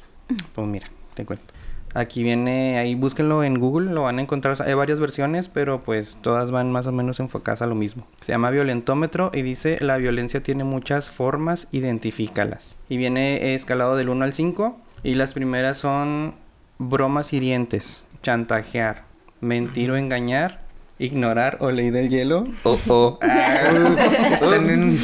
Pues 0.54 0.68
mira, 0.68 0.88
te 1.14 1.26
cuento. 1.26 1.54
Aquí 1.94 2.22
viene, 2.22 2.78
ahí 2.78 2.94
búsquenlo 2.96 3.44
en 3.44 3.60
Google, 3.60 3.92
lo 3.92 4.04
van 4.04 4.20
a 4.20 4.22
encontrar. 4.22 4.62
Hay 4.62 4.74
varias 4.74 5.00
versiones, 5.00 5.48
pero 5.48 5.82
pues 5.82 6.18
todas 6.22 6.52
van 6.52 6.72
más 6.72 6.86
o 6.86 6.92
menos 6.92 7.20
enfocadas 7.20 7.62
a 7.62 7.66
lo 7.66 7.76
mismo. 7.76 8.06
Se 8.22 8.34
llama 8.34 8.52
violentómetro 8.52 9.32
y 9.34 9.42
dice, 9.42 9.78
la 9.80 9.98
violencia 9.98 10.44
tiene 10.44 10.64
muchas 10.64 11.10
formas, 11.10 11.68
identifícalas. 11.72 12.76
Y 12.90 12.98
viene 12.98 13.56
escalado 13.56 13.96
del 13.96 14.10
1 14.10 14.26
al 14.26 14.34
5 14.34 14.78
y 15.04 15.16
las 15.16 15.34
primeras 15.34 15.78
son 15.78 16.36
bromas 16.78 17.34
hirientes, 17.34 18.04
chantajear, 18.22 19.06
mentir 19.42 19.90
o 19.90 19.98
engañar, 19.98 20.67
ignorar 21.00 21.58
o 21.62 21.72
ley 21.72 21.90
del 21.92 22.10
hielo 22.10 22.48
o 22.64 22.80
o. 22.88 23.20
Están 23.22 24.70
en 24.70 25.00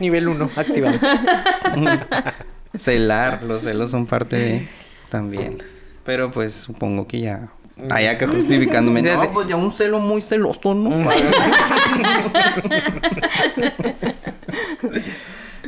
nivel 0.00 0.28
1 0.28 0.50
activado. 0.56 0.98
Celar, 2.74 3.42
los 3.44 3.62
celos 3.62 3.90
son 3.90 4.06
parte 4.06 4.36
de 4.36 4.68
también. 5.10 5.58
Pero 6.04 6.30
pues 6.30 6.52
supongo 6.54 7.06
que 7.06 7.20
ya. 7.20 7.48
Ay, 7.90 8.06
acá 8.06 8.26
justificándome. 8.26 9.02
No, 9.12 9.30
pues 9.32 9.46
ya 9.48 9.56
un 9.56 9.72
celo 9.72 9.98
muy 9.98 10.22
celoso, 10.22 10.74
¿no? 10.74 10.90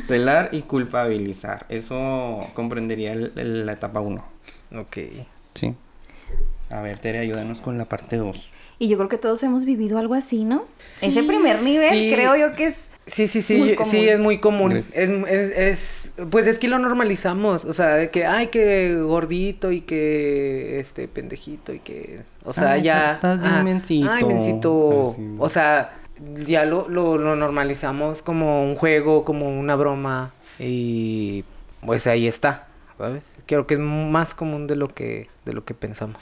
Celar 0.07 0.49
y 0.51 0.61
culpabilizar. 0.63 1.65
Eso 1.69 2.47
comprendería 2.53 3.13
el- 3.13 3.31
el- 3.35 3.65
la 3.65 3.73
etapa 3.73 3.99
1. 4.01 4.23
ok. 4.79 4.97
Sí. 5.53 5.73
A 6.69 6.81
ver, 6.81 6.97
Tere, 6.99 7.19
ayúdanos 7.19 7.61
con 7.61 7.77
la 7.77 7.85
parte 7.85 8.17
2. 8.17 8.49
Y 8.79 8.87
yo 8.87 8.97
creo 8.97 9.09
que 9.09 9.17
todos 9.17 9.41
hemos 9.43 9.65
vivido 9.65 9.97
algo 9.97 10.13
así, 10.15 10.43
¿no? 10.43 10.65
Sí. 10.89 11.07
Ese 11.07 11.23
primer 11.23 11.61
nivel 11.61 11.91
Sí. 11.91 12.11
creo 12.13 12.35
yo 12.35 12.55
que 12.55 12.67
es... 12.67 12.75
Sí, 13.07 13.27
sí, 13.27 13.43
sí, 13.43 13.57
Muy 13.57 13.77
sí, 13.85 14.09
es 14.09 14.19
muy 14.19 14.39
común. 14.39 14.71
Es, 14.77 14.91
es, 14.95 15.21
es- 15.27 16.11
pues 16.31 16.47
es 16.47 16.57
que 16.57 16.67
lo 16.67 16.79
normalizamos, 16.79 17.63
o 17.63 17.73
sea, 17.73 17.89
de 17.95 18.09
que, 18.09 18.25
ay, 18.25 18.47
que 18.47 18.95
gordito 18.99 19.71
y 19.71 19.81
que, 19.81 20.79
este, 20.79 21.07
pendejito 21.07 21.71
y 21.71 21.79
que, 21.79 22.21
o 22.43 22.51
sea, 22.51 22.71
Ay, 22.71 22.83
ya. 22.83 23.13
estás 23.13 23.39
bien 23.41 23.53
ah, 23.53 23.63
mencito. 23.63 24.09
Ay, 24.11 24.23
mencito. 24.23 25.01
Así. 25.11 25.35
O 25.37 25.49
sea, 25.49 25.93
ya 26.47 26.65
lo, 26.65 26.87
lo, 26.89 27.17
lo 27.19 27.35
normalizamos 27.35 28.21
como 28.23 28.63
un 28.65 28.75
juego, 28.75 29.23
como 29.23 29.49
una 29.55 29.75
broma 29.75 30.33
y, 30.57 31.43
pues 31.85 32.07
ahí 32.07 32.25
está, 32.27 32.67
¿sabes? 32.97 33.23
Creo 33.45 33.67
que 33.67 33.75
es 33.75 33.79
más 33.79 34.33
común 34.33 34.65
de 34.65 34.77
lo 34.77 34.87
que, 34.87 35.27
de 35.45 35.53
lo 35.53 35.63
que 35.63 35.73
pensamos. 35.75 36.21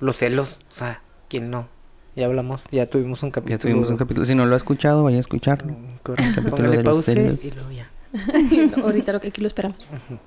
Los 0.00 0.18
celos, 0.18 0.58
o 0.72 0.74
sea, 0.74 1.00
¿quién 1.32 1.50
no? 1.50 1.66
Ya 2.14 2.26
hablamos, 2.26 2.64
ya 2.70 2.84
tuvimos 2.84 3.22
un 3.22 3.30
capítulo. 3.30 3.56
Ya 3.56 3.62
tuvimos 3.62 3.88
un 3.90 3.96
capítulo. 3.96 4.26
Si 4.26 4.34
no 4.34 4.44
lo 4.44 4.52
ha 4.54 4.56
escuchado, 4.58 5.02
vaya 5.04 5.16
a 5.16 5.20
escucharlo. 5.20 5.74
Correcto. 6.02 6.42
capítulo 6.42 6.56
Póngale 6.56 6.76
de 6.76 6.82
los 6.82 6.92
pause 6.96 7.04
celos. 7.06 7.44
y 7.44 7.50
luego 7.52 7.70
ya. 7.72 7.88
Ahorita 8.82 9.12
lo 9.14 9.20
que 9.22 9.28
aquí 9.28 9.40
lo 9.40 9.46
esperamos. 9.46 9.78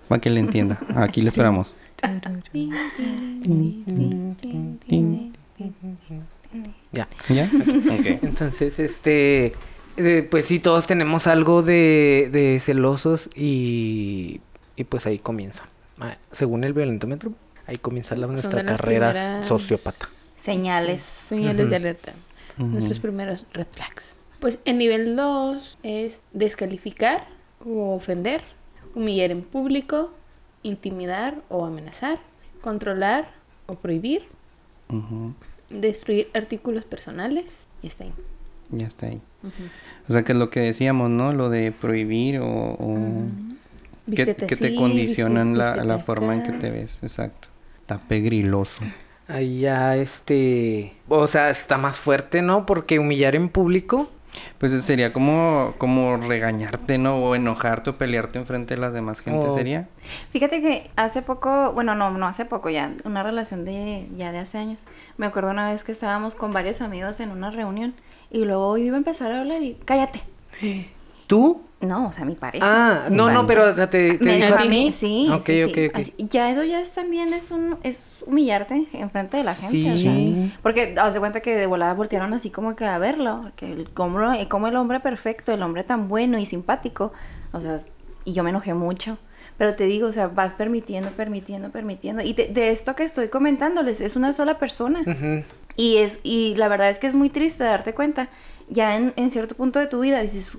Para 0.08 0.20
que 0.20 0.32
le 0.32 0.40
entienda. 0.40 0.80
Aquí 0.96 1.22
le 1.22 1.30
esperamos. 1.30 1.76
Ya. 6.92 7.08
¿Ya? 7.30 7.46
Ok. 7.92 8.06
Entonces, 8.24 8.80
este, 8.80 9.54
eh, 9.98 10.28
pues 10.30 10.46
sí, 10.46 10.60
todos 10.60 10.88
tenemos 10.88 11.28
algo 11.28 11.62
de, 11.62 12.30
de 12.32 12.60
celosos 12.60 13.30
y, 13.36 14.42
y 14.76 14.84
pues 14.86 15.06
ahí 15.06 15.20
comienza. 15.20 15.66
Ah, 16.00 16.18
Según 16.32 16.64
el 16.64 16.74
violentómetro, 16.74 17.34
ahí 17.68 17.76
comienza 17.76 18.16
la, 18.16 18.28
nuestra 18.28 18.64
carrera 18.66 19.12
primeras- 19.12 19.48
sociópata. 19.48 20.08
Señales. 20.46 21.04
Sí, 21.04 21.28
señales 21.36 21.70
de 21.70 21.76
alerta. 21.76 22.14
Nuestros 22.58 23.00
primeros 23.00 23.46
red 23.54 23.68
flags. 23.72 24.16
Pues 24.40 24.60
el 24.66 24.78
nivel 24.78 25.16
2 25.16 25.78
es 25.84 26.22
descalificar 26.34 27.28
o 27.66 27.96
ofender, 27.96 28.42
humillar 28.94 29.32
en 29.32 29.42
público, 29.42 30.12
intimidar 30.64 31.42
o 31.50 31.66
amenazar, 31.66 32.20
controlar 32.62 33.32
o 33.68 33.76
prohibir, 33.76 34.24
destruir 35.70 36.30
artículos 36.34 36.86
personales 36.86 37.68
y 37.82 37.88
está 37.88 38.04
ahí. 38.06 38.14
Ya 38.72 38.88
está 38.88 39.08
ahí. 39.08 39.22
O 40.08 40.12
sea, 40.12 40.24
que 40.24 40.32
es 40.32 40.38
lo 40.38 40.50
que 40.50 40.62
decíamos, 40.62 41.10
¿no? 41.10 41.34
Lo 41.34 41.50
de 41.50 41.72
prohibir 41.72 42.40
o... 42.40 42.48
o 42.48 42.98
que, 44.14 44.34
te 44.34 44.76
condicionan 44.76 45.54
vístete- 45.54 45.58
la, 45.58 45.68
vístete 45.72 45.88
la 45.88 46.00
forma 46.00 46.36
en 46.36 46.44
que 46.44 46.52
te 46.52 46.70
ves. 46.70 47.00
Exacto. 47.02 47.50
Está 47.82 48.00
pegriloso. 48.00 48.84
Ahí 49.28 49.62
ya, 49.62 49.96
este... 49.96 50.96
O 51.10 51.28
sea, 51.28 51.50
está 51.50 51.78
más 51.78 51.98
fuerte, 51.98 52.42
¿no? 52.42 52.66
Porque 52.66 53.00
humillar 53.00 53.36
en 53.36 53.50
público... 53.50 54.10
Pues 54.58 54.74
sería 54.84 55.14
como, 55.14 55.76
como 55.78 56.18
regañarte, 56.18 56.98
¿no? 56.98 57.16
O 57.24 57.36
enojarte 57.36 57.92
o 57.92 57.98
pelearte 57.98 58.38
enfrente 58.38 58.76
de 58.76 58.82
las 58.82 58.92
demás 58.94 59.22
gente, 59.22 59.48
O- 59.48 59.56
¿sería? 59.56 59.88
Fíjate 60.32 60.62
que 60.62 60.90
hace 60.98 61.22
poco, 61.22 61.72
bueno, 61.72 61.96
no, 61.96 62.12
no 62.12 62.28
hace 62.28 62.44
poco 62.44 62.70
ya, 62.70 62.92
una 63.06 63.24
relación 63.24 63.64
de 63.64 64.08
ya 64.18 64.34
de 64.34 64.40
hace 64.40 64.58
años. 64.58 64.82
Me 65.18 65.26
acuerdo 65.26 65.52
una 65.52 65.72
vez 65.72 65.86
que 65.86 65.94
estábamos 65.94 66.36
con 66.36 66.52
varios 66.52 66.82
amigos 66.82 67.22
en 67.22 67.32
una 67.32 67.50
reunión 67.50 67.94
y 68.30 68.44
luego 68.44 68.78
yo 68.78 68.84
iba 68.86 68.96
a 68.96 69.00
empezar 69.00 69.32
a 69.32 69.40
hablar 69.40 69.62
y 69.64 69.78
cállate. 69.86 70.22
¿Tú? 71.28 71.62
No, 71.82 72.08
o 72.08 72.14
sea, 72.14 72.26
mi 72.26 72.36
pareja. 72.36 72.66
Ah, 73.06 73.10
no, 73.10 73.30
no, 73.30 73.46
pero 73.46 73.70
o 73.70 73.76
sea, 73.76 73.90
te, 73.90 74.18
te 74.18 74.30
dijo 74.38 74.56
a 74.56 74.66
mí, 74.66 74.92
sí, 74.92 75.30
Ok, 75.32 75.46
sí, 75.46 75.54
sí. 75.58 75.64
ok, 75.64 75.78
ok. 75.90 75.96
Así- 76.00 76.14
ya 76.30 76.50
eso 76.52 76.64
ya 76.64 76.80
es 76.80 76.92
también 76.92 77.34
es 77.34 77.52
un 77.52 77.78
es 77.84 78.08
humillarte 78.26 78.74
en, 78.76 78.88
en 78.94 79.10
frente 79.12 79.38
de 79.38 79.44
la 79.44 79.54
gente, 79.54 79.92
o 79.94 79.98
sea, 79.98 80.14
Sí. 80.14 80.52
porque 80.64 80.96
haz 80.98 81.14
de 81.14 81.20
cuenta 81.20 81.42
que 81.42 81.56
de 81.56 81.66
volada 81.68 81.94
voltearon 81.94 82.34
así 82.34 82.50
como 82.50 82.76
que 82.76 82.86
a 82.86 82.98
verlo, 82.98 83.42
porque 83.44 83.72
el, 83.72 83.90
como, 83.92 84.20
como 84.50 84.68
el 84.68 84.76
hombre 84.78 85.00
perfecto, 85.00 85.52
el 85.52 85.62
hombre 85.62 85.84
tan 85.84 86.08
bueno 86.08 86.40
y 86.40 86.46
simpático, 86.46 87.12
o 87.52 87.60
sea, 87.62 87.80
y 88.24 88.34
yo 88.34 88.44
me 88.44 88.50
enojé 88.52 88.74
mucho. 88.74 89.18
Pero 89.58 89.76
te 89.76 89.86
digo, 89.86 90.08
o 90.10 90.12
sea, 90.14 90.28
vas 90.28 90.54
permitiendo, 90.54 91.12
permitiendo, 91.12 91.70
permitiendo. 91.70 92.22
Y 92.22 92.34
de, 92.34 92.48
de 92.50 92.72
esto 92.72 92.94
que 92.96 93.04
estoy 93.04 93.30
comentándoles, 93.30 94.02
es 94.02 94.16
una 94.18 94.34
sola 94.34 94.58
persona. 94.58 95.02
Y 95.78 95.98
es, 95.98 96.20
y 96.24 96.56
la 96.56 96.68
verdad 96.68 96.90
es 96.90 96.98
que 97.00 97.08
es 97.08 97.16
muy 97.16 97.30
triste 97.30 97.64
darte 97.64 97.94
cuenta. 97.94 98.28
Ya 98.68 98.98
en, 98.98 99.14
en 99.16 99.32
cierto 99.32 99.56
punto 99.56 99.80
de 99.80 99.88
tu 99.88 100.02
vida 100.02 100.20
dices, 100.22 100.58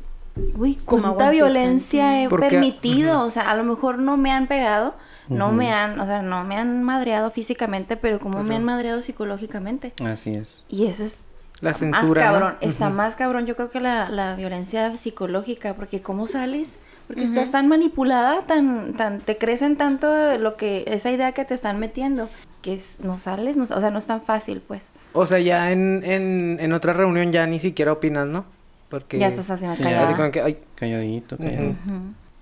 uy, 0.56 0.78
¿Cómo 0.84 1.14
cuánta 1.14 1.30
violencia 1.30 2.22
he 2.22 2.28
Porque- 2.28 2.48
permitido. 2.50 3.22
O 3.22 3.30
sea, 3.30 3.50
a 3.50 3.56
lo 3.56 3.64
mejor 3.64 3.98
no 3.98 4.16
me 4.16 4.30
han 4.32 4.46
pegado, 4.46 4.94
no 5.28 5.50
me 5.52 5.72
han, 5.72 5.98
o 5.98 6.06
sea, 6.06 6.22
no 6.22 6.44
me 6.44 6.56
han 6.56 6.82
madreado 6.82 7.30
físicamente, 7.30 7.96
pero 7.96 8.20
como 8.20 8.42
me 8.44 8.56
han 8.56 8.64
madreado 8.64 9.02
psicológicamente. 9.02 9.92
Así 10.04 10.34
es. 10.34 10.62
Y 10.68 10.86
eso 10.86 11.04
es 11.04 11.20
La 11.60 11.70
más 11.70 11.78
censura, 11.78 12.26
¿no? 12.26 12.32
cabrón, 12.32 12.54
está 12.60 12.90
más 12.90 13.16
cabrón 13.16 13.46
yo 13.46 13.56
creo 13.56 13.70
que 13.70 13.80
la, 13.80 14.08
la 14.08 14.34
violencia 14.36 14.96
psicológica, 14.98 15.74
porque 15.74 16.00
¿cómo 16.02 16.26
sales? 16.28 16.68
Porque 17.06 17.22
estás 17.22 17.52
tan 17.52 17.68
manipulada, 17.68 18.42
tan, 18.46 18.94
tan, 18.94 19.20
te 19.20 19.38
crecen 19.38 19.76
tanto 19.76 20.36
lo 20.38 20.56
que, 20.56 20.82
esa 20.88 21.10
idea 21.12 21.30
que 21.32 21.44
te 21.44 21.54
están 21.54 21.78
metiendo, 21.78 22.28
que 22.62 22.74
es, 22.74 22.98
no 23.00 23.20
sales, 23.20 23.56
no- 23.56 23.62
o 23.64 23.80
sea, 23.80 23.90
no 23.92 23.98
es 24.00 24.06
tan 24.06 24.22
fácil, 24.22 24.60
pues. 24.66 24.90
O 25.12 25.24
sea, 25.24 25.38
ya 25.38 25.70
en, 25.70 26.02
en, 26.04 26.58
en 26.60 26.72
otra 26.72 26.92
reunión 26.94 27.30
ya 27.30 27.46
ni 27.46 27.60
siquiera 27.60 27.92
opinas, 27.92 28.26
¿no? 28.26 28.44
Porque... 28.88 29.18
Ya 29.18 29.28
estás 29.28 29.50
haciendo 29.50 29.76
callada. 29.76 30.06
Así 30.06 30.14
como 30.14 30.30
que, 30.30 30.40
ay, 30.40 30.58
Calladito, 30.74 31.36
calladito. 31.36 31.74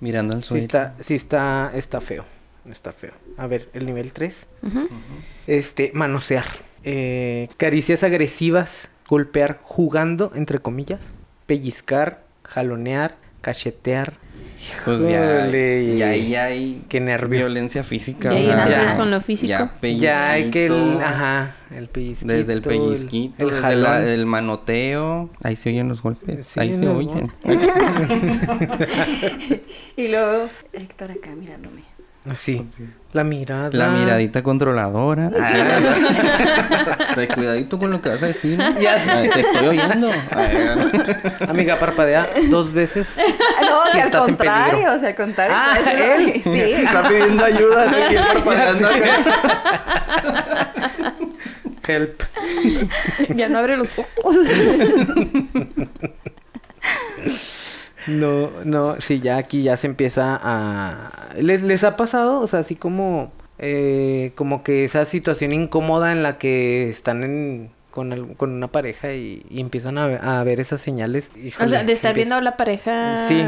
Mirando 0.01 0.35
al 0.37 0.43
sí 0.43 0.49
suelo. 0.49 0.65
está, 0.65 0.95
sí 1.01 1.15
está, 1.15 1.71
está 1.75 2.01
feo. 2.01 2.25
Está 2.71 2.93
feo. 2.93 3.13
A 3.37 3.47
ver, 3.47 3.69
el 3.73 3.87
nivel 3.87 4.13
3. 4.13 4.47
Ujú. 4.63 4.89
Este, 5.47 5.91
manosear. 5.95 6.47
Eh, 6.83 7.49
caricias 7.57 8.03
agresivas, 8.03 8.89
golpear 9.09 9.61
jugando, 9.63 10.33
entre 10.35 10.59
comillas. 10.59 11.13
Pellizcar, 11.47 12.23
jalonear, 12.43 13.17
cachetear. 13.41 14.15
Pues 14.85 15.01
ya, 15.03 15.47
ya 15.51 16.09
ahí 16.09 16.35
hay 16.35 16.83
Qué 16.89 17.01
nervio. 17.01 17.41
violencia 17.41 17.83
física. 17.83 18.31
Ya 18.31 18.35
o 18.35 18.39
ahí 18.39 18.45
sea, 18.47 18.87
ya- 18.87 18.97
con 18.97 19.11
lo 19.11 19.21
físico. 19.21 19.49
Ya 19.49 19.73
Ya 19.97 20.31
hay 20.33 20.51
que 20.51 20.67
el, 20.67 20.99
ajá, 21.03 21.57
el 21.75 21.89
pellizquito. 21.89 22.33
Desde 22.33 22.53
el 22.53 22.63
pellizquito, 22.63 23.45
el, 23.45 23.51
desde 23.51 23.63
jalón. 23.63 23.83
la- 23.83 24.13
el 24.15 24.27
manoteo. 24.27 25.31
Ahí 25.43 25.57
se 25.57 25.71
oyen 25.71 25.89
los 25.89 26.03
golpes. 26.03 26.47
Sí, 26.47 26.61
ahí 26.61 26.73
se 26.73 26.89
oyen. 26.89 27.33
Y 29.97 30.09
luego, 30.09 30.49
Héctor 30.73 31.13
acá 31.13 31.31
mirándome. 31.37 31.83
Sí, 32.33 32.67
la 33.13 33.23
mirada. 33.23 33.69
La 33.73 33.89
miradita 33.91 34.43
controladora. 34.43 35.31
Ay, 37.17 37.29
cuidadito 37.29 37.79
con 37.79 37.91
lo 37.91 38.01
que 38.01 38.09
vas 38.09 38.23
a 38.23 38.27
decir. 38.29 38.59
Ay, 38.63 39.29
te 39.29 39.41
estoy 39.41 39.67
oyendo. 39.69 40.11
Ay, 40.31 40.57
Amiga, 41.47 41.77
parpadea 41.79 42.31
dos 42.49 42.73
veces. 42.73 43.19
No, 43.61 43.81
o 43.81 43.85
Si 43.87 43.93
sea, 43.93 44.01
al 44.01 44.07
estás 44.07 44.29
en 44.29 44.37
contrario, 44.37 44.73
peligro. 44.73 44.95
o 44.95 44.99
sea, 45.01 45.09
al 45.11 45.15
contrario. 45.15 45.57
Ah, 45.59 45.75
está 45.79 46.15
él. 46.15 46.41
Sí. 46.43 46.51
Está 46.51 47.09
pidiendo 47.09 47.45
ayuda, 47.45 47.87
¿no? 47.91 47.97
Él 47.97 48.19
parpadeando 48.33 48.89
acá. 48.89 49.11
Help. 51.87 52.23
ya 53.37 53.49
no 53.51 53.59
abre 53.59 53.77
los 53.77 53.89
ojos. 53.99 54.37
No, 58.07 58.51
no, 58.65 59.01
sí, 59.01 59.21
ya 59.21 59.37
aquí 59.39 59.63
ya 59.63 59.77
se 59.77 59.87
empieza 59.87 60.39
a... 60.43 61.11
¿Les, 61.39 61.63
les 61.63 61.85
ha 61.85 61.97
pasado? 61.97 62.41
O 62.41 62.47
sea, 62.49 62.61
así 62.61 62.77
como... 62.77 63.33
eh, 63.59 64.33
como 64.35 64.63
que 64.63 64.85
esa 64.85 65.05
situación 65.05 65.53
incómoda 65.53 66.13
en 66.13 66.23
la 66.23 66.39
que 66.39 66.89
están 66.89 67.23
en, 67.25 67.71
con, 67.91 68.35
con 68.35 68.51
una 68.51 68.69
pareja 68.69 69.13
y, 69.15 69.47
y 69.49 69.61
empiezan 69.61 69.97
a, 69.99 70.41
a 70.41 70.45
ver 70.45 70.61
esas 70.61 70.81
señales. 70.81 71.31
o 71.61 71.69
sea, 71.69 71.85
de 71.85 71.93
estar 71.93 72.11
empieza- 72.11 72.13
viendo 72.13 72.35
a 72.37 72.41
la 72.41 72.57
pareja 72.57 73.27
Sí. 73.29 73.43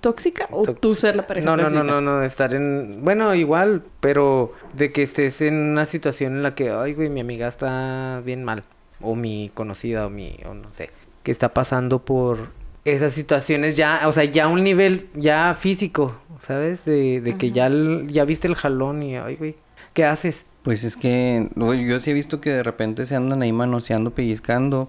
tóxica 0.00 0.46
o 0.50 0.62
Tóxica. 0.62 0.80
tú 0.80 0.94
ser 0.94 1.16
la 1.16 1.26
pareja 1.26 1.44
No, 1.46 1.56
no, 1.56 1.64
no, 1.64 1.68
tóxica. 1.68 1.84
no, 1.84 2.00
no, 2.00 2.18
de 2.20 2.26
estar 2.26 2.54
en... 2.54 3.00
Bueno, 3.02 3.34
igual, 3.34 3.82
pero 4.00 4.52
de 4.74 4.92
que 4.92 5.02
estés 5.02 5.40
en 5.42 5.54
una 5.54 5.84
situación 5.86 6.36
en 6.36 6.42
la 6.42 6.54
que, 6.54 6.70
ay, 6.70 6.94
güey, 6.94 7.10
mi 7.10 7.20
amiga 7.20 7.48
está 7.48 8.22
bien 8.24 8.44
mal. 8.44 8.62
O 9.00 9.14
mi 9.14 9.50
conocida, 9.52 10.06
o 10.06 10.10
mi, 10.10 10.38
o 10.48 10.54
no 10.54 10.72
sé. 10.72 10.90
Que 11.22 11.32
está 11.32 11.48
pasando 11.50 11.98
por 11.98 12.48
esas 12.86 13.12
situaciones 13.12 13.76
ya, 13.76 14.02
o 14.06 14.12
sea, 14.12 14.24
ya 14.24 14.48
un 14.48 14.62
nivel 14.62 15.08
ya 15.14 15.54
físico, 15.58 16.16
¿sabes? 16.40 16.84
De, 16.84 17.20
de 17.20 17.36
que 17.36 17.50
ya, 17.50 17.68
ya 18.06 18.24
viste 18.24 18.48
el 18.48 18.54
jalón 18.54 19.02
y, 19.02 19.16
ay, 19.16 19.36
güey, 19.36 19.56
¿qué 19.92 20.04
haces? 20.04 20.46
Pues 20.62 20.84
es 20.84 20.96
que 20.96 21.48
yo 21.56 22.00
sí 22.00 22.10
he 22.10 22.14
visto 22.14 22.40
que 22.40 22.50
de 22.50 22.62
repente 22.62 23.06
se 23.06 23.14
andan 23.14 23.42
ahí 23.42 23.52
manoseando, 23.52 24.10
pellizcando, 24.10 24.88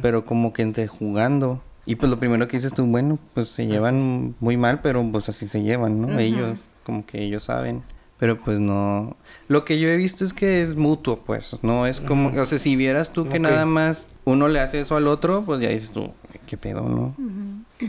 pero 0.00 0.24
como 0.24 0.52
que 0.52 0.62
entre 0.62 0.86
jugando. 0.86 1.62
Y 1.84 1.96
pues 1.96 2.10
lo 2.10 2.18
primero 2.18 2.48
que 2.48 2.56
dices 2.56 2.72
tú, 2.72 2.86
bueno, 2.86 3.18
pues 3.34 3.48
se 3.48 3.66
llevan 3.66 4.34
muy 4.40 4.56
mal, 4.56 4.80
pero 4.80 5.06
pues 5.12 5.28
así 5.28 5.46
se 5.46 5.62
llevan, 5.62 6.00
¿no? 6.00 6.18
Ellos, 6.18 6.60
como 6.84 7.04
que 7.04 7.22
ellos 7.22 7.44
saben. 7.44 7.82
Pero 8.20 8.38
pues 8.38 8.60
no. 8.60 9.16
Lo 9.48 9.64
que 9.64 9.80
yo 9.80 9.88
he 9.88 9.96
visto 9.96 10.24
es 10.24 10.34
que 10.34 10.60
es 10.62 10.76
mutuo, 10.76 11.16
pues. 11.16 11.56
No 11.62 11.86
es 11.86 12.00
como. 12.00 12.38
O 12.40 12.46
sea, 12.46 12.58
si 12.58 12.76
vieras 12.76 13.12
tú 13.12 13.26
que 13.26 13.40
nada 13.40 13.64
más 13.66 14.08
uno 14.24 14.46
le 14.46 14.60
hace 14.60 14.78
eso 14.80 14.94
al 14.94 15.08
otro, 15.08 15.42
pues 15.42 15.60
ya 15.60 15.70
dices 15.70 15.90
tú, 15.90 16.12
¿qué 16.46 16.56
pedo, 16.58 16.82
no? 16.82 17.14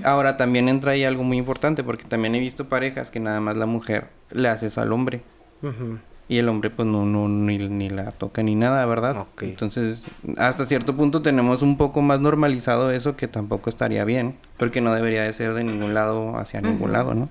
Ahora 0.05 0.37
también 0.37 0.69
entra 0.69 0.93
ahí 0.93 1.03
algo 1.03 1.23
muy 1.23 1.37
importante, 1.37 1.83
porque 1.83 2.05
también 2.05 2.33
he 2.33 2.39
visto 2.39 2.69
parejas 2.69 3.11
que 3.11 3.19
nada 3.19 3.41
más 3.41 3.57
la 3.57 3.65
mujer 3.65 4.07
le 4.31 4.47
hace 4.47 4.67
eso 4.67 4.81
al 4.81 4.93
hombre. 4.93 5.21
ujú. 5.61 5.99
Y 6.29 6.37
el 6.37 6.47
hombre 6.47 6.69
pues 6.69 6.87
no, 6.87 7.05
no 7.05 7.27
ni, 7.27 7.57
ni 7.57 7.89
la 7.89 8.09
toca 8.11 8.41
ni 8.41 8.55
nada, 8.55 8.85
¿verdad? 8.85 9.17
Ok. 9.17 9.43
Entonces, 9.43 10.01
hasta 10.37 10.63
cierto 10.63 10.95
punto 10.95 11.21
tenemos 11.21 11.61
un 11.61 11.75
poco 11.75 12.01
más 12.01 12.21
normalizado 12.21 12.89
eso 12.91 13.17
que 13.17 13.27
tampoco 13.27 13.69
estaría 13.69 14.05
bien, 14.05 14.35
porque 14.55 14.79
no 14.79 14.93
debería 14.95 15.23
de 15.23 15.33
ser 15.33 15.53
de 15.53 15.65
ningún 15.65 15.93
lado 15.93 16.37
hacia 16.37 16.61
ningún 16.61 16.93
lado, 16.93 17.15
¿no? 17.15 17.27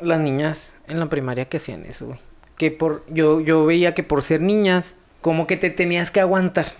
Las 0.00 0.20
niñas 0.20 0.74
en 0.88 1.00
la 1.00 1.08
primaria 1.08 1.46
que 1.46 1.56
hacían 1.56 1.84
eso, 1.86 2.06
güey. 2.06 2.18
Que 2.56 2.70
por, 2.70 3.04
yo, 3.08 3.40
yo 3.40 3.66
veía 3.66 3.94
que 3.94 4.02
por 4.02 4.22
ser 4.22 4.40
niñas, 4.40 4.96
como 5.20 5.46
que 5.46 5.56
te 5.56 5.70
tenías 5.70 6.10
que 6.10 6.20
aguantar. 6.20 6.72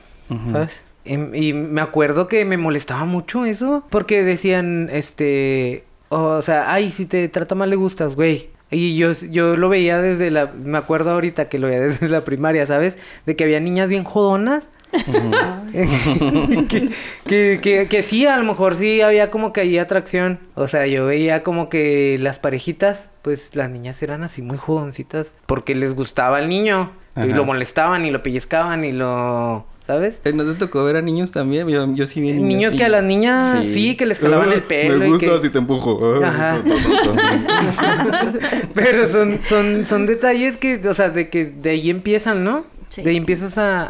¿sabes? 0.51 0.85
Em, 1.05 1.35
Y, 1.35 1.53
me 1.53 1.81
acuerdo 1.81 2.29
que 2.29 2.45
me 2.45 2.57
molestaba 2.57 3.05
mucho 3.05 3.45
eso, 3.45 3.85
porque 3.91 4.25
decían, 4.25 4.89
este, 4.93 5.85
o 6.09 6.43
sea, 6.43 6.73
ay, 6.73 6.91
si 6.91 7.07
te 7.07 7.29
trata 7.29 7.55
mal 7.55 7.71
le 7.71 7.77
gustas, 7.77 8.15
güey. 8.15 8.51
Y 8.71 8.97
yo, 8.97 9.13
yo 9.13 9.57
lo 9.57 9.69
veía 9.69 10.01
desde 10.03 10.31
la, 10.31 10.47
me 10.47 10.79
acuerdo 10.79 11.13
ahorita 11.13 11.49
que 11.49 11.59
lo 11.59 11.69
veía 11.69 11.81
desde 11.89 12.09
la 12.09 12.25
primaria, 12.25 12.67
¿sabes? 12.67 12.99
De 13.25 13.37
que 13.37 13.45
había 13.45 13.61
niñas 13.61 13.89
bien 13.89 14.05
jodonas 14.05 14.65
que, 14.93 16.91
que, 17.27 17.61
que, 17.63 17.87
que 17.89 18.03
sí, 18.03 18.27
a 18.27 18.37
lo 18.37 18.45
mejor 18.45 18.77
sí 18.77 19.01
había 19.01 19.31
como 19.31 19.53
que 19.53 19.63
ahí 19.63 19.79
atracción. 19.79 20.39
O 20.55 20.69
sea, 20.69 20.87
yo 20.87 21.07
veía 21.07 21.43
como 21.43 21.69
que 21.69 22.17
las 22.21 22.39
parejitas, 22.39 23.09
pues 23.23 23.55
las 23.57 23.71
niñas 23.71 24.03
eran 24.03 24.23
así 24.25 24.43
muy 24.43 24.59
jovencitas 24.59 25.33
porque 25.47 25.75
les 25.75 25.95
gustaba 25.95 26.39
el 26.41 26.49
niño. 26.49 26.93
Y 27.17 27.33
lo 27.33 27.47
molestaban 27.47 28.05
y 28.05 28.11
lo 28.11 28.23
pellizcaban 28.23 28.85
y 28.85 28.93
lo... 28.93 29.65
¿Sabes? 29.87 30.21
Eh, 30.25 30.33
¿No 30.33 30.45
te 30.45 30.55
tocó 30.55 30.85
ver 30.85 30.97
a 30.97 31.01
niños 31.01 31.31
también? 31.31 31.69
Yo, 31.69 31.87
yo 31.95 32.07
sí 32.07 32.21
vi 32.21 32.33
niños. 32.33 32.43
Niños 32.45 32.75
y- 32.75 32.77
que 32.77 32.85
a 32.85 32.89
las 32.89 33.05
niñas 33.05 33.63
sí, 33.65 33.97
que 33.97 34.05
les 34.05 34.19
jalaban 34.19 34.53
el 34.53 34.63
pelo. 34.65 34.99
Me 34.99 35.07
y 35.07 35.11
gusta 35.11 35.27
que- 35.35 35.39
si 35.39 35.51
te 35.51 35.59
empujo. 35.59 36.23
Ajá. 36.25 36.61
Pero 38.75 39.09
son, 39.09 39.39
son, 39.49 39.87
son 39.87 40.07
detalles 40.07 40.57
que, 40.57 40.81
o 40.89 40.95
sea, 40.95 41.11
de 41.11 41.29
que 41.31 41.45
de 41.47 41.71
ahí 41.71 41.89
empiezan, 41.89 42.43
¿no? 42.45 42.65
Sí. 42.89 43.03
De 43.03 43.11
ahí 43.11 43.17
empiezas 43.17 43.59
a, 43.59 43.83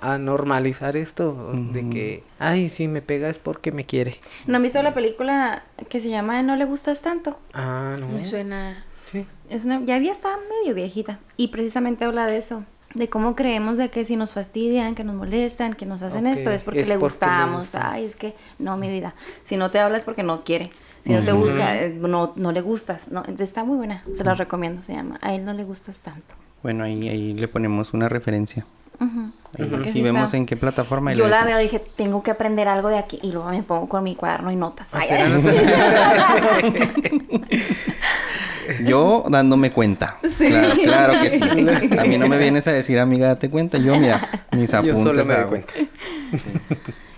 a, 0.00 0.14
a 0.14 0.18
normalizar 0.18 0.96
esto, 0.96 1.52
de 1.54 1.88
que, 1.88 2.24
ay, 2.38 2.68
si 2.68 2.88
me 2.88 3.00
pega 3.00 3.28
es 3.30 3.38
porque 3.38 3.72
me 3.72 3.84
quiere. 3.86 4.18
¿No 4.46 4.56
han 4.56 4.62
visto 4.62 4.82
la 4.82 4.92
película 4.94 5.62
que 5.88 6.00
se 6.00 6.08
llama 6.08 6.42
No 6.42 6.56
le 6.56 6.64
gustas 6.64 7.00
tanto? 7.02 7.38
Ah, 7.54 7.96
no. 7.98 8.08
Me 8.08 8.24
suena. 8.24 8.84
Sí. 9.10 9.26
Es 9.48 9.64
una, 9.64 9.80
ya 9.84 9.96
había 9.96 10.12
estado 10.12 10.38
medio 10.60 10.74
viejita 10.74 11.18
y 11.36 11.48
precisamente 11.48 12.04
habla 12.04 12.26
de 12.26 12.38
eso, 12.38 12.64
de 12.94 13.08
cómo 13.08 13.36
creemos 13.36 13.78
de 13.78 13.90
que 13.90 14.04
si 14.04 14.16
nos 14.16 14.32
fastidian, 14.32 14.94
que 14.94 15.04
nos 15.04 15.14
molestan, 15.14 15.74
que 15.74 15.86
nos 15.86 16.02
hacen 16.02 16.26
esto 16.26 16.50
es 16.50 16.62
porque 16.62 16.80
es 16.80 16.88
le 16.88 16.98
porque 16.98 17.12
gustamos. 17.14 17.60
gusta. 17.60 17.92
Ay, 17.92 18.04
es 18.06 18.16
que 18.16 18.34
no, 18.58 18.76
mi 18.76 18.88
vida. 18.88 19.14
Si 19.44 19.56
no 19.56 19.70
te 19.70 19.78
habla 19.78 19.98
es 19.98 20.04
porque 20.04 20.22
no 20.22 20.44
quiere. 20.44 20.70
Si 21.04 21.12
no 21.12 21.24
te 21.24 21.32
busca, 21.32 21.82
eh, 21.82 21.90
no, 21.90 22.32
no 22.36 22.52
le 22.52 22.60
gustas. 22.60 23.08
No, 23.08 23.24
está 23.38 23.64
muy 23.64 23.76
buena. 23.76 24.04
Se 24.16 24.22
la 24.24 24.34
recomiendo. 24.34 24.82
Se 24.82 24.92
llama 24.94 25.18
A 25.20 25.34
él 25.34 25.44
no 25.44 25.52
le 25.52 25.64
gustas 25.64 25.98
tanto. 25.98 26.34
Bueno, 26.62 26.84
ahí, 26.84 27.08
ahí 27.08 27.32
le 27.34 27.48
ponemos 27.48 27.92
una 27.92 28.08
referencia. 28.08 28.64
Porque 29.56 29.84
si 29.84 29.92
sí 29.92 30.02
vemos 30.02 30.32
en 30.32 30.46
qué 30.46 30.56
plataforma. 30.56 31.12
y 31.12 31.16
Yo 31.16 31.28
la 31.28 31.44
veo 31.44 31.58
y 31.60 31.64
dije, 31.64 31.82
tengo 31.96 32.22
que 32.22 32.30
aprender 32.30 32.68
algo 32.68 32.88
de 32.88 32.98
aquí. 32.98 33.18
Y 33.22 33.32
luego 33.32 33.50
me 33.50 33.62
pongo 33.62 33.88
con 33.88 34.02
mi 34.04 34.14
cuaderno 34.14 34.50
y 34.50 34.56
notas. 34.56 34.88
Ay, 34.92 35.08
Hacer 35.08 35.26
ay. 36.62 37.22
Yo 38.86 39.24
dándome 39.28 39.72
cuenta. 39.72 40.18
Claro, 40.38 40.74
claro 40.82 41.12
que 41.20 41.30
sí. 41.88 41.98
A 41.98 42.04
mí 42.04 42.16
no 42.16 42.28
me 42.28 42.38
vienes 42.38 42.66
a 42.66 42.72
decir, 42.72 42.98
amiga, 42.98 43.26
date 43.28 43.50
cuenta. 43.50 43.76
Yo, 43.78 43.96
mira, 43.96 44.46
mis 44.52 44.70
Yo 44.70 44.78
apuntes. 44.78 45.02
solo 45.02 45.24
me 45.24 45.34
doy 45.34 45.48
cuenta. 45.48 45.74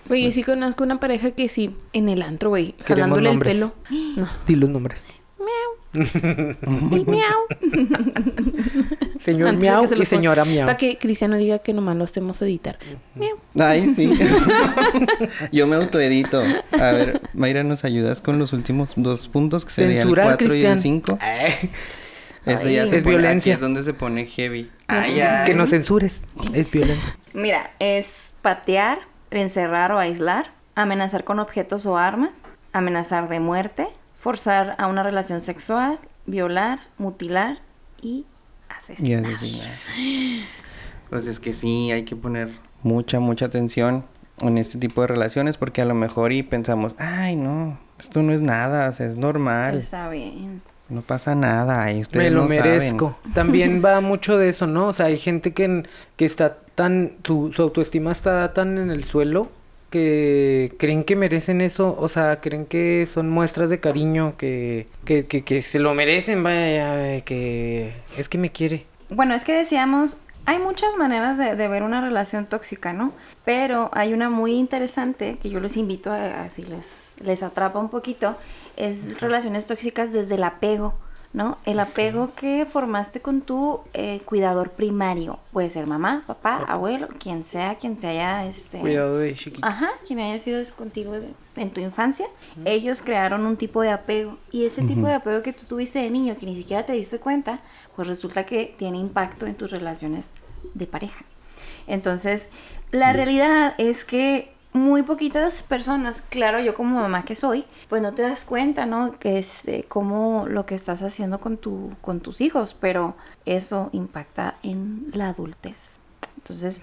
Güey, 0.09 0.25
yo 0.25 0.33
sí 0.33 0.43
conozco 0.43 0.83
una 0.85 0.99
pareja 0.99 1.33
que 1.33 1.49
sí, 1.49 1.77
en 1.93 2.09
el 2.09 2.23
antro, 2.23 2.49
güey, 2.49 2.75
jalándole 2.85 3.31
el 3.31 3.39
pelo. 3.39 3.75
No. 4.17 4.27
Di 4.47 4.57
los 4.57 4.71
nombres. 4.71 5.01
Y 5.95 7.05
miau. 7.07 7.41
Señor 9.21 9.49
Antes 9.49 9.63
Miau 9.63 9.87
se 9.87 9.95
y 9.95 9.99
ponga- 9.99 10.05
señora 10.09 10.45
Miau. 10.45 10.67
Para 10.67 10.77
que 10.77 10.99
Cristiano 10.99 11.37
diga 11.37 11.59
que 11.59 11.73
nomás 11.73 11.97
lo 11.97 12.05
hacemos 12.05 12.41
editar. 12.43 12.79
Miau. 13.15 13.37
Ay, 13.59 13.89
sí. 13.89 14.11
Yo 15.53 15.67
me 15.67 15.77
autoedito. 15.77 16.43
A 16.73 16.93
ver, 16.93 17.21
Mayra, 17.33 17.63
¿nos 17.65 17.85
ayudas 17.85 18.21
con 18.21 18.39
los 18.39 18.53
últimos 18.53 18.93
dos 18.97 19.29
puntos? 19.29 19.65
Que 19.65 19.71
serían 19.73 19.93
el 19.93 19.99
Censurar, 19.99 20.27
4 20.27 20.43
y 20.47 20.47
el 20.47 20.51
Cristian. 20.53 20.81
5. 20.81 21.19
Ay, 21.21 21.53
Esto 22.47 22.69
ya 22.69 22.87
se 22.87 22.99
Es 22.99 23.03
pone, 23.03 23.17
violencia. 23.17 23.53
Aquí 23.55 23.57
es 23.57 23.61
donde 23.61 23.83
se 23.83 23.95
pone 23.95 24.27
heavy. 24.27 24.71
Ay, 24.89 25.21
ay. 25.21 25.47
que 25.51 25.55
no 25.57 25.67
censures. 25.67 26.21
Es 26.53 26.71
violento. 26.71 27.03
Mira, 27.33 27.71
es 27.79 28.13
patear, 28.43 28.99
encerrar 29.31 29.93
o 29.93 29.99
aislar, 29.99 30.51
amenazar 30.75 31.25
con 31.25 31.39
objetos 31.39 31.87
o 31.87 31.97
armas, 31.97 32.31
amenazar 32.73 33.29
de 33.29 33.41
muerte, 33.41 33.87
forzar 34.25 34.75
a 34.79 34.87
una 34.87 35.03
relación 35.03 35.43
sexual, 35.43 35.99
violar, 36.25 36.81
mutilar 36.97 37.59
y 38.01 38.09
Y 38.09 38.27
asesinar. 38.69 39.33
asesinar. 39.33 39.69
Pues 41.11 41.27
es 41.29 41.39
que 41.39 41.53
sí, 41.53 41.93
hay 41.93 42.05
que 42.05 42.17
poner 42.17 42.49
mucha, 42.83 43.21
mucha 43.21 43.45
atención 43.45 44.05
en 44.41 44.57
este 44.59 44.79
tipo 44.79 45.03
de 45.03 45.09
relaciones 45.09 45.59
porque 45.59 45.83
a 45.83 45.85
lo 45.85 45.95
mejor 45.95 46.33
y 46.33 46.43
pensamos, 46.43 46.95
ay, 46.99 47.37
no, 47.37 47.79
esto 48.01 48.23
no 48.23 48.33
es 48.33 48.41
nada, 48.41 48.89
o 48.89 48.93
sea, 48.93 49.07
es 49.07 49.17
normal, 49.19 49.77
Está 49.77 50.09
bien. 50.09 50.63
no 50.89 51.03
pasa 51.03 51.35
nada, 51.35 51.83
ay, 51.85 52.01
ustedes 52.01 52.25
Me 52.25 52.35
lo 52.35 52.43
no 52.45 52.49
merezco. 52.49 53.17
También 53.35 53.83
va 53.85 54.01
mucho 54.13 54.39
de 54.39 54.49
eso, 54.49 54.67
¿no? 54.67 54.89
O 54.89 54.93
sea, 54.95 55.07
hay 55.07 55.19
gente 55.19 55.53
que, 55.53 55.85
que 56.17 56.25
está 56.25 56.57
tan, 56.75 57.13
su, 57.23 57.53
su 57.53 57.61
autoestima 57.63 58.11
está 58.11 58.53
tan 58.55 58.79
en 58.79 58.91
el 58.91 59.05
suelo 59.05 59.51
que 59.95 60.75
creen 60.77 61.05
que 61.05 61.15
merecen 61.15 61.61
eso, 61.61 61.97
o 61.97 62.09
sea, 62.09 62.41
creen 62.41 62.67
que 62.67 63.07
son 63.07 63.31
muestras 63.31 63.71
de 63.71 63.79
cariño, 63.79 64.35
que, 64.37 64.89
que, 65.05 65.27
que, 65.27 65.45
que 65.45 65.63
se 65.63 65.79
lo 65.79 65.95
merecen, 65.95 66.43
vaya, 66.43 67.21
que 67.21 67.93
es 68.19 68.29
que 68.29 68.37
me 68.37 68.51
quiere. 68.51 68.87
Bueno, 69.09 69.37
es 69.37 69.45
que 69.45 69.53
decíamos, 69.55 70.19
hay 70.47 70.59
muchas 70.59 70.97
maneras 70.97 71.39
de, 71.39 71.55
de 71.55 71.69
ver 71.69 71.85
una 71.85 72.01
relación 72.01 72.47
tóxica, 72.47 72.93
¿no? 72.93 73.13
Pero 73.45 73.89
hay 73.93 74.13
una 74.15 74.31
muy 74.31 74.55
interesante 74.55 75.39
que 75.41 75.49
yo 75.49 75.61
les 75.61 75.77
invito 75.77 76.11
a, 76.11 76.43
a 76.43 76.51
si 76.51 76.65
les, 76.65 76.89
les 77.23 77.45
atrapa 77.45 77.79
un 77.79 77.89
poquito, 77.89 78.37
es 78.77 79.21
relaciones 79.21 79.67
tóxicas 79.69 80.13
desde 80.13 80.35
el 80.35 80.43
apego, 80.43 80.95
¿no? 81.35 81.59
El 81.67 81.81
apego 81.81 82.33
que 82.35 82.65
formaste 82.65 83.21
con 83.21 83.43
tu 83.43 83.81
eh, 83.93 84.21
cuidador 84.25 84.71
primario. 84.71 85.41
Puede 85.53 85.69
ser 85.69 85.87
mamá, 85.87 86.23
papá, 86.27 86.65
abuelo, 86.69 87.09
quien 87.19 87.43
sea, 87.43 87.75
quien 87.75 87.97
te 87.97 88.07
haya... 88.07 88.47
Este, 88.47 88.79
Cuidado 88.79 89.19
de 89.19 89.35
chiquito. 89.35 89.67
Ajá, 89.67 89.91
quien 90.07 90.21
haya 90.21 90.39
sido 90.39 90.63
contigo 90.77 91.15
en 91.57 91.71
tu 91.71 91.81
infancia, 91.81 92.27
ellos 92.65 93.03
crearon 93.03 93.45
un 93.47 93.57
tipo 93.57 93.83
de 93.83 93.91
apego. 93.91 94.39
Y 94.53 94.65
ese 94.65 94.83
tipo 94.83 95.09
de 95.09 95.15
apego 95.15 95.43
que 95.43 95.53
tú 95.53 95.67
tuviste 95.67 95.99
de 95.99 96.09
niño, 96.09 96.37
que 96.39 96.47
ni 96.47 96.55
siquiera 96.55 96.87
te 96.87 96.93
diste 96.93 97.19
cuenta, 97.19 97.59
pues 97.97 98.07
resulta 98.07 98.47
que 98.47 98.73
tiene 98.79 98.99
impacto 98.99 99.47
en 99.47 99.57
tus 99.57 99.73
relaciones 99.73 100.31
de 100.73 100.87
pareja. 100.87 101.25
Entonces, 101.89 102.49
la 102.93 103.13
realidad 103.13 103.75
es 103.79 104.05
que 104.05 104.54
muy 104.75 105.03
poquitas 105.03 105.63
personas, 105.63 106.23
claro, 106.29 106.61
yo 106.61 106.75
como 106.75 107.01
mamá 107.01 107.25
que 107.25 107.35
soy, 107.37 107.65
pues 107.89 108.03
no 108.03 108.13
te 108.13 108.23
das 108.23 108.43
cuenta, 108.43 108.87
¿no? 108.87 109.19
Que 109.19 109.39
es 109.39 109.67
eh, 109.67 109.85
como 109.89 110.47
lo 110.49 110.67
que 110.67 110.75
estás 110.75 111.01
haciendo 111.03 111.41
con, 111.41 111.57
tu, 111.57 111.93
con 112.03 112.21
tus 112.21 112.41
hijos, 112.41 112.77
pero 112.79 113.15
eso 113.47 113.89
impacta 113.93 114.57
en 114.63 115.07
la 115.13 115.29
adultez. 115.29 115.91
Entonces, 116.39 116.83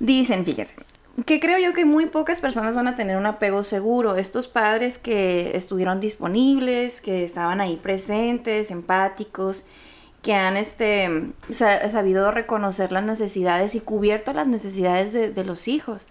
dicen, 0.00 0.44
fíjense, 0.44 0.74
que 1.24 1.38
creo 1.38 1.58
yo 1.58 1.72
que 1.74 1.84
muy 1.84 2.06
pocas 2.06 2.40
personas 2.40 2.74
van 2.74 2.88
a 2.88 2.96
tener 2.96 3.16
un 3.16 3.26
apego 3.26 3.62
seguro. 3.62 4.16
Estos 4.16 4.48
padres 4.48 4.98
que 4.98 5.56
estuvieron 5.56 6.00
disponibles, 6.00 7.00
que 7.00 7.24
estaban 7.24 7.60
ahí 7.60 7.76
presentes, 7.76 8.70
empáticos, 8.72 9.62
que 10.22 10.34
han 10.34 10.56
este, 10.56 11.30
sa- 11.50 11.88
sabido 11.90 12.30
reconocer 12.32 12.90
las 12.90 13.04
necesidades 13.04 13.74
y 13.76 13.80
cubierto 13.80 14.32
las 14.32 14.46
necesidades 14.48 15.12
de, 15.12 15.30
de 15.30 15.44
los 15.44 15.68
hijos, 15.68 16.08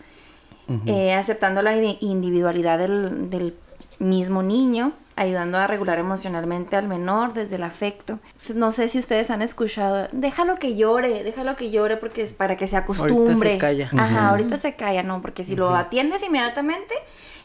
eh, 0.85 1.13
aceptando 1.13 1.61
la 1.61 1.75
indi- 1.75 1.97
individualidad 2.01 2.79
del, 2.79 3.29
del 3.29 3.55
mismo 3.99 4.41
niño, 4.43 4.93
ayudando 5.15 5.57
a 5.57 5.67
regular 5.67 5.99
emocionalmente 5.99 6.75
al 6.75 6.87
menor 6.87 7.33
desde 7.33 7.57
el 7.57 7.63
afecto. 7.63 8.19
No 8.55 8.71
sé 8.71 8.89
si 8.89 8.97
ustedes 8.99 9.29
han 9.29 9.41
escuchado, 9.41 10.07
déjalo 10.11 10.55
que 10.55 10.75
llore, 10.75 11.23
déjalo 11.23 11.55
que 11.55 11.69
llore 11.71 11.97
porque 11.97 12.23
es 12.23 12.33
para 12.33 12.55
que 12.57 12.67
se 12.67 12.77
acostumbre. 12.77 13.57
calla. 13.57 13.89
Ajá, 13.95 14.29
ahorita 14.29 14.57
se 14.57 14.75
calla, 14.75 15.03
no, 15.03 15.21
porque 15.21 15.43
si 15.43 15.55
lo 15.55 15.75
atiendes 15.75 16.23
inmediatamente, 16.23 16.93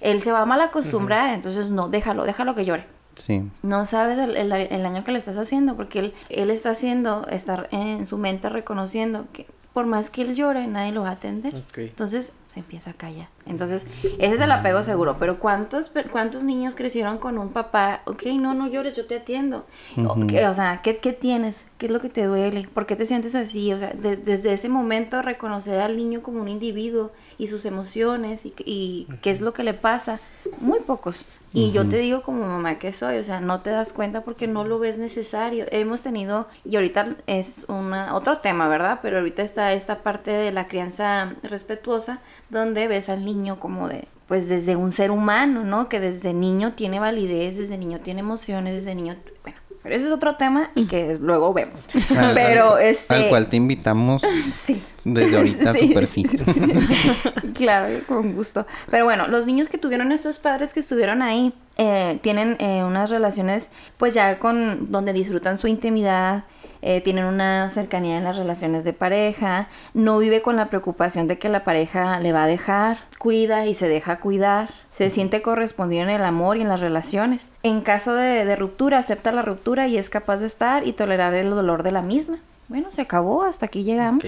él 0.00 0.22
se 0.22 0.30
va 0.32 0.42
a 0.42 0.46
mal 0.46 0.60
acostumbrar, 0.60 1.34
entonces 1.34 1.68
no, 1.70 1.88
déjalo, 1.88 2.24
déjalo 2.24 2.54
que 2.54 2.64
llore. 2.64 2.86
Sí. 3.16 3.42
No 3.62 3.86
sabes 3.86 4.18
el, 4.18 4.36
el- 4.36 4.52
el 4.52 4.82
daño 4.82 5.02
que 5.02 5.10
le 5.10 5.18
estás 5.18 5.38
haciendo, 5.38 5.74
porque 5.74 5.98
él, 5.98 6.14
él 6.28 6.50
está 6.50 6.70
haciendo, 6.70 7.26
estar 7.28 7.66
en 7.72 8.04
su 8.06 8.18
mente 8.18 8.48
reconociendo 8.50 9.24
que 9.32 9.46
por 9.76 9.84
más 9.84 10.08
que 10.08 10.22
él 10.22 10.34
llore, 10.34 10.66
nadie 10.66 10.90
lo 10.90 11.02
va 11.02 11.10
a 11.10 11.12
atender. 11.12 11.54
Ok. 11.54 11.76
Entonces 11.80 12.32
se 12.48 12.60
empieza 12.60 12.92
a 12.92 12.94
callar. 12.94 13.28
Entonces, 13.44 13.86
ese 14.18 14.34
es 14.36 14.40
el 14.40 14.50
apego 14.50 14.82
seguro. 14.84 15.16
Pero 15.18 15.38
¿cuántos, 15.38 15.92
cuántos 16.10 16.44
niños 16.44 16.74
crecieron 16.74 17.18
con 17.18 17.36
un 17.36 17.50
papá? 17.50 18.00
Ok, 18.06 18.22
no, 18.40 18.54
no 18.54 18.68
llores, 18.68 18.96
yo 18.96 19.04
te 19.04 19.16
atiendo. 19.16 19.66
O- 19.98 20.26
que- 20.26 20.46
o 20.46 20.54
sea, 20.54 20.80
¿qué, 20.82 20.96
¿qué 20.96 21.12
tienes? 21.12 21.66
¿Qué 21.76 21.84
es 21.86 21.92
lo 21.92 22.00
que 22.00 22.08
te 22.08 22.24
duele? 22.24 22.66
¿Por 22.72 22.86
qué 22.86 22.96
te 22.96 23.06
sientes 23.06 23.34
así? 23.34 23.70
O 23.74 23.78
sea, 23.78 23.90
de- 23.92 24.16
desde 24.16 24.54
ese 24.54 24.70
momento 24.70 25.20
reconocer 25.20 25.78
al 25.82 25.98
niño 25.98 26.22
como 26.22 26.40
un 26.40 26.48
individuo 26.48 27.12
y 27.36 27.48
sus 27.48 27.66
emociones 27.66 28.46
y, 28.46 28.54
y 28.64 29.08
qué 29.20 29.30
es 29.30 29.42
lo 29.42 29.52
que 29.52 29.62
le 29.62 29.74
pasa. 29.74 30.20
Muy 30.62 30.80
pocos. 30.80 31.16
Y 31.56 31.72
yo 31.72 31.88
te 31.88 31.96
digo 31.96 32.20
como 32.20 32.46
mamá 32.46 32.78
que 32.78 32.92
soy, 32.92 33.16
o 33.16 33.24
sea, 33.24 33.40
no 33.40 33.62
te 33.62 33.70
das 33.70 33.94
cuenta 33.94 34.20
porque 34.20 34.46
no 34.46 34.64
lo 34.64 34.78
ves 34.78 34.98
necesario. 34.98 35.64
Hemos 35.70 36.02
tenido, 36.02 36.48
y 36.66 36.76
ahorita 36.76 37.16
es 37.26 37.64
una, 37.68 38.14
otro 38.14 38.40
tema, 38.40 38.68
¿verdad? 38.68 38.98
Pero 39.00 39.16
ahorita 39.16 39.42
está 39.42 39.72
esta 39.72 40.02
parte 40.02 40.30
de 40.30 40.52
la 40.52 40.68
crianza 40.68 41.32
respetuosa, 41.42 42.18
donde 42.50 42.88
ves 42.88 43.08
al 43.08 43.24
niño 43.24 43.58
como 43.58 43.88
de, 43.88 44.06
pues 44.28 44.50
desde 44.50 44.76
un 44.76 44.92
ser 44.92 45.10
humano, 45.10 45.64
¿no? 45.64 45.88
Que 45.88 45.98
desde 45.98 46.34
niño 46.34 46.74
tiene 46.74 47.00
validez, 47.00 47.56
desde 47.56 47.78
niño 47.78 48.00
tiene 48.00 48.20
emociones, 48.20 48.74
desde 48.74 48.94
niño, 48.94 49.16
bueno, 49.42 49.58
pero 49.86 49.96
ese 49.96 50.06
es 50.06 50.12
otro 50.12 50.36
tema 50.36 50.70
y 50.74 50.86
que 50.86 51.16
luego 51.20 51.52
vemos. 51.54 51.88
Al- 52.16 52.34
pero 52.34 52.74
al- 52.74 52.82
este... 52.82 53.14
Al 53.14 53.28
cual 53.28 53.46
te 53.48 53.56
invitamos 53.56 54.22
Sí. 54.64 54.82
desde 55.04 55.36
ahorita, 55.36 55.72
Sí. 55.78 55.88
súper 55.88 56.06
sí. 56.06 56.24
claro, 57.54 58.00
con 58.06 58.34
gusto. 58.34 58.66
Pero 58.90 59.04
bueno, 59.04 59.26
los 59.28 59.46
niños 59.46 59.68
que 59.68 59.78
tuvieron 59.78 60.12
estos 60.12 60.38
padres 60.38 60.72
que 60.72 60.80
estuvieron 60.80 61.22
ahí 61.22 61.52
eh, 61.78 62.18
tienen 62.22 62.56
eh, 62.58 62.82
unas 62.84 63.10
relaciones, 63.10 63.70
pues 63.98 64.14
ya 64.14 64.38
con 64.38 64.90
donde 64.90 65.12
disfrutan 65.12 65.58
su 65.58 65.68
intimidad, 65.68 66.44
eh, 66.88 67.00
tienen 67.00 67.24
una 67.24 67.68
cercanía 67.70 68.16
en 68.16 68.22
las 68.22 68.36
relaciones 68.36 68.84
de 68.84 68.92
pareja, 68.92 69.66
no 69.92 70.18
vive 70.18 70.40
con 70.40 70.54
la 70.54 70.66
preocupación 70.66 71.26
de 71.26 71.36
que 71.36 71.48
la 71.48 71.64
pareja 71.64 72.20
le 72.20 72.32
va 72.32 72.44
a 72.44 72.46
dejar, 72.46 72.98
cuida 73.18 73.66
y 73.66 73.74
se 73.74 73.88
deja 73.88 74.20
cuidar, 74.20 74.70
se 74.96 75.10
siente 75.10 75.42
correspondido 75.42 76.04
en 76.04 76.10
el 76.10 76.22
amor 76.22 76.58
y 76.58 76.60
en 76.60 76.68
las 76.68 76.78
relaciones. 76.78 77.50
En 77.64 77.80
caso 77.80 78.14
de, 78.14 78.44
de 78.44 78.54
ruptura, 78.54 78.98
acepta 78.98 79.32
la 79.32 79.42
ruptura 79.42 79.88
y 79.88 79.98
es 79.98 80.08
capaz 80.08 80.36
de 80.36 80.46
estar 80.46 80.86
y 80.86 80.92
tolerar 80.92 81.34
el 81.34 81.50
dolor 81.50 81.82
de 81.82 81.90
la 81.90 82.02
misma. 82.02 82.38
Bueno, 82.68 82.92
se 82.92 83.02
acabó, 83.02 83.42
hasta 83.42 83.66
aquí 83.66 83.82
llegamos. 83.82 84.24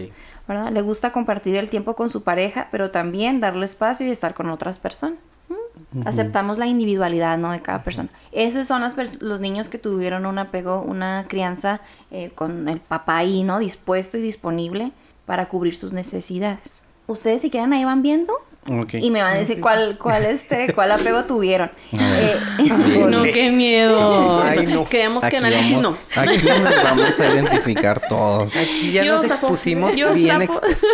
¿verdad? 0.49 0.73
Le 0.73 0.83
gusta 0.83 1.13
compartir 1.13 1.55
el 1.55 1.69
tiempo 1.69 1.95
con 1.95 2.11
su 2.11 2.25
pareja, 2.25 2.67
pero 2.73 2.91
también 2.91 3.39
darle 3.39 3.67
espacio 3.67 4.05
y 4.05 4.11
estar 4.11 4.35
con 4.35 4.51
otras 4.51 4.81
personas. 4.81 5.19
Aceptamos 6.05 6.59
la 6.59 6.67
individualidad, 6.67 7.39
¿no? 7.39 7.51
De 7.51 7.63
cada 7.63 7.83
persona. 7.83 8.11
Esos 8.31 8.67
son 8.67 8.83
las 8.83 9.23
los 9.23 9.41
niños 9.41 9.69
que 9.69 9.79
tuvieron 9.79 10.27
un 10.27 10.39
apego, 10.39 10.83
una 10.83 11.25
crianza 11.29 11.81
eh, 12.11 12.31
con 12.35 12.69
el 12.69 12.81
papá 12.81 13.19
ahí, 13.19 13.43
¿no? 13.43 13.59
Dispuesto 13.59 14.19
y 14.19 14.21
disponible 14.21 14.93
para 15.25 15.49
cubrir 15.49 15.75
sus 15.75 15.93
necesidades. 15.93 16.83
Ustedes 17.07 17.41
si 17.41 17.51
quieren 17.51 17.73
ahí 17.73 17.85
van 17.85 18.03
viendo 18.03 18.35
Y 18.93 19.11
me 19.11 19.23
van 19.23 19.35
a 19.35 19.39
decir 19.39 19.61
cuál, 19.61 19.97
cuál, 19.99 20.25
este, 20.27 20.73
cuál 20.75 20.93
apego 20.93 21.25
tuvieron. 21.25 21.71
A 21.99 22.11
ver. 22.11 22.37
Eh, 22.37 22.41
Ay, 22.59 23.05
no, 23.09 23.23
qué 23.25 23.51
miedo. 23.51 24.43
Ay, 24.43 24.67
no. 24.67 24.85
Quedamos 24.89 25.25
que 25.25 25.37
análisis 25.39 25.77
vamos, 25.77 26.05
aquí 26.15 26.47
nos 26.47 26.83
vamos 26.85 27.21
a 27.21 27.27
identificar 27.35 28.01
todos. 28.09 28.55
Aquí 28.57 28.93
ya 28.93 29.05
Yo 29.05 29.17
nos 29.23 29.25
expusimos 29.31 29.97
Yo 29.97 30.13
bien 30.13 30.43
expuestos. 30.43 30.91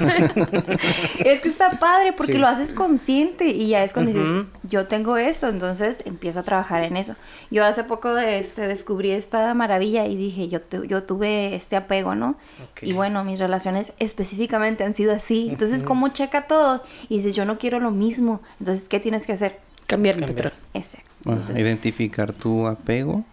es 1.24 1.40
que 1.40 1.48
está 1.48 1.70
padre 1.78 2.12
porque 2.12 2.32
Sí. 2.32 2.38
lo 2.38 2.46
haces 2.48 2.72
consciente 2.72 3.46
y 3.48 3.68
ya 3.68 3.82
es 3.84 3.92
cuando 3.92 4.12
dices, 4.12 4.44
yo 4.64 4.86
tengo 4.86 5.16
eso, 5.16 5.48
entonces 5.48 6.02
empiezo 6.04 6.40
a 6.40 6.42
trabajar 6.42 6.82
en 6.82 6.96
eso. 6.96 7.14
Yo 7.50 7.64
hace 7.64 7.84
poco 7.84 8.16
este, 8.18 8.66
descubrí 8.66 9.10
esta 9.12 9.54
maravilla 9.54 10.06
y 10.06 10.16
dije, 10.16 10.48
yo, 10.48 10.60
tu- 10.60 10.84
yo 10.84 11.04
tuve 11.04 11.54
este 11.54 11.76
apego, 11.76 12.14
¿no? 12.14 12.36
Y 12.82 12.92
bueno, 12.92 13.24
mis 13.24 13.38
relaciones 13.38 13.92
específicamente 13.98 14.84
han 14.84 14.94
sido 14.94 15.12
así. 15.12 15.48
Entonces. 15.50 15.82
¿cómo 15.86 16.08
checa 16.08 16.42
todo? 16.46 16.82
Y 17.08 17.18
dices, 17.18 17.36
yo 17.36 17.44
no 17.44 17.58
quiero 17.58 17.80
lo 17.80 17.90
mismo. 17.90 18.40
Entonces, 18.60 18.88
¿qué 18.88 19.00
tienes 19.00 19.26
que 19.26 19.32
hacer? 19.32 19.60
Cambiar 19.86 20.16
el 20.16 20.26
patrón. 20.26 20.52
Exacto. 20.74 21.06
Entonces, 21.24 21.58
identificar 21.58 22.32
tu 22.32 22.66
apego. 22.66 23.24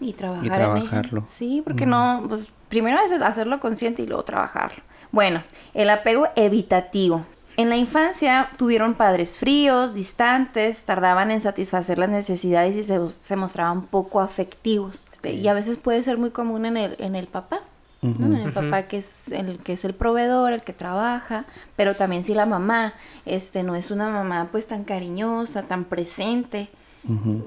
Y 0.00 0.12
trabajar 0.12 0.44
Y 0.44 0.48
en 0.48 0.54
trabajarlo. 0.54 1.24
Sí, 1.26 1.62
porque 1.64 1.86
no, 1.86 2.24
pues 2.28 2.48
primero 2.68 2.98
es 3.00 3.12
hacerlo 3.22 3.60
consciente 3.60 4.02
y 4.02 4.06
luego 4.06 4.22
trabajarlo. 4.24 4.82
Bueno, 5.12 5.42
el 5.74 5.90
apego 5.90 6.28
evitativo. 6.36 7.24
En 7.56 7.70
la 7.70 7.76
infancia 7.76 8.50
tuvieron 8.56 8.94
padres 8.94 9.36
fríos, 9.36 9.94
distantes, 9.94 10.84
tardaban 10.84 11.30
en 11.30 11.40
satisfacer 11.40 11.98
las 11.98 12.08
necesidades 12.08 12.76
y 12.76 12.84
se, 12.84 12.98
se 13.20 13.36
mostraban 13.36 13.86
poco 13.86 14.20
afectivos. 14.20 15.04
Este, 15.12 15.32
Y 15.32 15.48
a 15.48 15.54
veces 15.54 15.76
puede 15.76 16.02
ser 16.02 16.18
muy 16.18 16.30
común 16.30 16.66
en 16.66 16.76
el, 16.76 16.96
en 17.00 17.16
el 17.16 17.26
papá. 17.26 17.60
En 18.00 18.34
el 18.36 18.52
papá 18.52 18.82
que 18.84 18.98
es 18.98 19.26
el 19.32 19.58
que 19.58 19.72
es 19.72 19.84
el 19.84 19.92
proveedor, 19.94 20.52
el 20.52 20.62
que 20.62 20.72
trabaja, 20.72 21.46
pero 21.76 21.96
también 21.96 22.22
si 22.22 22.32
la 22.32 22.46
mamá 22.46 22.94
este 23.26 23.62
no 23.64 23.74
es 23.74 23.90
una 23.90 24.08
mamá 24.08 24.48
pues 24.52 24.68
tan 24.68 24.84
cariñosa, 24.84 25.62
tan 25.64 25.84
presente, 25.84 26.68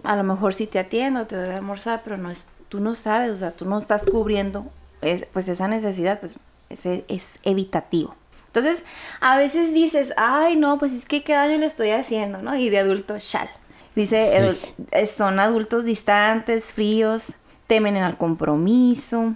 a 0.04 0.16
lo 0.16 0.24
mejor 0.24 0.54
sí 0.54 0.68
te 0.68 0.80
atiendo, 0.80 1.26
te 1.28 1.36
doy 1.38 1.50
a 1.54 1.58
almorzar, 1.58 2.02
pero 2.04 2.18
no 2.18 2.30
es, 2.32 2.48
tú 2.68 2.80
no 2.82 2.96
sabes, 2.96 3.32
o 3.32 3.38
sea, 3.38 3.52
tú 3.52 3.66
no 3.66 3.78
estás 3.80 4.04
cubriendo 4.06 4.66
es- 5.02 5.26
pues 5.32 5.48
esa 5.48 5.68
necesidad, 5.70 6.20
pues 6.20 6.36
ese 6.70 7.06
es 7.08 7.40
evitativo. 7.44 8.16
Entonces, 8.48 8.84
a 9.22 9.38
veces 9.38 9.74
dices, 9.74 10.14
ay, 10.18 10.58
no, 10.58 10.78
pues 10.80 10.92
es 10.92 11.06
que 11.06 11.24
qué 11.24 11.34
daño 11.34 11.58
le 11.60 11.66
estoy 11.66 11.92
haciendo, 11.92 12.42
¿no? 12.42 12.58
Y 12.58 12.70
de 12.70 12.80
adulto, 12.80 13.18
chal. 13.20 13.50
Dice, 13.96 14.54
Sí. 14.54 14.74
eh, 14.92 15.08
son 15.08 15.40
adultos 15.40 15.86
distantes, 15.86 16.66
fríos, 16.74 17.34
temen 17.68 17.96
al 17.98 18.18
compromiso, 18.18 19.34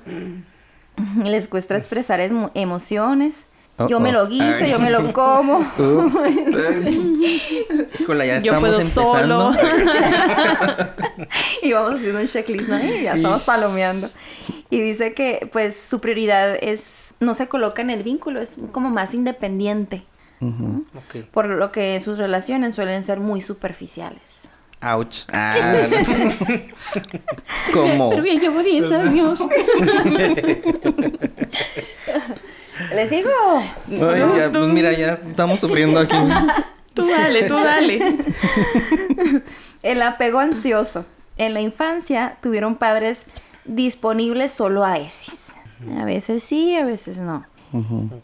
les 1.23 1.47
cuesta 1.47 1.77
expresar 1.77 2.19
emo- 2.21 2.51
emociones. 2.53 3.45
Yo 3.89 3.99
me 3.99 4.13
lo 4.13 4.25
guiso, 4.29 4.63
Ay. 4.63 4.71
yo 4.71 4.79
me 4.79 4.89
lo 4.89 5.12
como. 5.12 5.58
Ups. 5.60 6.15
Ay. 6.23 7.41
Híjole, 7.99 8.25
ya 8.27 8.39
Yo 8.39 8.53
estamos 8.53 8.69
puedo 8.69 8.79
empezando. 8.79 9.51
solo. 9.53 9.60
y 11.62 11.73
vamos 11.73 11.95
haciendo 11.99 12.19
un 12.21 12.27
checklist, 12.27 12.69
¿no? 12.69 12.79
Y 12.84 13.03
ya 13.03 13.15
estamos 13.15 13.43
palomeando. 13.43 14.10
Y 14.69 14.79
dice 14.79 15.13
que, 15.13 15.49
pues, 15.51 15.75
su 15.77 15.99
prioridad 15.99 16.55
es, 16.62 16.89
no 17.19 17.34
se 17.34 17.47
coloca 17.47 17.81
en 17.81 17.89
el 17.89 18.03
vínculo, 18.03 18.39
es 18.41 18.55
como 18.71 18.89
más 18.89 19.13
independiente. 19.13 20.05
Por 21.31 21.45
lo 21.47 21.71
que 21.71 21.99
sus 22.01 22.17
relaciones 22.17 22.75
suelen 22.75 23.03
ser 23.03 23.19
muy 23.19 23.41
superficiales. 23.41 24.49
Ouch. 24.81 25.25
Ah, 25.31 25.88
no. 25.89 25.97
¿Cómo? 27.73 28.09
Pero 28.09 28.25
ya 28.25 28.33
llevo 28.39 28.61
10 28.61 28.91
años. 28.91 29.39
¿Les 32.93 33.09
sigo? 33.09 33.29
Ay, 33.89 34.21
ya, 34.38 34.51
pues 34.51 34.67
mira, 34.67 34.91
ya 34.93 35.13
estamos 35.13 35.59
sufriendo 35.59 35.99
aquí. 35.99 36.15
Tú 36.93 37.07
dale, 37.09 37.43
tú 37.43 37.55
dale. 37.55 37.99
El 39.83 40.01
apego 40.01 40.39
ansioso. 40.39 41.05
En 41.35 41.53
la 41.53 41.59
infancia 41.59 42.38
tuvieron 42.41 42.77
padres 42.77 43.25
disponibles 43.65 44.53
solo 44.53 44.85
a 44.85 44.97
veces. 44.97 45.51
A 45.99 46.05
veces 46.05 46.41
sí, 46.41 46.73
a 46.77 46.85
veces 46.85 47.17
no. 47.17 47.45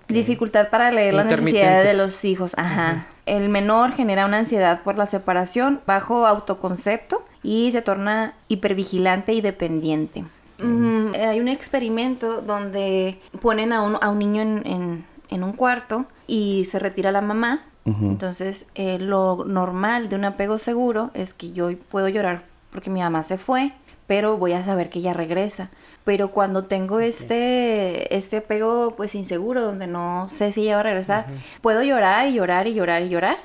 Dificultad 0.07 0.69
para 0.69 0.91
leer 0.91 1.13
las 1.13 1.25
necesidades 1.25 1.85
de 1.97 2.03
los 2.05 2.25
hijos. 2.25 2.53
Ajá. 2.57 3.07
El 3.25 3.49
menor 3.49 3.91
genera 3.93 4.25
una 4.25 4.37
ansiedad 4.39 4.81
por 4.83 4.97
la 4.97 5.05
separación, 5.05 5.79
bajo 5.85 6.25
autoconcepto 6.27 7.23
y 7.43 7.71
se 7.71 7.81
torna 7.81 8.33
hipervigilante 8.47 9.33
y 9.33 9.41
dependiente. 9.41 10.23
Mm, 10.59 11.13
hay 11.15 11.39
un 11.39 11.47
experimento 11.47 12.41
donde 12.41 13.19
ponen 13.41 13.73
a 13.73 13.81
un, 13.81 13.97
a 13.99 14.09
un 14.09 14.19
niño 14.19 14.41
en, 14.41 14.61
en- 14.65 15.05
en 15.29 15.43
un 15.43 15.53
cuarto 15.53 16.05
y 16.27 16.65
se 16.65 16.77
retira 16.79 17.11
la 17.11 17.21
mamá. 17.21 17.63
Entonces, 17.85 18.67
eh, 18.75 18.99
lo 18.99 19.43
normal 19.45 20.07
de 20.09 20.15
un 20.15 20.25
apego 20.25 20.59
seguro 20.59 21.09
es 21.15 21.33
que 21.33 21.51
yo 21.51 21.69
puedo 21.89 22.07
llorar 22.09 22.43
porque 22.71 22.89
mi 22.91 22.99
mamá 22.99 23.23
se 23.23 23.37
fue, 23.39 23.71
pero 24.07 24.37
voy 24.37 24.53
a 24.53 24.63
saber 24.63 24.89
que 24.89 24.99
ella 24.99 25.13
regresa. 25.13 25.69
Pero 26.03 26.31
cuando 26.31 26.63
tengo 26.65 26.99
este, 26.99 28.15
este 28.15 28.37
apego 28.37 28.95
pues 28.97 29.13
inseguro, 29.13 29.61
donde 29.61 29.87
no 29.87 30.29
sé 30.29 30.51
si 30.51 30.61
ella 30.63 30.75
va 30.75 30.79
a 30.79 30.83
regresar, 30.83 31.27
puedo 31.61 31.83
llorar 31.83 32.27
y 32.27 32.33
llorar 32.33 32.67
y 32.67 32.73
llorar 32.73 33.03
y 33.03 33.09
llorar. 33.09 33.37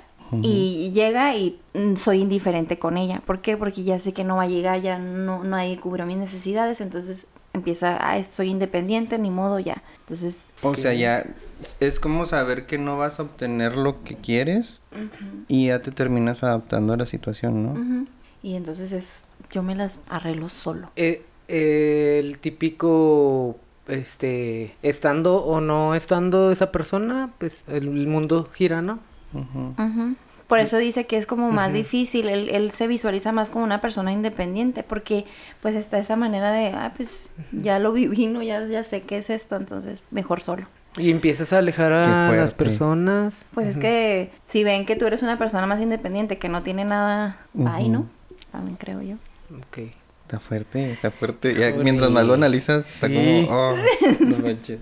Y 0.42 0.90
llega 0.92 1.36
y 1.36 1.60
mm, 1.74 1.94
soy 1.96 2.20
indiferente 2.22 2.78
con 2.78 2.96
ella. 2.96 3.22
¿Por 3.24 3.40
qué? 3.40 3.56
Porque 3.56 3.84
ya 3.84 4.00
sé 4.00 4.12
que 4.12 4.24
no 4.24 4.36
va 4.36 4.44
a 4.44 4.48
llegar, 4.48 4.80
ya 4.80 4.98
no, 4.98 5.44
no 5.44 5.56
hay 5.56 5.76
cubrió 5.76 6.04
mis 6.04 6.16
necesidades, 6.16 6.80
entonces 6.80 7.28
empieza, 7.52 7.96
ah, 7.96 8.22
soy 8.22 8.50
independiente, 8.50 9.18
ni 9.18 9.30
modo 9.30 9.58
ya. 9.58 9.82
Entonces, 10.00 10.44
O 10.62 10.74
sea, 10.74 10.94
ya 10.94 11.26
es 11.80 11.98
como 11.98 12.26
saber 12.26 12.66
que 12.66 12.78
no 12.78 12.96
vas 12.98 13.18
a 13.18 13.24
obtener 13.24 13.76
lo 13.76 14.04
que 14.04 14.14
quieres 14.14 14.80
y 15.48 15.68
ya 15.68 15.80
te 15.80 15.90
terminas 15.90 16.44
adaptando 16.44 16.92
a 16.92 16.96
la 16.96 17.06
situación, 17.06 17.62
¿no? 17.62 18.06
y 18.42 18.54
entonces 18.54 18.92
es, 18.92 19.22
yo 19.50 19.62
me 19.62 19.74
las 19.74 19.98
arreglo 20.08 20.48
solo. 20.48 20.90
Eh, 20.94 21.24
eh, 21.48 22.20
el 22.22 22.38
típico, 22.38 23.56
este, 23.88 24.74
estando 24.82 25.36
o 25.44 25.60
no 25.60 25.94
estando 25.94 26.50
esa 26.50 26.72
persona, 26.72 27.30
pues 27.38 27.62
el 27.68 27.90
mundo 27.90 28.48
gira, 28.52 28.82
¿no? 28.82 28.98
Por 30.48 30.60
eso 30.60 30.78
dice 30.78 31.06
que 31.06 31.16
es 31.16 31.26
como 31.26 31.50
más 31.50 31.72
difícil, 31.72 32.28
él, 32.28 32.48
él 32.50 32.70
se 32.70 32.86
visualiza 32.86 33.32
más 33.32 33.50
como 33.50 33.64
una 33.64 33.80
persona 33.80 34.12
independiente, 34.12 34.84
porque 34.84 35.24
pues 35.60 35.74
está 35.74 35.98
esa 35.98 36.14
manera 36.14 36.52
de, 36.52 36.68
ah, 36.68 36.92
pues 36.96 37.28
ya 37.50 37.78
lo 37.80 37.92
viví, 37.92 38.26
¿no? 38.26 38.42
Ya, 38.42 38.64
ya 38.66 38.84
sé 38.84 39.02
qué 39.02 39.18
es 39.18 39.28
esto, 39.28 39.56
entonces 39.56 40.02
mejor 40.10 40.40
solo. 40.40 40.66
Y 40.96 41.10
empiezas 41.10 41.52
a 41.52 41.58
alejar 41.58 41.92
a 41.92 42.32
las 42.32 42.54
personas. 42.54 43.44
Pues 43.52 43.68
es 43.68 43.76
que 43.76 44.30
si 44.46 44.64
ven 44.64 44.86
que 44.86 44.96
tú 44.96 45.06
eres 45.06 45.22
una 45.22 45.36
persona 45.36 45.66
más 45.66 45.80
independiente, 45.80 46.38
que 46.38 46.48
no 46.48 46.62
tiene 46.62 46.84
nada 46.84 47.38
ahí, 47.66 47.88
¿no? 47.88 48.06
También 48.50 48.76
creo 48.76 49.02
yo. 49.02 49.16
Ok. 49.58 49.90
Está 50.26 50.40
fuerte, 50.40 50.90
está 50.90 51.12
fuerte. 51.12 51.54
Ya, 51.54 51.70
mientras 51.70 52.10
más 52.10 52.26
lo 52.26 52.34
analizas, 52.34 52.92
está 52.92 53.06
como, 53.06 53.44
oh, 53.48 53.76
no 54.18 54.38
manches. 54.38 54.80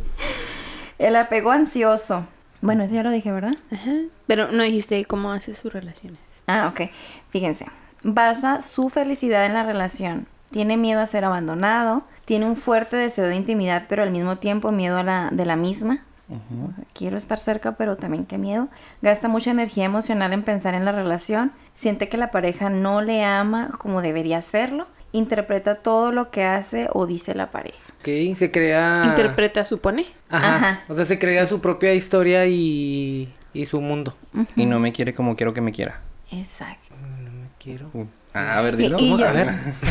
El 0.99 1.17
apego 1.17 1.51
ansioso. 1.51 2.27
Bueno, 2.63 2.85
eso 2.85 2.95
ya 2.95 3.03
lo 3.03 3.11
dije, 3.11 3.31
¿verdad? 3.31 3.55
Ajá. 3.71 3.93
Pero 4.27 4.51
no 4.53 4.63
dijiste 4.63 5.05
cómo 5.05 5.33
haces 5.33 5.59
sus 5.59 5.71
relaciones. 5.71 6.19
Ah, 6.47 6.73
ok. 6.73 6.91
Fíjense. 7.29 7.67
Basa 8.03 8.63
su 8.63 8.89
felicidad 8.89 9.45
en 9.45 9.53
la 9.53 9.65
relación. 9.65 10.27
Tiene 10.51 10.79
miedo 10.79 11.03
a 11.03 11.07
ser 11.07 11.27
abandonado. 11.27 12.05
Tiene 12.25 12.47
un 12.47 12.57
fuerte 12.57 12.97
deseo 12.97 13.27
de 13.27 13.37
intimidad, 13.37 13.85
pero 13.87 14.03
al 14.03 14.13
mismo 14.13 14.39
tiempo 14.39 14.73
miedo 14.73 14.97
a 14.97 15.03
la, 15.03 15.29
de 15.31 15.45
la 15.45 15.57
misma. 15.57 16.05
O 16.31 16.73
sea, 16.75 16.85
Quiero 16.95 17.19
estar 17.19 17.39
cerca, 17.39 17.73
pero 17.73 17.97
también 17.97 18.25
qué 18.25 18.39
miedo. 18.39 18.69
Gasta 19.03 19.29
mucha 19.29 19.51
energía 19.51 19.85
emocional 19.85 20.33
en 20.33 20.43
pensar 20.43 20.73
en 20.73 20.87
la 20.87 20.93
relación. 20.93 21.53
Siente 21.75 22.09
que 22.09 22.17
la 22.17 22.31
pareja 22.31 22.71
no 22.71 23.03
le 23.03 23.23
ama 23.25 23.69
como 23.77 24.01
debería 24.01 24.39
hacerlo. 24.39 24.87
Interpreta 25.15 25.77
todo 25.77 26.11
lo 26.11 26.31
que 26.33 26.43
hace 26.43 26.89
o 26.93 27.07
dice 27.07 27.35
la 27.37 27.53
pareja. 27.53 27.79
Ok, 28.01 28.35
se 28.37 28.51
crea... 28.51 29.01
Interpreta, 29.05 29.65
supone. 29.65 30.07
Ajá. 30.29 30.57
Ajá. 30.57 30.81
O 30.89 30.95
sea, 30.95 31.05
se 31.05 31.19
crea 31.21 31.47
su 31.47 31.61
propia 31.61 31.95
historia 31.95 32.47
y, 32.47 33.33
y 33.53 33.67
su 33.67 33.81
mundo. 33.81 34.17
Y 34.57 34.67
no 34.67 34.81
me 34.81 34.93
quiere 34.93 35.15
como 35.15 35.37
quiero 35.37 35.55
que 35.55 35.61
me 35.61 35.71
quiera. 35.71 36.01
Exacto. 36.33 36.95
No 37.23 37.31
me 37.31 37.49
quiero. 37.61 37.91
Uh, 37.95 38.07
ah, 38.35 38.59
a 38.59 38.63
ver, 38.63 38.75
Y, 38.75 38.77
dilo. 38.79 38.99
y 38.99 39.17
yo, 39.17 39.25
A 39.27 39.31
ver. 39.33 39.49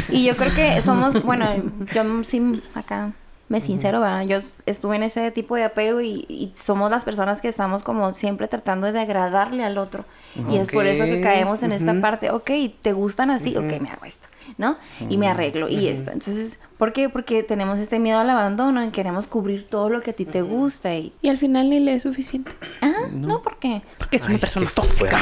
y 0.09 0.25
yo 0.25 0.35
creo 0.35 0.53
que 0.53 0.81
somos, 0.81 1.23
bueno, 1.23 1.45
yo 1.93 2.23
sí 2.25 2.61
acá 2.75 3.11
me 3.53 3.61
sincero, 3.61 4.01
¿verdad? 4.01 4.23
Yo 4.23 4.39
estuve 4.65 4.95
en 4.95 5.03
ese 5.03 5.29
tipo 5.29 5.55
de 5.55 5.63
apego 5.63 6.01
y, 6.01 6.25
y 6.27 6.51
somos 6.57 6.89
las 6.89 7.03
personas 7.03 7.39
que 7.39 7.47
estamos 7.47 7.83
como 7.83 8.15
siempre 8.15 8.47
tratando 8.47 8.91
de 8.91 8.99
agradarle 8.99 9.63
al 9.63 9.77
otro. 9.77 10.05
Y 10.49 10.57
es 10.57 10.69
por 10.69 10.87
eso 10.87 11.03
que 11.05 11.21
caemos 11.21 11.61
en 11.61 11.71
esta 11.71 11.91
ujú. 11.91 12.01
parte, 12.01 12.31
ok, 12.31 12.49
¿te 12.81 12.93
gustan 12.93 13.29
así? 13.29 13.55
Ok, 13.55 13.79
me 13.79 13.89
hago 13.89 14.05
esto, 14.05 14.27
¿no? 14.57 14.77
Y 15.07 15.17
me 15.17 15.27
arreglo 15.27 15.69
y 15.69 15.87
esto. 15.87 16.09
Entonces, 16.11 16.59
¿por 16.79 16.93
qué? 16.93 17.09
Porque 17.09 17.43
tenemos 17.43 17.77
este 17.77 17.99
miedo 17.99 18.17
al 18.17 18.29
abandono 18.31 18.83
y 18.83 18.89
queremos 18.89 19.27
cubrir 19.27 19.69
todo 19.69 19.89
lo 19.89 20.01
que 20.01 20.09
a 20.09 20.13
ti 20.15 20.25
te 20.25 20.41
gusta 20.41 20.95
y... 20.95 21.13
Y 21.21 21.29
al 21.29 21.37
final 21.37 21.69
ni 21.69 21.79
le 21.79 21.93
es 21.93 22.01
suficiente. 22.01 22.49
Ah, 22.81 23.05
no, 23.11 23.43
¿por 23.43 23.59
qué? 23.59 23.83
Porque 23.99 24.17
es 24.17 24.23
una 24.23 24.33
Ay, 24.33 24.39
persona 24.39 24.65
qué 24.65 24.73
tóxica. 24.73 25.19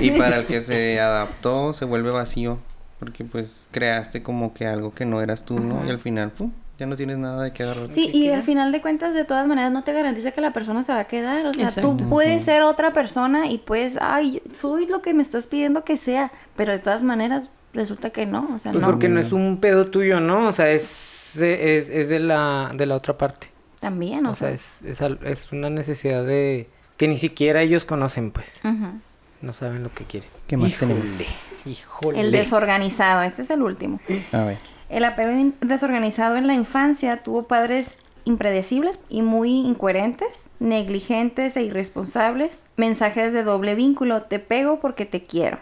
Y 0.00 0.10
para 0.18 0.38
el 0.38 0.46
que 0.46 0.60
se 0.60 0.98
adaptó, 0.98 1.72
se 1.72 1.84
vuelve 1.84 2.10
vacío. 2.10 2.58
Porque 2.98 3.24
pues 3.24 3.68
creaste 3.70 4.24
como 4.24 4.54
que 4.54 4.66
algo 4.66 4.92
que 4.92 5.04
no 5.04 5.22
eras 5.22 5.44
tú, 5.44 5.60
¿no? 5.60 5.86
Y 5.86 5.90
al 5.90 6.00
final, 6.00 6.30
¡pum! 6.32 6.50
Ya 6.78 6.86
no 6.86 6.96
tienes 6.96 7.18
nada 7.18 7.44
de 7.44 7.52
qué 7.52 7.62
agarrar. 7.62 7.90
Sí, 7.92 8.10
y 8.12 8.30
al 8.30 8.42
final 8.42 8.72
de 8.72 8.80
cuentas, 8.82 9.14
de 9.14 9.24
todas 9.24 9.46
maneras, 9.46 9.70
no 9.70 9.84
te 9.84 9.92
garantiza 9.92 10.32
que 10.32 10.40
la 10.40 10.52
persona 10.52 10.82
se 10.82 10.92
va 10.92 11.00
a 11.00 11.04
quedar. 11.04 11.46
O 11.46 11.54
sea, 11.54 11.64
Exacto. 11.64 11.96
tú 11.96 12.08
puedes 12.08 12.42
ser 12.44 12.62
otra 12.62 12.92
persona 12.92 13.46
y 13.48 13.58
puedes, 13.58 13.96
ay, 14.00 14.42
soy 14.52 14.86
lo 14.86 15.00
que 15.00 15.14
me 15.14 15.22
estás 15.22 15.46
pidiendo 15.46 15.84
que 15.84 15.96
sea, 15.96 16.32
pero 16.56 16.72
de 16.72 16.80
todas 16.80 17.02
maneras 17.04 17.48
resulta 17.72 18.10
que 18.10 18.26
no. 18.26 18.48
O 18.54 18.58
sea, 18.58 18.72
Pues 18.72 18.82
no. 18.82 18.88
porque 18.88 19.08
no 19.08 19.20
es 19.20 19.30
un 19.32 19.58
pedo 19.60 19.86
tuyo, 19.86 20.18
¿no? 20.18 20.48
O 20.48 20.52
sea, 20.52 20.70
es, 20.70 21.36
es, 21.40 21.88
es 21.90 22.08
de, 22.08 22.18
la, 22.18 22.72
de 22.74 22.86
la 22.86 22.96
otra 22.96 23.16
parte. 23.16 23.48
También, 23.78 24.26
o, 24.26 24.32
O 24.32 24.34
sea, 24.34 24.50
es, 24.50 24.82
es, 24.82 25.00
es 25.00 25.52
una 25.52 25.70
necesidad 25.70 26.24
de... 26.24 26.68
Que 26.96 27.06
ni 27.06 27.18
siquiera 27.18 27.60
ellos 27.62 27.84
conocen, 27.84 28.30
pues. 28.30 28.60
No 29.42 29.52
saben 29.52 29.82
lo 29.82 29.92
que 29.92 30.04
quieren. 30.04 30.30
¿Qué 30.46 30.56
más 30.56 30.70
Híjole, 30.72 30.94
tenemos? 30.94 31.26
Híjole. 31.66 32.20
El 32.20 32.30
desorganizado, 32.32 33.22
este 33.22 33.42
es 33.42 33.50
el 33.50 33.62
último. 33.62 34.00
A 34.32 34.44
ver. 34.44 34.58
El 34.94 35.04
apego 35.04 35.52
desorganizado 35.60 36.36
en 36.36 36.46
la 36.46 36.54
infancia 36.54 37.22
tuvo 37.22 37.44
padres 37.48 37.96
impredecibles 38.24 38.98
y 39.08 39.22
muy 39.22 39.50
incoherentes, 39.66 40.28
negligentes 40.60 41.56
e 41.56 41.62
irresponsables, 41.62 42.62
mensajes 42.76 43.32
de 43.32 43.42
doble 43.42 43.74
vínculo, 43.74 44.22
te 44.22 44.38
pego 44.38 44.78
porque 44.80 45.04
te 45.04 45.24
quiero. 45.24 45.58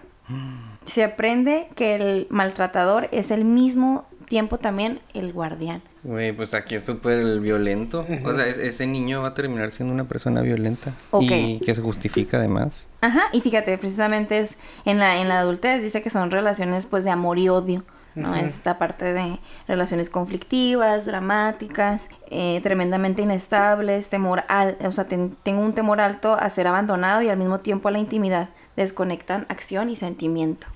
Se 0.87 1.03
aprende 1.03 1.69
que 1.75 1.95
el 1.95 2.27
maltratador 2.31 3.09
es 3.11 3.31
el 3.31 3.45
mismo 3.45 4.05
tiempo 4.29 4.59
también 4.59 5.01
el 5.15 5.33
guardián. 5.33 5.83
Güey, 6.05 6.33
pues 6.33 6.55
aquí 6.55 6.75
es 6.75 6.85
súper 6.85 7.41
violento. 7.41 8.07
O 8.25 8.33
sea, 8.35 8.47
es- 8.47 8.59
ese 8.59 8.87
niño 8.87 9.23
va 9.23 9.29
a 9.29 9.35
terminar 9.35 9.71
siendo 9.71 9.93
una 9.95 10.05
persona 10.05 10.41
violenta. 10.43 10.93
Ok. 11.11 11.23
Y 11.31 11.61
que 11.61 11.75
se 11.75 11.83
justifica 11.83 12.39
además. 12.39 12.89
Ajá, 13.01 13.23
y 13.33 13.41
fíjate, 13.41 13.77
precisamente 13.79 14.39
es 14.41 14.57
en 14.85 14.99
la, 14.99 15.21
en 15.21 15.29
la 15.29 15.41
adultez 15.41 15.83
dice 15.83 16.03
que 16.03 16.11
son 16.11 16.31
relaciones 16.31 16.87
pues 16.87 17.05
de 17.05 17.11
amor 17.11 17.39
y 17.39 17.49
odio, 17.49 17.85
¿no? 18.15 18.31
Ujú. 18.33 18.47
Esta 18.47 18.79
parte 18.79 19.13
de 19.13 19.39
relaciones 19.69 20.11
conflictivas, 20.11 21.07
dramáticas, 21.07 22.07
eh, 22.31 22.61
tremendamente 22.63 23.23
inestables, 23.23 24.09
temor 24.11 24.45
al, 24.49 24.77
o 24.85 24.93
sea, 24.93 25.05
ten- 25.05 25.37
tengo 25.43 25.61
un 25.63 25.73
temor 25.75 26.01
alto 26.01 26.35
a 26.35 26.49
ser 26.51 26.67
abandonado 26.67 27.23
y 27.23 27.29
al 27.29 27.39
mismo 27.39 27.61
tiempo 27.61 27.89
a 27.89 27.91
la 27.93 27.99
intimidad. 27.99 28.49
Desconectan 28.77 29.47
acción 29.49 29.91
y 29.91 29.97
sentimiento. 29.97 30.67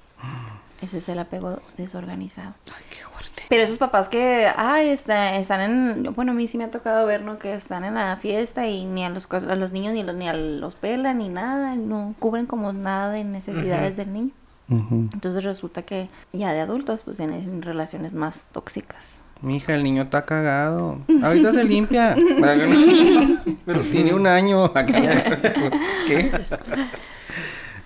Ese 0.83 0.99
es 0.99 1.09
el 1.09 1.19
apego 1.19 1.61
desorganizado. 1.79 2.53
Ay, 2.69 2.85
qué 2.91 2.97
fuerte. 3.05 3.43
Pero 3.49 3.63
esos 3.63 3.79
papás 3.79 4.09
que, 4.09 4.47
ay, 4.57 4.89
está, 4.91 5.37
están 5.37 5.61
en, 5.61 6.15
bueno, 6.15 6.33
a 6.33 6.35
mí 6.35 6.49
sí 6.49 6.59
me 6.59 6.65
ha 6.65 6.71
tocado 6.71 7.07
ver, 7.07 7.23
¿no? 7.23 7.39
Que 7.39 7.55
están 7.55 7.85
en 7.85 7.95
la 7.95 8.17
fiesta 8.17 8.67
y 8.67 8.85
ni 8.85 9.05
a 9.05 9.09
los, 9.09 9.31
a 9.33 9.41
los 9.57 9.73
niños 9.73 9.95
ni, 9.95 10.03
los, 10.03 10.15
ni 10.17 10.29
a 10.29 10.35
los 10.35 10.75
pelan 10.75 11.19
ni 11.19 11.29
nada, 11.31 11.75
no 11.77 12.15
cubren 12.19 12.45
como 12.47 12.73
nada 12.75 13.11
de 13.13 13.25
necesidades 13.25 13.97
del 13.97 14.13
niño. 14.13 14.31
Entonces 14.69 15.45
resulta 15.45 15.83
que 15.83 16.09
ya 16.33 16.53
de 16.53 16.61
adultos, 16.61 17.01
pues 17.05 17.17
tienen 17.19 17.63
relaciones 17.63 18.15
más 18.15 18.49
tóxicas. 18.53 19.21
Mi 19.43 19.57
hija, 19.57 19.75
el 19.75 19.85
niño 19.85 20.03
está 20.05 20.25
cagado. 20.25 20.99
Ahorita 21.23 21.53
se 21.53 21.63
limpia. 21.65 22.17
Pero 23.67 23.81
tiene 23.83 24.15
un 24.15 24.27
año. 24.27 24.73
¿Qué? 26.07 26.33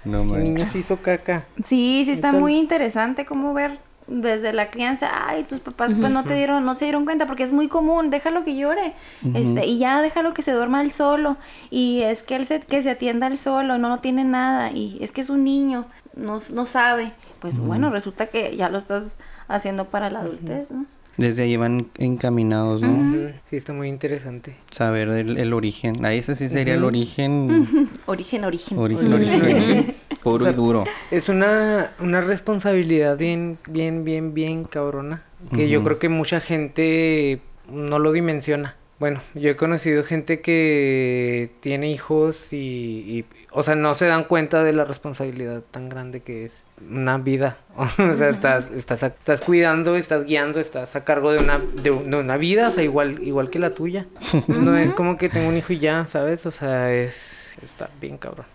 No 0.04 0.20
El 0.22 0.26
manches. 0.28 0.44
niño 0.44 0.70
se 0.72 0.78
hizo 0.78 0.96
caca. 0.98 1.44
Sí, 1.64 2.02
sí 2.04 2.12
está 2.12 2.28
Entonces- 2.28 2.40
muy 2.40 2.56
interesante 2.56 3.26
cómo 3.26 3.52
ver 3.52 3.78
desde 4.06 4.52
la 4.52 4.70
crianza, 4.70 5.08
ay, 5.28 5.44
tus 5.44 5.60
papás 5.60 5.94
pues 5.94 6.10
no 6.10 6.24
te 6.24 6.34
dieron, 6.34 6.64
no 6.64 6.74
se 6.74 6.84
dieron 6.84 7.04
cuenta 7.04 7.28
porque 7.28 7.44
es 7.44 7.52
muy 7.52 7.68
común, 7.68 8.10
déjalo 8.10 8.44
que 8.44 8.56
llore, 8.56 8.94
este, 9.34 9.66
y 9.66 9.78
ya 9.78 10.02
déjalo 10.02 10.34
que 10.34 10.42
se 10.42 10.50
duerma 10.50 10.80
él 10.82 10.90
solo, 10.90 11.36
y 11.70 12.00
es 12.00 12.22
que 12.22 12.34
él 12.34 12.44
se, 12.44 12.58
que 12.60 12.82
se 12.82 12.90
atienda 12.90 13.28
él 13.28 13.38
solo, 13.38 13.78
no, 13.78 13.88
no 13.88 14.00
tiene 14.00 14.24
nada, 14.24 14.72
y 14.72 14.98
es 15.00 15.12
que 15.12 15.20
es 15.20 15.30
un 15.30 15.44
niño, 15.44 15.84
no, 16.14 16.40
no 16.52 16.66
sabe, 16.66 17.12
pues 17.40 17.56
bueno, 17.56 17.90
resulta 17.90 18.26
que 18.26 18.56
ya 18.56 18.68
lo 18.68 18.78
estás 18.78 19.16
haciendo 19.48 19.86
para 19.86 20.10
la 20.10 20.20
adultez, 20.20 20.70
¿no? 20.70 20.86
Desde 21.16 21.42
ahí 21.42 21.56
van 21.56 21.88
encaminados, 21.98 22.80
¿no? 22.80 23.30
Sí, 23.50 23.56
está 23.56 23.72
muy 23.72 23.88
interesante. 23.88 24.56
Saber 24.70 25.08
el, 25.08 25.36
el 25.36 25.52
origen. 25.52 26.04
Ahí 26.04 26.18
ese 26.18 26.34
sí 26.34 26.48
sería 26.48 26.74
el 26.74 26.84
origen. 26.84 27.88
Origen, 28.06 28.44
origen. 28.44 28.78
Origen, 28.78 29.12
origen. 29.12 29.94
Puro 30.22 30.36
O 30.36 30.40
sea, 30.44 30.52
y 30.52 30.54
duro. 30.54 30.84
Es 31.10 31.28
una, 31.28 31.92
una 31.98 32.20
responsabilidad 32.20 33.18
bien, 33.18 33.58
bien, 33.68 34.04
bien, 34.04 34.34
bien 34.34 34.64
cabrona. 34.64 35.22
Que 35.54 35.68
yo 35.68 35.82
creo 35.82 35.98
que 35.98 36.08
mucha 36.08 36.40
gente 36.40 37.40
no 37.70 37.98
lo 37.98 38.12
dimensiona. 38.12 38.76
Bueno, 38.98 39.22
yo 39.34 39.50
he 39.50 39.56
conocido 39.56 40.04
gente 40.04 40.42
que 40.42 41.50
tiene 41.60 41.90
hijos 41.90 42.52
y, 42.52 42.56
y, 42.56 43.24
o 43.52 43.62
sea, 43.62 43.74
no 43.74 43.94
se 43.94 44.06
dan 44.06 44.24
cuenta 44.24 44.62
de 44.64 44.72
la 44.72 44.84
responsabilidad 44.84 45.62
tan 45.70 45.88
grande 45.88 46.20
que 46.20 46.44
es 46.44 46.64
una 46.88 47.18
vida. 47.18 47.56
o 47.76 48.14
sea, 48.16 48.28
estás, 48.28 48.70
estás, 48.70 49.02
estás 49.02 49.40
cuidando, 49.40 49.96
estás 49.96 50.24
guiando, 50.24 50.60
estás 50.60 50.94
a 50.96 51.04
cargo 51.04 51.32
de 51.32 51.38
una, 51.40 51.58
de, 51.58 51.90
un- 51.90 52.10
de 52.10 52.16
una 52.18 52.36
vida, 52.36 52.68
o 52.68 52.70
sea, 52.70 52.84
igual, 52.84 53.22
igual 53.22 53.50
que 53.50 53.58
la 53.58 53.70
tuya. 53.70 54.06
No 54.48 54.76
es 54.76 54.90
como 54.92 55.16
que 55.16 55.28
tengo 55.28 55.48
un 55.48 55.56
hijo 55.56 55.72
y 55.72 55.78
ya, 55.80 56.06
¿sabes? 56.06 56.46
O 56.46 56.50
sea, 56.50 56.92
es, 56.92 57.56
está 57.62 57.88
bien 58.00 58.18
cabrón. 58.18 58.46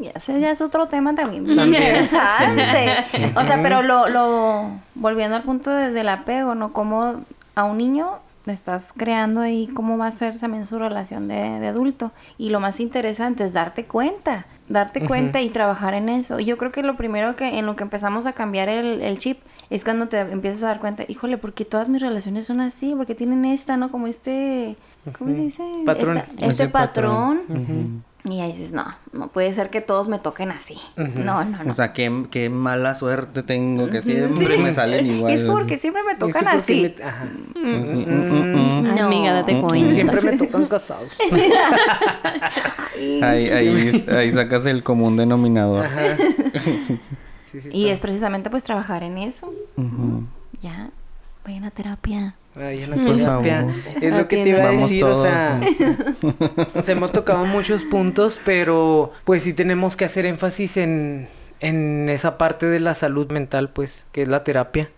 Ya, 0.00 0.12
ese 0.14 0.40
ya 0.40 0.50
es 0.50 0.62
otro 0.62 0.86
tema 0.86 1.14
también 1.14 1.46
interesante. 1.46 3.04
O 3.36 3.44
sea, 3.44 3.60
pero 3.62 3.82
lo, 3.82 4.08
lo 4.08 4.70
volviendo 4.94 5.36
al 5.36 5.42
punto 5.42 5.70
de- 5.70 5.90
del 5.90 6.08
apego, 6.08 6.54
¿no? 6.54 6.72
Como 6.72 7.24
a 7.54 7.64
un 7.64 7.76
niño 7.76 8.12
estás 8.50 8.88
creando 8.96 9.40
ahí 9.40 9.68
cómo 9.74 9.96
va 9.98 10.06
a 10.06 10.12
ser 10.12 10.38
también 10.38 10.66
su 10.66 10.78
relación 10.78 11.28
de, 11.28 11.34
de 11.60 11.66
adulto. 11.66 12.12
Y 12.38 12.50
lo 12.50 12.60
más 12.60 12.80
interesante 12.80 13.44
es 13.44 13.52
darte 13.52 13.84
cuenta, 13.84 14.46
darte 14.68 15.00
cuenta 15.06 15.40
y 15.40 15.48
trabajar 15.50 15.94
en 15.94 16.08
eso. 16.08 16.38
Y 16.40 16.44
Yo 16.44 16.58
creo 16.58 16.72
que 16.72 16.82
lo 16.82 16.96
primero 16.96 17.36
que 17.36 17.58
en 17.58 17.66
lo 17.66 17.76
que 17.76 17.82
empezamos 17.84 18.26
a 18.26 18.32
cambiar 18.32 18.68
el, 18.68 19.00
el 19.00 19.18
chip 19.18 19.38
es 19.70 19.84
cuando 19.84 20.08
te 20.08 20.18
empiezas 20.20 20.62
a 20.64 20.66
dar 20.66 20.80
cuenta, 20.80 21.04
híjole, 21.08 21.38
porque 21.38 21.64
todas 21.64 21.88
mis 21.88 22.02
relaciones 22.02 22.46
son 22.46 22.60
así, 22.60 22.92
porque 22.96 23.14
tienen 23.14 23.44
esta, 23.44 23.76
¿no? 23.76 23.90
Como 23.90 24.06
este, 24.08 24.76
¿cómo 25.16 25.30
se 25.30 25.36
dice? 25.40 25.62
Patrón. 25.86 26.18
Esta- 26.18 26.46
este 26.46 26.68
patrón. 26.68 27.40
Ujú. 27.48 28.02
Y 28.24 28.40
ahí 28.40 28.52
dices, 28.52 28.72
no, 28.72 28.84
no 29.12 29.28
puede 29.28 29.52
ser 29.54 29.70
que 29.70 29.80
todos 29.80 30.08
me 30.08 30.18
toquen 30.18 30.50
así. 30.50 30.76
No, 30.96 31.42
no, 31.44 31.64
no. 31.64 31.70
O 31.70 31.72
sea, 31.72 31.92
qué, 31.94 32.26
qué 32.30 32.50
mala 32.50 32.94
suerte 32.94 33.42
tengo 33.42 33.88
que 33.88 34.02
siempre 34.02 34.58
me 34.58 34.72
salen 34.72 35.06
igual. 35.06 35.32
es 35.32 35.42
porque 35.48 35.78
siempre 35.78 36.02
me 36.02 36.12
Es 36.12 36.18
que 36.18 36.26
tocan 36.26 36.48
así. 36.48 36.94
me- 36.98 37.04
ajá. 37.04 37.24
Sí, 37.54 37.58
mm, 37.58 38.12
mm, 38.12 38.56
mm. 38.82 38.94
No. 38.94 39.06
Amiga, 39.06 39.32
date 39.32 39.60
cuenta. 39.60 39.94
Siempre 39.94 40.20
me 40.20 40.36
tocan 40.36 40.66
casados. 40.66 41.08
Ahí, 43.22 43.48
ahí, 43.48 44.04
ahí 44.08 44.32
sacas 44.32 44.66
el 44.66 44.82
común 44.82 45.16
denominador. 45.16 45.86
Ajá. 45.86 46.00
Sí, 47.50 47.60
sí, 47.62 47.68
y 47.72 47.88
es 47.88 47.98
precisamente 47.98 48.48
pues 48.48 48.62
trabajar 48.62 49.02
en 49.02 49.18
eso. 49.18 49.52
Ujú. 49.76 50.22
Ya, 50.60 50.90
vayan 51.50 51.64
a 51.64 51.70
terapia. 51.70 52.34
Es 54.00 54.12
lo 54.12 54.28
que 54.28 54.42
te 54.42 54.48
iba 54.48 54.64
a 54.64 54.70
decir, 54.72 55.04
o 55.04 55.08
todos. 55.08 55.22
sea, 55.22 55.60
sea, 56.82 56.92
hemos 56.94 57.12
tocado 57.12 57.44
muchos 57.46 57.84
puntos, 57.84 58.40
pero 58.44 59.12
pues 59.24 59.42
sí 59.42 59.52
tenemos 59.52 59.96
que 59.96 60.04
hacer 60.04 60.26
énfasis 60.26 60.76
en, 60.76 61.28
en 61.60 62.08
esa 62.08 62.38
parte 62.38 62.66
de 62.66 62.80
la 62.80 62.94
salud 62.94 63.30
mental, 63.30 63.70
pues, 63.70 64.06
que 64.12 64.22
es 64.22 64.28
la 64.28 64.42
terapia. 64.44 64.88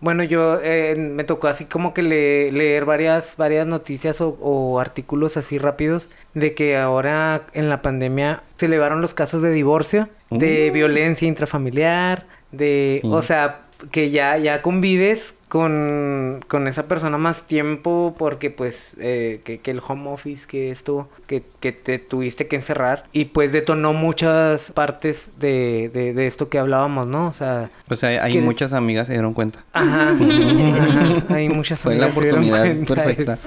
Bueno, 0.00 0.22
yo 0.22 0.60
eh, 0.62 0.94
me 0.96 1.24
tocó 1.24 1.48
así 1.48 1.64
como 1.64 1.92
que 1.94 2.02
le- 2.02 2.52
leer 2.52 2.84
varias, 2.84 3.36
varias 3.36 3.66
noticias 3.66 4.20
o, 4.20 4.38
o 4.40 4.78
artículos 4.78 5.36
así 5.36 5.58
rápidos 5.58 6.08
de 6.34 6.54
que 6.54 6.76
ahora 6.76 7.42
en 7.52 7.68
la 7.68 7.82
pandemia 7.82 8.42
se 8.56 8.66
elevaron 8.66 9.00
los 9.00 9.14
casos 9.14 9.42
de 9.42 9.50
divorcio, 9.50 10.08
de 10.30 10.68
Uh. 10.70 10.72
violencia 10.74 11.26
intrafamiliar, 11.26 12.24
de, 12.52 13.00
Sí. 13.02 13.08
o 13.12 13.20
sea, 13.20 13.62
que 13.90 14.10
ya, 14.10 14.36
ya 14.38 14.62
convives 14.62 15.34
con, 15.52 16.42
con 16.48 16.66
esa 16.66 16.84
persona 16.84 17.18
más 17.18 17.42
tiempo 17.46 18.14
porque 18.16 18.48
pues 18.48 18.96
eh, 18.98 19.42
que, 19.44 19.58
que 19.58 19.70
el 19.70 19.82
home 19.86 20.08
office, 20.08 20.46
que 20.46 20.70
esto, 20.70 21.10
que, 21.26 21.42
que 21.60 21.72
te 21.72 21.98
tuviste 21.98 22.46
que 22.46 22.56
encerrar 22.56 23.04
y 23.12 23.26
pues 23.26 23.52
detonó 23.52 23.92
muchas 23.92 24.72
partes 24.72 25.32
de, 25.38 25.90
de, 25.92 26.14
de 26.14 26.26
esto 26.26 26.48
que 26.48 26.58
hablábamos, 26.58 27.06
¿no? 27.06 27.26
O 27.26 27.34
sea, 27.34 27.68
O 27.90 27.96
sea, 27.96 28.24
hay 28.24 28.38
muchas 28.38 28.72
amigas 28.72 29.08
se 29.08 29.12
dieron 29.12 29.34
cuenta. 29.34 29.62
Ajá, 29.74 30.12
ajá, 30.18 31.34
hay 31.34 31.50
muchas 31.50 31.80
Fue 31.80 31.96
la 31.96 32.06
amigas 32.06 32.14
que 32.14 32.30
se 32.30 32.40
dieron 32.40 32.82
oportunidad 32.82 32.86
perfecta. 32.86 33.38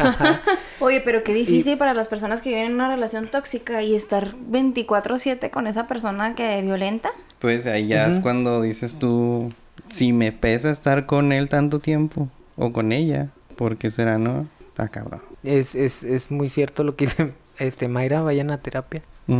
Ajá. 0.00 0.40
Oye, 0.80 1.00
pero 1.04 1.22
qué 1.22 1.32
difícil 1.32 1.78
para 1.78 1.94
las 1.94 2.08
personas 2.08 2.42
que 2.42 2.48
viven 2.48 2.66
en 2.66 2.74
una 2.74 2.88
relación 2.88 3.28
tóxica 3.28 3.82
y 3.82 3.94
estar 3.94 4.34
24/7 4.34 5.50
con 5.50 5.68
esa 5.68 5.86
persona 5.86 6.34
que 6.34 6.60
violenta. 6.62 7.10
Pues 7.38 7.68
ahí 7.68 7.86
ya 7.86 8.08
es 8.08 8.18
cuando 8.18 8.62
dices 8.62 8.98
tú, 8.98 9.52
si 9.88 10.12
me 10.12 10.32
pesa 10.32 10.70
estar 10.70 11.06
con 11.06 11.32
él 11.32 11.48
tanto 11.48 11.78
tiempo, 11.78 12.28
o 12.56 12.72
con 12.72 12.92
ella, 12.92 13.30
¿por 13.56 13.76
qué 13.76 13.90
será, 13.90 14.18
no? 14.18 14.46
Está 14.68 14.88
cabrón. 14.88 15.22
Es, 15.42 15.74
es, 15.74 16.02
es 16.02 16.30
muy 16.30 16.48
cierto 16.50 16.84
lo 16.84 16.96
que 16.96 17.06
dice 17.06 17.32
este 17.58 17.88
Mayra, 17.88 18.22
vayan 18.22 18.50
a 18.50 18.58
terapia. 18.58 19.02
Sí. 19.26 19.34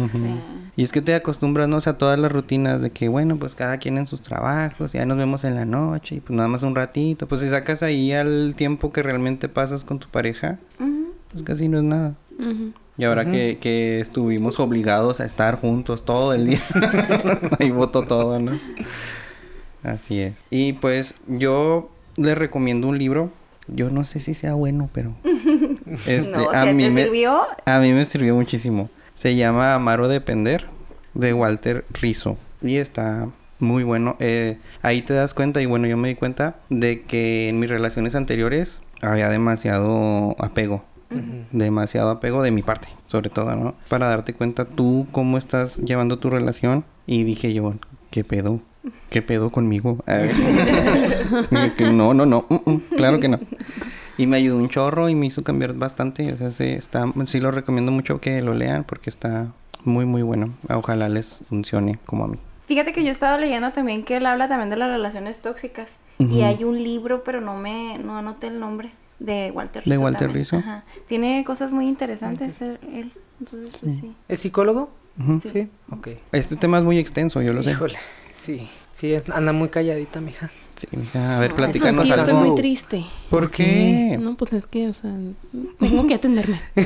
Y 0.76 0.84
es 0.84 0.92
que 0.92 1.02
te 1.02 1.14
acostumbras, 1.14 1.68
¿no? 1.68 1.76
O 1.76 1.80
sea, 1.80 1.94
a 1.94 1.98
todas 1.98 2.18
las 2.18 2.30
rutinas 2.30 2.80
de 2.80 2.90
que, 2.90 3.08
bueno, 3.08 3.36
pues 3.36 3.54
cada 3.54 3.78
quien 3.78 3.98
en 3.98 4.06
sus 4.06 4.22
trabajos, 4.22 4.92
ya 4.92 5.04
nos 5.04 5.18
vemos 5.18 5.44
en 5.44 5.54
la 5.54 5.64
noche, 5.64 6.16
y 6.16 6.20
pues 6.20 6.36
nada 6.36 6.48
más 6.48 6.62
un 6.62 6.74
ratito. 6.74 7.26
Pues 7.26 7.40
si 7.40 7.50
sacas 7.50 7.82
ahí 7.82 8.12
al 8.12 8.54
tiempo 8.56 8.92
que 8.92 9.02
realmente 9.02 9.48
pasas 9.48 9.84
con 9.84 9.98
tu 9.98 10.08
pareja, 10.08 10.58
pues 11.30 11.42
casi 11.42 11.68
no 11.68 11.78
es 11.78 11.84
nada. 11.84 12.14
Y 12.96 13.04
ahora 13.04 13.24
que, 13.28 13.58
que 13.60 14.00
estuvimos 14.00 14.60
obligados 14.60 15.20
a 15.20 15.24
estar 15.24 15.56
juntos 15.60 16.04
todo 16.04 16.32
el 16.32 16.46
día, 16.46 16.60
ahí 17.58 17.70
votó 17.70 18.02
todo, 18.02 18.38
¿no? 18.38 18.52
Así 19.82 20.20
es. 20.20 20.44
Y 20.50 20.74
pues 20.74 21.14
yo 21.26 21.90
les 22.16 22.36
recomiendo 22.36 22.88
un 22.88 22.98
libro 22.98 23.30
Yo 23.68 23.90
no 23.90 24.04
sé 24.04 24.20
si 24.20 24.34
sea 24.34 24.54
bueno, 24.54 24.88
pero... 24.92 25.14
Este, 26.06 26.30
no, 26.30 26.44
o 26.44 26.54
a 26.54 26.66
mí 26.66 26.84
¿te 26.84 26.90
me... 26.90 27.02
sirvió? 27.04 27.42
A 27.66 27.78
mí 27.78 27.92
me 27.92 28.04
sirvió 28.04 28.34
muchísimo. 28.34 28.88
Se 29.14 29.36
llama 29.36 29.74
Amar 29.74 30.00
o 30.00 30.08
Depender 30.08 30.66
de 31.14 31.34
Walter 31.34 31.84
Rizzo. 31.90 32.38
Y 32.62 32.76
está 32.76 33.28
muy 33.58 33.84
bueno. 33.84 34.16
Eh, 34.18 34.58
ahí 34.80 35.02
te 35.02 35.12
das 35.14 35.34
cuenta, 35.34 35.60
y 35.60 35.66
bueno, 35.66 35.86
yo 35.86 35.96
me 35.96 36.08
di 36.08 36.14
cuenta 36.14 36.56
de 36.70 37.02
que 37.02 37.48
en 37.48 37.58
mis 37.58 37.70
relaciones 37.70 38.14
anteriores 38.14 38.80
había 39.02 39.28
demasiado 39.28 40.34
apego. 40.38 40.84
Demasiado 41.50 42.08
apego 42.08 42.42
de 42.42 42.52
mi 42.52 42.62
parte, 42.62 42.88
sobre 43.06 43.28
todo, 43.28 43.54
¿no? 43.54 43.74
Para 43.90 44.08
darte 44.08 44.32
cuenta 44.32 44.64
tú 44.64 45.06
cómo 45.12 45.36
estás 45.36 45.76
llevando 45.76 46.18
tu 46.18 46.30
relación. 46.30 46.84
Y 47.06 47.24
dije 47.24 47.52
yo, 47.52 47.74
¿qué 48.10 48.24
pedo? 48.24 48.60
¿Qué 49.10 49.22
pedo 49.22 49.50
conmigo? 49.50 49.98
A 50.06 50.14
ver. 50.14 50.34
Y 51.50 51.70
que 51.70 51.90
no, 51.90 52.14
no, 52.14 52.26
no. 52.26 52.46
mm, 52.48 52.70
mm, 52.70 52.76
claro 52.96 53.20
que 53.20 53.28
no. 53.28 53.38
Y 54.18 54.26
me 54.26 54.36
ayudó 54.36 54.56
un 54.56 54.68
chorro 54.68 55.08
y 55.08 55.14
me 55.14 55.26
hizo 55.26 55.42
cambiar 55.42 55.74
bastante. 55.74 56.32
O 56.32 56.36
sea, 56.36 56.50
sí, 56.50 56.64
está, 56.64 57.04
sí 57.26 57.40
lo 57.40 57.50
recomiendo 57.50 57.92
mucho 57.92 58.20
que 58.20 58.42
lo 58.42 58.54
lean 58.54 58.84
porque 58.84 59.10
está 59.10 59.48
muy, 59.84 60.04
muy 60.04 60.22
bueno. 60.22 60.54
Ojalá 60.68 61.08
les 61.08 61.40
funcione 61.48 61.98
como 62.04 62.24
a 62.24 62.28
mí. 62.28 62.38
Fíjate 62.66 62.92
que 62.92 63.04
yo 63.04 63.10
estaba 63.10 63.38
leyendo 63.38 63.70
también 63.72 64.04
que 64.04 64.16
él 64.16 64.26
habla 64.26 64.48
también 64.48 64.70
de 64.70 64.76
las 64.76 64.88
relaciones 64.90 65.40
tóxicas. 65.40 65.90
Y 66.18 66.42
hay 66.42 66.62
un 66.62 66.80
libro, 66.84 67.24
pero 67.24 67.40
no 67.40 67.56
me 67.56 67.98
no 67.98 68.16
anoté 68.16 68.46
el 68.46 68.60
nombre, 68.60 68.90
de 69.18 69.50
Walter 69.52 69.82
¿De 69.82 69.90
Rizzo. 69.90 70.04
Walter 70.04 70.20
también. 70.20 70.38
Rizzo? 70.38 70.56
Ajá. 70.58 70.84
Tiene 71.08 71.42
cosas 71.44 71.72
muy 71.72 71.88
interesantes 71.88 72.62
él. 72.62 72.78
él. 72.94 73.12
Entonces, 73.40 73.76
pues 73.80 73.96
sí. 73.96 74.12
¿Es 74.28 74.40
psicólogo? 74.40 74.90
Sí. 75.52 75.68
Ok. 75.90 76.08
Este 76.30 76.54
tema 76.54 76.78
es 76.78 76.84
muy 76.84 76.98
extenso, 76.98 77.42
yo 77.42 77.52
lo 77.52 77.64
sé. 77.64 77.76
Sí. 78.44 78.68
Sí, 78.94 79.12
es- 79.12 79.28
anda 79.30 79.52
muy 79.52 79.68
calladita, 79.68 80.20
mija. 80.20 80.50
Sí, 80.76 80.86
mija, 80.96 81.36
a 81.36 81.40
ver, 81.40 81.54
platícanos 81.54 82.06
yo 82.06 82.14
estoy 82.14 82.34
algo. 82.34 82.44
muy 82.46 82.54
triste. 82.56 83.04
¿Por 83.30 83.50
qué? 83.50 84.16
No, 84.20 84.34
pues 84.36 84.52
es 84.52 84.66
que, 84.66 84.88
o 84.88 84.94
sea, 84.94 85.10
tengo 85.78 86.06
que 86.06 86.14
atenderme. 86.14 86.60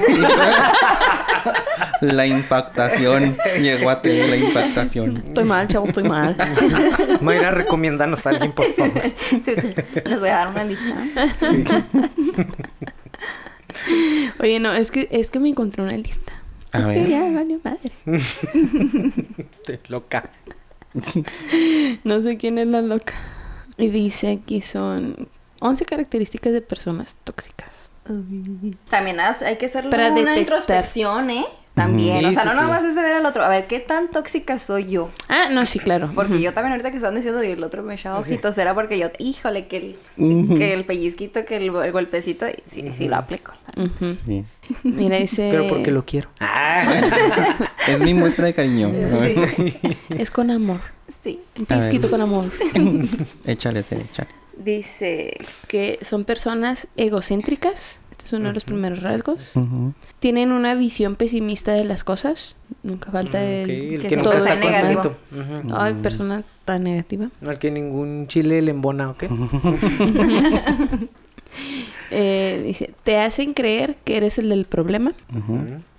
La 2.02 2.26
impactación. 2.26 3.36
Llegó 3.60 3.88
a 3.90 4.02
tener 4.02 4.28
la 4.28 4.36
impactación. 4.36 5.16
Estoy 5.28 5.44
mal, 5.44 5.66
chavo, 5.68 5.86
estoy 5.86 6.04
mal. 6.04 6.36
Mayra, 7.22 7.50
recomiéndanos 7.52 8.26
a 8.26 8.30
alguien, 8.30 8.52
por 8.52 8.66
favor. 8.74 9.02
Sí, 9.30 9.42
Les 10.04 10.20
voy 10.20 10.28
a 10.28 10.34
dar 10.36 10.48
una 10.48 10.64
lista. 10.64 10.94
Oye, 14.40 14.60
no, 14.60 14.72
es 14.72 14.90
que, 14.90 15.08
es 15.10 15.30
que 15.30 15.38
me 15.38 15.48
encontré 15.48 15.82
una 15.82 15.96
lista. 15.96 16.32
A 16.72 16.80
es 16.80 16.86
ver. 16.88 17.04
que 17.04 17.10
ya 17.10 17.20
valió 17.30 17.60
madre. 17.64 17.92
Estoy 19.38 19.78
loca. 19.88 20.24
No 22.04 22.22
sé 22.22 22.36
quién 22.36 22.58
es 22.58 22.66
la 22.66 22.82
loca. 22.82 23.14
Y 23.78 23.88
dice 23.88 24.32
aquí 24.32 24.60
son 24.60 25.28
11 25.60 25.84
características 25.84 26.52
de 26.52 26.60
personas 26.62 27.16
tóxicas. 27.24 27.90
También 28.88 29.18
has- 29.20 29.42
hay 29.42 29.56
que 29.58 29.66
hacerle 29.66 29.90
Para 29.90 30.06
una 30.08 30.14
detectar. 30.16 30.38
introspección, 30.38 31.30
¿eh? 31.30 31.44
También. 31.76 32.20
Sí, 32.20 32.24
o 32.24 32.32
sea, 32.32 32.42
sí, 32.42 32.48
no 32.48 32.54
sí. 32.54 32.60
nomás 32.62 32.84
es 32.84 32.94
de 32.94 33.02
ver 33.02 33.12
al 33.16 33.26
otro. 33.26 33.44
A 33.44 33.50
ver, 33.50 33.66
¿qué 33.66 33.80
tan 33.80 34.10
tóxica 34.10 34.58
soy 34.58 34.88
yo? 34.88 35.10
Ah, 35.28 35.50
no, 35.52 35.66
sí, 35.66 35.78
claro. 35.78 36.10
Porque 36.14 36.40
yo 36.40 36.54
también 36.54 36.72
ahorita 36.72 36.90
que 36.90 36.96
estaban 36.96 37.16
diciendo 37.16 37.44
y 37.44 37.50
el 37.50 37.62
otro 37.62 37.82
me 37.82 37.96
echaba 37.96 38.18
ojitos, 38.18 38.56
era 38.56 38.74
porque 38.74 38.98
yo, 38.98 39.08
híjole, 39.18 39.66
que 39.66 39.76
el, 39.76 39.98
que 40.56 40.72
el 40.72 40.86
pellizquito, 40.86 41.44
que 41.44 41.58
el, 41.58 41.64
el 41.76 41.92
golpecito, 41.92 42.48
y 42.48 42.54
sí, 42.66 42.90
sí 42.96 43.08
lo 43.08 43.16
aplico. 43.16 43.52
Sí. 44.00 44.42
Mira, 44.84 45.18
dice... 45.18 45.50
Pero 45.52 45.68
porque 45.68 45.90
lo 45.90 46.06
quiero. 46.06 46.30
Es 47.86 48.00
mi 48.00 48.14
muestra 48.14 48.46
de 48.46 48.54
cariño. 48.54 48.90
Es 50.08 50.30
con 50.30 50.50
amor. 50.50 50.80
Sí. 51.22 51.40
Un 51.58 51.66
pellizquito 51.66 52.10
con 52.10 52.22
amor. 52.22 52.50
échale, 53.44 53.80
échale. 53.80 54.30
Dice 54.56 55.36
que 55.68 55.98
son 56.00 56.24
personas 56.24 56.88
egocéntricas. 56.96 57.98
Este 58.16 58.24
es 58.26 58.32
uno 58.32 58.48
de 58.48 58.54
los 58.54 58.64
primeros 58.64 59.02
rasgos. 59.02 59.38
Tienen 60.20 60.50
una 60.52 60.74
visión 60.74 61.16
pesimista 61.16 61.72
de 61.72 61.84
las 61.84 62.02
cosas. 62.02 62.56
Nunca 62.82 63.10
falta 63.10 63.38
Ok, 63.38 63.44
el... 63.44 63.70
el 63.70 64.00
que 64.02 64.08
que 64.08 64.16
todo 64.16 64.32
nunca 64.34 64.52
está 64.52 64.52
es 64.54 64.60
negativo. 64.60 65.02
contento. 65.30 65.62
Ujú. 65.68 65.74
Ay, 65.78 65.94
persona 65.94 66.42
tan 66.64 66.82
negativa. 66.84 67.28
Al 67.46 67.58
que 67.58 67.70
ningún 67.70 68.26
chile 68.28 68.62
le 68.62 68.70
embona, 68.70 69.10
¿ok? 69.10 69.24
Eh, 72.10 72.62
dice, 72.64 72.92
te 73.02 73.18
hacen 73.18 73.52
creer 73.52 73.96
que 74.04 74.16
eres 74.16 74.38
el 74.38 74.48
del 74.48 74.64
problema. 74.64 75.12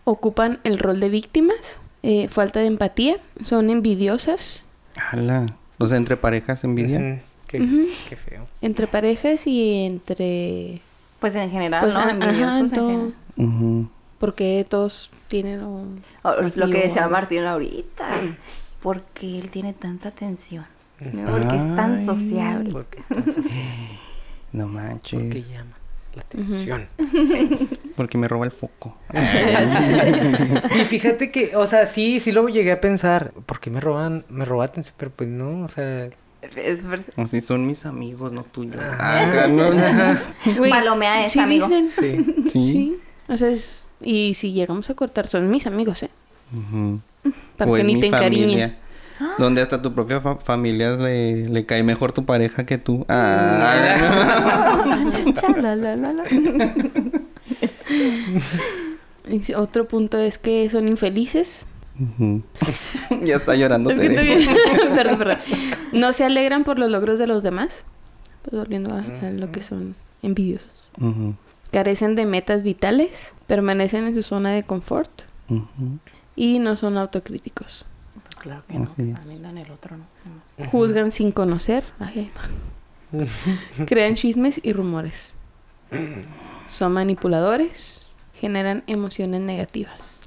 Ocupan 0.06 0.60
el 0.64 0.80
rol 0.80 1.00
de 1.00 1.10
víctimas. 1.10 1.80
eh, 2.04 2.28
falta 2.30 2.60
de 2.62 2.68
empatía. 2.68 3.18
Son 3.44 3.70
envidiosas. 3.70 4.64
Ala. 5.12 5.46
O 5.80 5.88
sea, 5.88 5.98
entre 5.98 6.16
parejas 6.16 6.64
envidia. 6.64 7.22
Qué, 7.48 7.60
qué 8.10 8.16
feo. 8.16 8.48
Entre 8.62 8.88
parejas 8.88 9.48
y 9.48 9.86
entre... 9.86 10.82
Pues 11.20 11.36
en 11.36 11.50
general, 11.52 11.82
Pues, 11.82 11.96
¿no? 11.96 12.02
ajá, 12.02 12.12
Envidiosos 12.12 12.60
en 12.60 12.70
todo. 12.72 12.90
general. 12.90 13.14
Ujú. 13.38 13.90
Porque 14.20 14.66
todos 14.70 15.12
tienen... 15.28 15.64
un- 15.64 16.04
O 16.24 16.34
lo 16.56 16.68
que 16.70 16.84
decía 16.88 17.08
Martín 17.08 17.44
ahorita. 17.46 18.08
¿Por 18.82 19.02
qué 19.14 19.40
él 19.40 19.50
tiene 19.52 19.74
tanta 19.74 20.10
atención? 20.10 20.66
¿No? 21.00 21.30
Porque 21.32 21.56
es 21.56 21.76
tan 21.76 22.06
sociable. 22.06 22.72
Porque 22.72 23.00
estás 23.00 23.28
así, 23.28 24.00
No 24.52 24.66
porque 24.68 24.76
manches. 24.78 25.50
llama 25.50 25.78
la 26.16 26.22
atención. 26.24 26.88
Porque 27.96 28.18
me 28.18 28.28
roba 28.28 28.46
el 28.46 28.52
foco. 28.52 28.96
Y 30.76 30.80
fíjate 30.86 31.32
que, 31.32 31.56
o 31.56 31.68
sea, 31.68 31.86
sí, 31.88 32.20
sí 32.20 32.32
lo 32.32 32.48
llegué 32.48 32.72
a 32.72 32.82
pensar. 32.82 33.32
¿Por 33.46 33.60
qué 33.60 33.70
me 33.70 33.80
roban, 33.80 34.26
me 34.30 34.46
roba 34.46 34.66
atención? 34.66 34.96
Pero 34.98 35.12
pues 35.12 35.30
no, 35.30 35.64
o 35.66 35.68
sea... 35.70 36.10
Es 36.42 36.86
ver- 36.86 37.04
Así 37.16 37.42
son 37.42 37.66
mis 37.68 37.86
amigos, 37.86 38.32
no 38.32 38.44
tuyos. 38.44 38.82
Ah, 39.00 39.48
no, 39.50 39.74
no. 39.74 40.20
Palomea 40.70 41.28
sí 41.30 41.40
amigo. 41.40 41.68
dicen. 41.68 41.90
Sí. 41.90 42.26
Sí. 42.50 42.66
Sí. 42.68 42.98
O 43.30 43.36
sea, 43.38 43.50
es... 43.50 43.84
Y 44.02 44.36
si 44.36 44.52
llegamos 44.54 44.90
a 44.90 44.94
cortar, 44.94 45.28
son 45.28 45.50
mis 45.50 45.66
amigos, 45.68 46.04
¿eh? 46.04 46.10
Para 47.58 47.72
O 47.72 47.74
que 47.76 47.84
ni 47.84 48.00
te 48.00 48.08
encariñes. 48.08 48.78
Donde 49.40 49.62
hasta 49.64 49.82
tu 49.82 49.94
propia 49.96 50.22
fa- 50.22 50.36
familia 50.36 50.92
le, 50.92 51.46
le 51.46 51.66
cae 51.66 51.82
mejor 51.82 52.12
tu 52.12 52.24
pareja 52.24 52.68
que 52.68 52.78
tú. 52.78 53.04
Ah. 53.10 54.04
Dice, 59.28 59.56
Otro 59.58 59.88
punto 59.88 60.18
es 60.20 60.38
que 60.38 60.70
son 60.70 60.88
infelices. 60.88 61.66
Ya 63.24 63.36
está 63.36 63.56
llorando 63.56 63.90
Es 63.92 64.00
Tere. 64.00 64.16
perdón, 64.96 65.18
perdón. 65.18 65.38
No 65.92 66.14
se 66.14 66.24
alegran 66.24 66.64
por 66.64 66.80
los 66.80 66.90
logros 66.90 67.20
de 67.20 67.28
los 67.28 67.44
demás. 67.44 67.86
Pues 68.44 68.56
volviendo 68.56 68.94
a, 68.94 69.28
a 69.28 69.32
lo 69.32 69.52
que 69.52 69.62
son 69.62 69.96
envidiosos. 70.22 70.70
Carecen 71.72 72.16
de 72.16 72.26
metas 72.26 72.64
vitales. 72.64 73.34
Permanecen 73.48 74.06
en 74.08 74.16
su 74.16 74.24
zona 74.24 74.52
de 74.52 74.64
confort. 74.64 75.24
Y 76.36 76.60
no 76.60 76.76
son 76.76 76.98
autocríticos. 76.98 77.86
Claro 78.40 78.64
que 78.68 78.78
no. 78.78 78.86
Así 78.86 79.02
están 79.02 79.28
viendo 79.28 79.50
en 79.50 79.58
el 79.58 79.72
otro, 79.72 79.98
¿no? 79.98 80.06
Juzgan 80.68 81.12
sin 81.12 81.32
conocer. 81.32 81.84
Ay. 82.00 82.32
Crean 83.86 84.16
chismes 84.16 84.60
y 84.64 84.74
rumores. 84.74 85.36
Son 86.68 86.92
manipuladores. 86.94 88.14
Generan 88.34 88.84
emociones 88.88 89.42
negativas. 89.42 90.22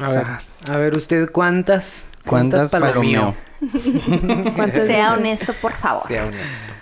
A 0.00 0.10
ver, 0.12 0.26
a 0.70 0.76
ver, 0.78 0.96
usted 0.96 1.30
cuántas, 1.30 2.04
¿Cuántas? 2.26 2.70
¿Cuántas 2.70 2.92
Sea 4.86 5.10
veces? 5.12 5.18
honesto, 5.18 5.52
por 5.60 5.72
favor. 5.72 6.06
Sea 6.06 6.26
honesto. 6.26 6.74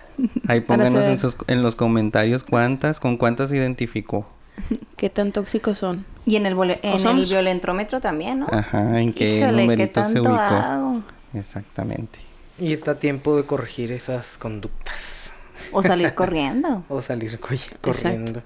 Ahí 0.49 0.61
pónganos 0.61 1.05
en, 1.05 1.19
sus- 1.19 1.37
en 1.47 1.62
los 1.62 1.77
comentarios 1.77 2.43
cuántas, 2.45 3.01
con 3.01 3.17
cuántas 3.17 3.53
identificó. 3.53 4.27
¿Qué 4.97 5.11
tan 5.11 5.33
tóxicos 5.33 5.79
son? 5.79 6.05
Y 6.25 6.37
en 6.37 6.47
el, 6.47 6.57
en 6.83 7.07
el 7.07 7.25
violentrómetro 7.27 8.01
también, 8.01 8.41
¿no? 8.41 8.47
Ajá, 8.51 9.01
en 9.01 9.12
qué 9.12 9.39
Híjole, 9.39 9.53
¿qué 9.57 9.61
numerito 9.62 10.03
se 10.03 10.21
ubicó. 10.21 10.35
hago? 10.35 11.03
Exactamente. 11.35 12.19
Y 12.59 12.73
está 12.73 12.93
a 12.93 12.95
tiempo 12.97 13.37
de 13.37 13.45
corregir 13.45 13.93
esas 13.93 14.39
conductas. 14.39 15.33
O 15.73 15.83
salir 15.83 16.14
corriendo. 16.14 16.85
O 16.89 17.03
salir 17.03 17.39
co- 17.39 17.49
corriendo. 17.83 18.43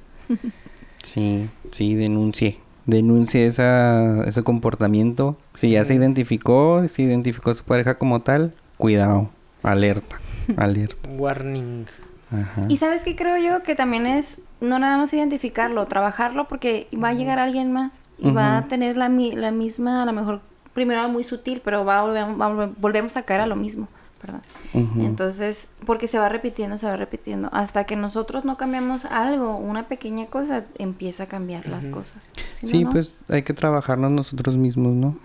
Sí, 1.03 1.49
sí, 1.71 1.95
denuncie. 1.95 2.59
Denuncie 2.91 3.47
esa, 3.47 4.24
ese 4.24 4.43
comportamiento. 4.43 5.36
Si 5.55 5.70
ya 5.70 5.84
se 5.84 5.95
identificó, 5.95 6.86
si 6.88 7.03
identificó 7.05 7.51
a 7.51 7.55
su 7.55 7.64
pareja 7.64 7.97
como 7.99 8.20
tal, 8.20 8.53
cuidado. 8.76 9.30
Alerta. 9.62 10.20
Alerta. 10.57 11.09
Warning. 11.11 11.86
Ajá. 12.32 12.62
Y 12.68 12.76
sabes 12.76 13.03
qué 13.03 13.16
creo 13.16 13.36
yo 13.38 13.62
que 13.62 13.74
también 13.74 14.07
es 14.07 14.41
no 14.61 14.78
nada 14.78 14.97
más 14.99 15.12
identificarlo, 15.12 15.86
trabajarlo 15.86 16.47
porque 16.49 16.86
va 17.03 17.09
a 17.09 17.14
llegar 17.14 17.38
alguien 17.38 17.72
más 17.72 18.03
y 18.18 18.30
va 18.30 18.59
a 18.59 18.68
tener 18.68 18.97
la, 18.97 19.09
mi- 19.09 19.32
la 19.32 19.51
misma, 19.51 20.03
a 20.03 20.07
lo 20.07 20.12
mejor 20.12 20.41
primero 20.74 21.09
muy 21.09 21.24
sutil, 21.24 21.61
pero 21.64 21.84
va 21.84 22.01
a 22.01 22.03
volver, 22.03 22.24
va 22.41 22.47
a 22.47 22.51
volver- 22.51 22.72
volvemos 22.78 23.16
a 23.16 23.22
caer 23.22 23.41
a 23.41 23.47
lo 23.47 23.57
mismo, 23.57 23.88
perdón. 24.21 24.41
Entonces, 25.01 25.68
porque 25.87 26.07
se 26.09 26.18
va 26.18 26.29
repitiendo, 26.29 26.79
se 26.79 26.87
va 26.87 26.97
repitiendo, 26.97 27.49
hasta 27.53 27.85
que 27.85 27.97
nosotros 27.97 28.45
no 28.45 28.57
cambiamos 28.57 29.05
algo, 29.07 29.57
una 29.57 29.89
pequeña 29.89 30.27
cosa, 30.27 30.64
empieza 30.79 31.25
a 31.25 31.27
cambiar 31.27 31.66
las 31.68 31.87
cosas. 31.87 32.31
Si 32.61 32.66
Sí, 32.66 32.85
no. 32.85 32.91
pues 32.91 33.14
hay 33.29 33.43
que 33.43 33.55
trabajarnos 33.55 34.11
nosotros 34.11 34.57
mismos, 34.57 34.93
¿no? 34.95 35.16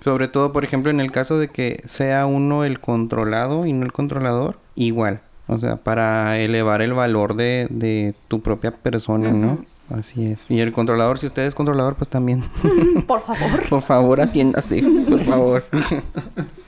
Sobre 0.00 0.28
todo, 0.28 0.52
por 0.52 0.64
ejemplo, 0.64 0.90
en 0.90 1.00
el 1.00 1.10
caso 1.10 1.38
de 1.38 1.48
que 1.48 1.82
sea 1.86 2.26
uno 2.26 2.64
el 2.64 2.80
controlado 2.80 3.66
y 3.66 3.72
no 3.72 3.84
el 3.84 3.92
controlador, 3.92 4.58
igual. 4.74 5.20
O 5.46 5.58
sea, 5.58 5.76
para 5.76 6.38
elevar 6.38 6.80
el 6.82 6.94
valor 6.94 7.34
de, 7.36 7.66
de 7.70 8.14
tu 8.28 8.40
propia 8.40 8.70
persona, 8.70 9.30
¿no? 9.30 9.64
Así 9.90 10.24
es. 10.32 10.50
Y 10.50 10.60
el 10.60 10.72
controlador, 10.72 11.18
si 11.18 11.26
usted 11.26 11.42
es 11.42 11.54
controlador, 11.54 11.94
pues 11.96 12.08
también. 12.08 12.42
Por 13.06 13.20
favor. 13.20 13.68
por 13.68 13.82
favor, 13.82 14.20
atiéndase. 14.22 14.82
Por 15.08 15.20
favor. 15.24 15.64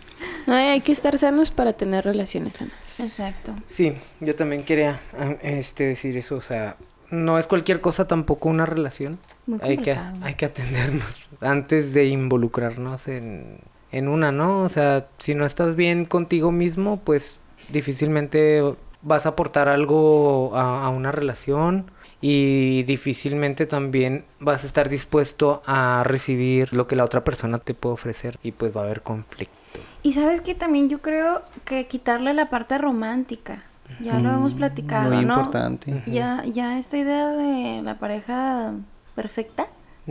No, 0.47 0.55
hay 0.55 0.80
que 0.80 0.92
estar 0.92 1.18
sanos 1.18 1.51
para 1.51 1.72
tener 1.72 2.05
relaciones 2.05 2.57
sanas. 2.57 3.01
Exacto. 3.01 3.55
Sí, 3.68 3.94
yo 4.20 4.34
también 4.36 4.64
quería 4.64 5.01
ah, 5.18 5.34
este, 5.42 5.84
decir 5.84 6.16
eso, 6.16 6.36
o 6.36 6.40
sea, 6.40 6.76
no 7.11 7.38
es 7.38 7.47
cualquier 7.47 7.80
cosa 7.80 8.07
tampoco 8.07 8.49
una 8.49 8.66
relación. 8.66 9.18
Muy 9.47 9.59
Hay 9.62 9.78
que, 9.78 9.97
hay 10.22 10.34
que 10.34 10.47
atendernos 10.47 11.28
antes 11.40 11.92
de 11.94 12.07
involucrarnos 12.07 13.09
en, 13.09 13.59
en 13.92 14.09
una, 14.09 14.32
¿no? 14.32 14.62
O 14.62 14.68
sea, 14.68 15.09
si 15.18 15.34
no 15.34 15.44
estás 15.44 15.76
bien 15.76 16.05
contigo 16.05 16.53
mismo, 16.53 16.99
pues 16.99 17.38
difícilmente 17.70 18.62
vas 19.03 19.26
a 19.26 19.30
aportar 19.30 19.68
algo 19.68 20.57
a, 20.57 20.84
a 20.84 20.88
una 20.90 21.12
relación 21.12 21.90
y 22.20 22.82
difícilmente 22.84 23.66
también 23.66 24.24
vas 24.40 24.64
a 24.64 24.66
estar 24.66 24.88
dispuesto 24.88 25.62
a 25.66 26.03
recibir 26.05 26.72
lo 26.72 26.86
que 26.86 26.97
la 26.97 27.05
otra 27.05 27.22
persona 27.24 27.59
te 27.59 27.74
puede 27.74 27.94
ofrecer 27.94 28.38
y 28.42 28.53
pues 28.53 28.76
va 28.76 28.82
a 28.82 28.84
haber 28.84 29.03
conflicto. 29.03 29.56
Y 30.07 30.13
sabes 30.13 30.41
que 30.41 30.55
también 30.55 30.89
yo 30.89 31.01
creo 31.03 31.43
que 31.65 31.87
quitarle 31.89 32.33
la 32.33 32.49
parte 32.49 32.79
romántica. 32.79 33.63
Ya 34.01 34.19
lo 34.21 34.31
hemos 34.31 34.55
platicado, 34.55 35.13
Muy 35.15 35.25
¿no? 35.25 35.35
importante. 35.35 36.03
Ya, 36.07 36.45
ya 36.45 36.79
esta 36.79 36.97
idea 36.97 37.29
de 37.29 37.83
la 37.83 37.97
pareja 37.99 38.73
perfecta. 39.15 39.67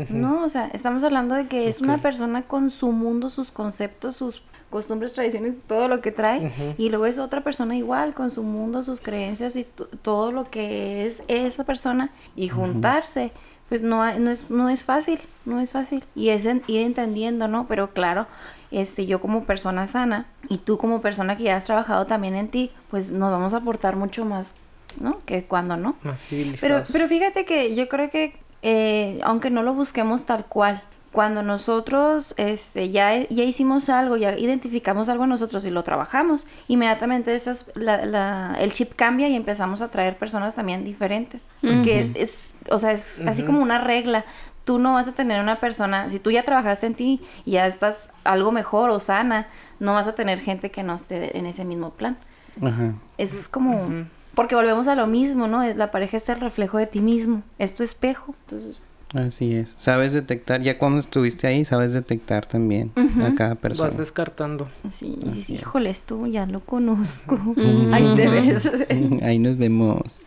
¿no? 0.10 0.44
O 0.44 0.50
sea, 0.50 0.68
estamos 0.74 1.02
hablando 1.06 1.36
de 1.36 1.48
que 1.48 1.70
es 1.70 1.80
una 1.80 2.00
persona 2.00 2.42
con 2.42 2.72
su 2.72 2.92
mundo, 2.92 3.30
sus 3.30 3.52
conceptos, 3.52 4.18
sus 4.18 4.44
costumbres, 4.70 5.14
tradiciones, 5.14 5.56
todo 5.68 5.88
lo 5.88 6.02
que 6.02 6.12
trae. 6.12 6.52
Y 6.78 6.90
luego 6.90 7.06
es 7.06 7.18
otra 7.18 7.42
persona 7.42 7.78
igual, 7.78 8.14
con 8.14 8.32
su 8.32 8.44
mundo, 8.44 8.84
sus 8.84 9.00
creencias 9.00 9.56
y 9.56 9.64
to- 9.64 9.88
todo 10.02 10.34
lo 10.34 10.50
que 10.50 11.06
es 11.06 11.24
esa 11.30 11.64
persona. 11.64 12.10
Y 12.36 12.50
juntarse, 12.50 13.32
pues 13.70 13.82
no, 13.82 13.98
no, 14.20 14.32
es, 14.32 14.50
no 14.50 14.70
es 14.70 14.84
fácil, 14.84 15.20
no 15.46 15.60
es 15.60 15.72
fácil. 15.72 16.04
Y 16.16 16.30
es 16.30 16.46
en- 16.46 16.64
ir 16.68 16.82
entendiendo, 16.82 17.48
¿no? 17.48 17.66
Pero 17.68 17.92
claro, 17.92 18.28
este, 18.72 19.06
yo 19.06 19.22
como 19.22 19.44
persona 19.46 19.88
sana 19.88 20.26
y 20.50 20.58
tú 20.60 20.78
como 20.78 21.02
persona 21.02 21.38
que 21.38 21.44
ya 21.44 21.58
has 21.58 21.66
trabajado 21.66 22.06
también 22.06 22.36
en 22.36 22.50
ti, 22.50 22.72
pues 22.90 23.12
nos 23.12 23.32
vamos 23.32 23.54
a 23.54 23.58
aportar 23.58 23.96
mucho 23.96 24.26
más, 24.26 24.54
¿no? 25.00 25.20
Que 25.26 25.44
cuando 25.46 25.78
no. 25.78 25.96
Más 26.04 26.18
Pero, 26.20 26.28
civilizados. 26.30 26.90
pero 26.92 27.08
fíjate 27.08 27.46
que 27.46 27.76
yo 27.76 27.88
creo 27.90 28.10
que, 28.10 28.36
eh, 28.62 29.20
aunque 29.24 29.50
no 29.50 29.64
lo 29.64 29.74
busquemos 29.74 30.26
tal 30.26 30.46
cual, 30.46 30.82
cuando 31.12 31.44
nosotros 31.44 32.34
este, 32.38 32.90
ya, 32.92 33.26
ya 33.30 33.44
hicimos 33.46 33.88
algo, 33.88 34.18
ya 34.18 34.38
identificamos 34.38 35.08
algo 35.08 35.24
en 35.24 35.30
nosotros 35.30 35.64
y 35.64 35.70
lo 35.70 35.82
trabajamos, 35.84 36.46
inmediatamente 36.68 37.34
esas, 37.36 37.72
la, 37.76 38.06
la- 38.06 38.58
el 38.60 38.74
chip 38.74 38.94
cambia 38.96 39.30
y 39.30 39.36
empezamos 39.36 39.82
a 39.82 39.88
traer 39.88 40.18
personas 40.18 40.56
también 40.56 40.84
diferentes. 40.84 41.48
Porque 41.62 42.12
es, 42.16 42.34
o 42.70 42.80
sea, 42.80 42.92
es 42.92 43.22
así 43.28 43.44
como 43.44 43.62
una 43.62 43.80
regla. 43.80 44.26
Tú 44.64 44.80
no 44.80 44.94
vas 44.94 45.08
a 45.08 45.12
tener 45.12 45.42
una 45.42 45.60
persona, 45.60 46.10
si 46.10 46.20
tú 46.20 46.32
ya 46.32 46.44
trabajaste 46.44 46.88
en 46.88 46.96
ti 46.96 47.22
y 47.46 47.52
ya 47.52 47.68
estás 47.68 48.10
algo 48.24 48.52
mejor 48.52 48.90
o 48.90 49.00
sana, 49.00 49.48
no 49.80 49.94
vas 49.94 50.08
a 50.08 50.16
tener 50.16 50.40
gente 50.40 50.72
que 50.72 50.82
no 50.82 50.96
esté 50.96 51.38
en 51.38 51.46
ese 51.46 51.66
mismo 51.66 51.92
plan. 51.92 52.18
Ajá. 52.64 52.94
Es 53.18 53.48
como... 53.48 53.86
Porque 54.34 54.56
volvemos 54.56 54.88
a 54.90 54.96
lo 54.96 55.08
mismo, 55.08 55.48
¿no? 55.48 55.62
Es- 55.64 55.78
La 55.78 55.92
pareja 55.92 56.18
es 56.18 56.28
el 56.30 56.42
reflejo 56.42 56.78
de 56.78 56.88
ti 56.88 57.00
mismo. 57.00 57.42
Es 57.60 57.76
tu 57.76 57.84
espejo. 57.84 58.36
Entonces, 58.46 58.82
Así 59.16 59.56
es. 59.56 59.74
Sabes 59.78 60.12
detectar, 60.14 60.62
ya 60.62 60.78
cuando 60.78 61.00
estuviste 61.00 61.48
ahí, 61.48 61.64
sabes 61.64 61.94
detectar 61.94 62.46
también 62.46 62.92
a 63.24 63.34
cada 63.34 63.56
persona. 63.56 63.90
Vas 63.90 63.98
descartando. 63.98 64.68
sí, 64.92 65.16
Así 65.22 65.30
dices, 65.32 65.50
es. 65.56 65.62
híjoles, 65.62 66.02
tú 66.02 66.28
ya 66.28 66.46
lo 66.46 66.60
conozco. 66.60 67.38
Mm. 67.38 67.94
Ahí 67.94 68.14
te 68.16 68.28
ves. 68.28 68.72
Ahí 69.24 69.40
nos 69.40 69.58
vemos. 69.58 70.22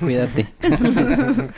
Cuídate. 0.00 0.48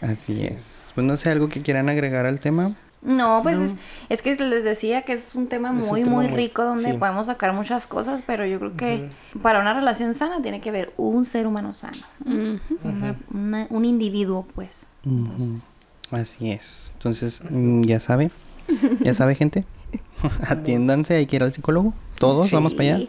Así 0.00 0.44
es. 0.44 0.92
Pues 0.94 1.06
no 1.06 1.16
sé, 1.16 1.30
algo 1.30 1.48
que 1.48 1.60
quieran 1.62 1.88
agregar 1.88 2.26
al 2.26 2.38
tema. 2.40 2.74
No, 3.02 3.40
pues 3.44 3.56
No. 3.58 3.64
Es, 3.64 3.72
es 4.08 4.22
que 4.22 4.34
les 4.36 4.64
decía 4.64 5.02
que 5.02 5.12
es 5.12 5.34
un 5.36 5.46
tema 5.48 5.72
Es 5.76 5.82
un 5.84 5.88
muy, 5.88 6.02
tema 6.02 6.16
muy 6.16 6.26
rico 6.28 6.64
donde 6.64 6.92
sí. 6.92 6.98
podemos 6.98 7.26
sacar 7.28 7.52
muchas 7.52 7.86
cosas, 7.86 8.22
pero 8.26 8.44
yo 8.44 8.58
creo 8.58 8.76
que 8.76 9.08
para 9.42 9.60
una 9.60 9.72
relación 9.74 10.14
sana 10.14 10.42
tiene 10.42 10.60
que 10.60 10.68
haber 10.70 10.92
un 10.96 11.24
ser 11.24 11.46
humano 11.46 11.74
sano. 11.74 11.98
Ujú. 12.24 12.58
Una- 12.84 13.16
una- 13.32 13.66
un 13.70 13.84
individuo, 13.84 14.46
pues. 14.54 14.86
Así 16.10 16.50
es. 16.50 16.90
Entonces, 16.94 17.40
mm, 17.48 17.82
ya 17.82 18.00
sabe. 18.00 18.30
Ya 19.00 19.14
sabe, 19.14 19.34
gente. 19.34 19.64
Atiéndanse, 20.48 21.14
hay 21.16 21.26
que 21.26 21.36
ir 21.36 21.42
al 21.42 21.52
psicólogo. 21.52 21.94
Todos 22.18 22.48
Sí. 22.48 22.54
vamos 22.54 22.74
para 22.74 22.96
allá. 22.96 23.06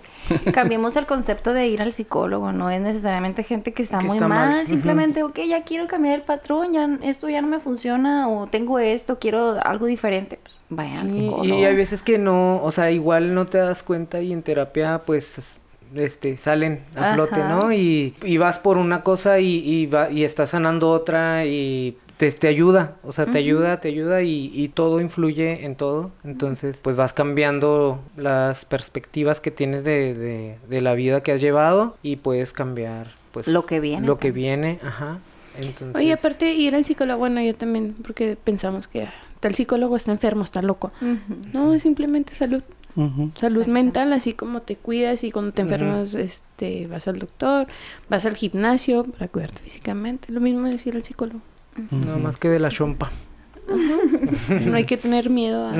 Cambiemos 0.53 0.95
el 0.95 1.07
concepto 1.07 1.53
de 1.53 1.67
ir 1.67 1.81
al 1.81 1.91
psicólogo, 1.91 2.51
no 2.51 2.69
es 2.69 2.79
necesariamente 2.79 3.43
gente 3.43 3.73
que 3.73 3.81
está 3.81 3.97
Que 3.97 4.05
muy 4.05 4.17
está 4.17 4.27
mal, 4.27 4.49
mal, 4.49 4.67
simplemente, 4.67 5.23
ok, 5.23 5.39
ya 5.47 5.63
quiero 5.63 5.87
cambiar 5.87 6.13
el 6.15 6.21
patrón, 6.21 6.73
ya 6.73 6.87
esto 7.01 7.27
ya 7.27 7.41
no 7.41 7.47
me 7.47 7.59
funciona, 7.59 8.29
o 8.29 8.45
tengo 8.45 8.77
esto, 8.77 9.17
quiero 9.17 9.57
algo 9.65 9.87
diferente, 9.87 10.39
pues 10.43 10.55
vayan 10.69 10.97
al 11.07 11.13
psicólogo. 11.13 11.43
y 11.45 11.65
hay 11.65 11.75
veces 11.75 12.03
que 12.03 12.19
no, 12.19 12.61
o 12.63 12.71
sea, 12.71 12.91
igual 12.91 13.33
no 13.33 13.47
te 13.47 13.57
das 13.57 13.81
cuenta 13.81 14.21
y 14.21 14.31
en 14.31 14.43
terapia 14.43 15.01
pues 15.03 15.57
este 15.95 16.37
salen 16.37 16.83
a 16.95 17.13
flote. 17.13 17.39
¿no? 17.39 17.71
Y, 17.73 18.15
y 18.23 18.37
vas 18.37 18.59
por 18.59 18.77
una 18.77 19.03
cosa 19.03 19.39
y, 19.39 19.57
y, 19.57 19.85
va, 19.85 20.09
y 20.11 20.23
estás 20.23 20.49
sanando 20.51 20.91
otra 20.91 21.45
y 21.45 21.97
te, 22.17 22.29
te 22.31 22.47
ayuda, 22.49 22.95
o 23.03 23.13
sea, 23.13 23.25
te 23.25 23.37
ayuda, 23.37 23.79
te 23.79 23.87
ayuda 23.87 24.21
y, 24.23 24.51
y 24.53 24.67
todo 24.67 24.99
influye 24.99 25.65
en 25.65 25.75
todo. 25.75 26.11
Entonces, 26.25 26.79
pues 26.83 26.95
vas 26.97 27.13
cambiando 27.13 27.99
las 28.17 28.65
perspectivas 28.65 29.39
que 29.39 29.51
tienes 29.51 29.83
de, 29.85 30.13
de, 30.13 30.57
de 30.67 30.81
la 30.81 30.95
vida 30.95 31.21
que 31.23 31.31
has 31.31 31.39
llevado 31.39 31.95
y 32.03 32.17
puedes 32.17 32.51
cambiar 32.51 33.07
pues 33.31 33.47
Lo 33.47 33.65
que 33.65 33.79
viene 33.79 34.05
Lo 34.05 34.19
que 34.19 34.31
viene, 34.31 34.79
ajá. 34.83 35.19
Entonces, 35.57 35.95
Oye, 35.95 36.13
aparte 36.13 36.53
ir 36.53 36.75
al 36.75 36.85
psicólogo, 36.85 37.19
bueno, 37.19 37.41
yo 37.41 37.55
también, 37.55 37.95
porque 38.03 38.37
pensamos 38.41 38.87
que 38.87 39.03
ah, 39.03 39.13
tal 39.39 39.55
psicólogo 39.55 39.95
está 39.95 40.11
enfermo, 40.11 40.43
está 40.43 40.61
loco. 40.61 40.91
Ujú. 41.01 41.39
No, 41.53 41.73
es 41.73 41.83
simplemente 41.83 42.33
salud. 42.35 42.63
Salud 43.35 43.65
mental, 43.67 44.11
así 44.13 44.33
como 44.33 44.61
te 44.61 44.75
cuidas 44.75 45.23
y 45.23 45.31
cuando 45.31 45.53
te 45.53 45.61
enfermas, 45.61 46.15
este, 46.15 46.87
vas 46.87 47.07
al 47.07 47.19
doctor, 47.19 47.67
vas 48.09 48.25
al 48.25 48.35
gimnasio 48.35 49.03
para 49.03 49.27
cuidarte 49.27 49.59
físicamente. 49.61 50.31
Lo 50.31 50.41
mismo 50.41 50.67
es 50.67 50.85
ir 50.85 50.95
al 50.95 51.03
psicólogo. 51.03 51.41
nada 51.91 52.17
más 52.17 52.37
que 52.37 52.49
de 52.49 52.59
la 52.59 52.69
chompa. 52.69 53.11
No 54.65 54.75
hay 54.75 54.85
que 54.85 54.97
tener 54.97 55.29
miedo 55.29 55.67
a, 55.67 55.73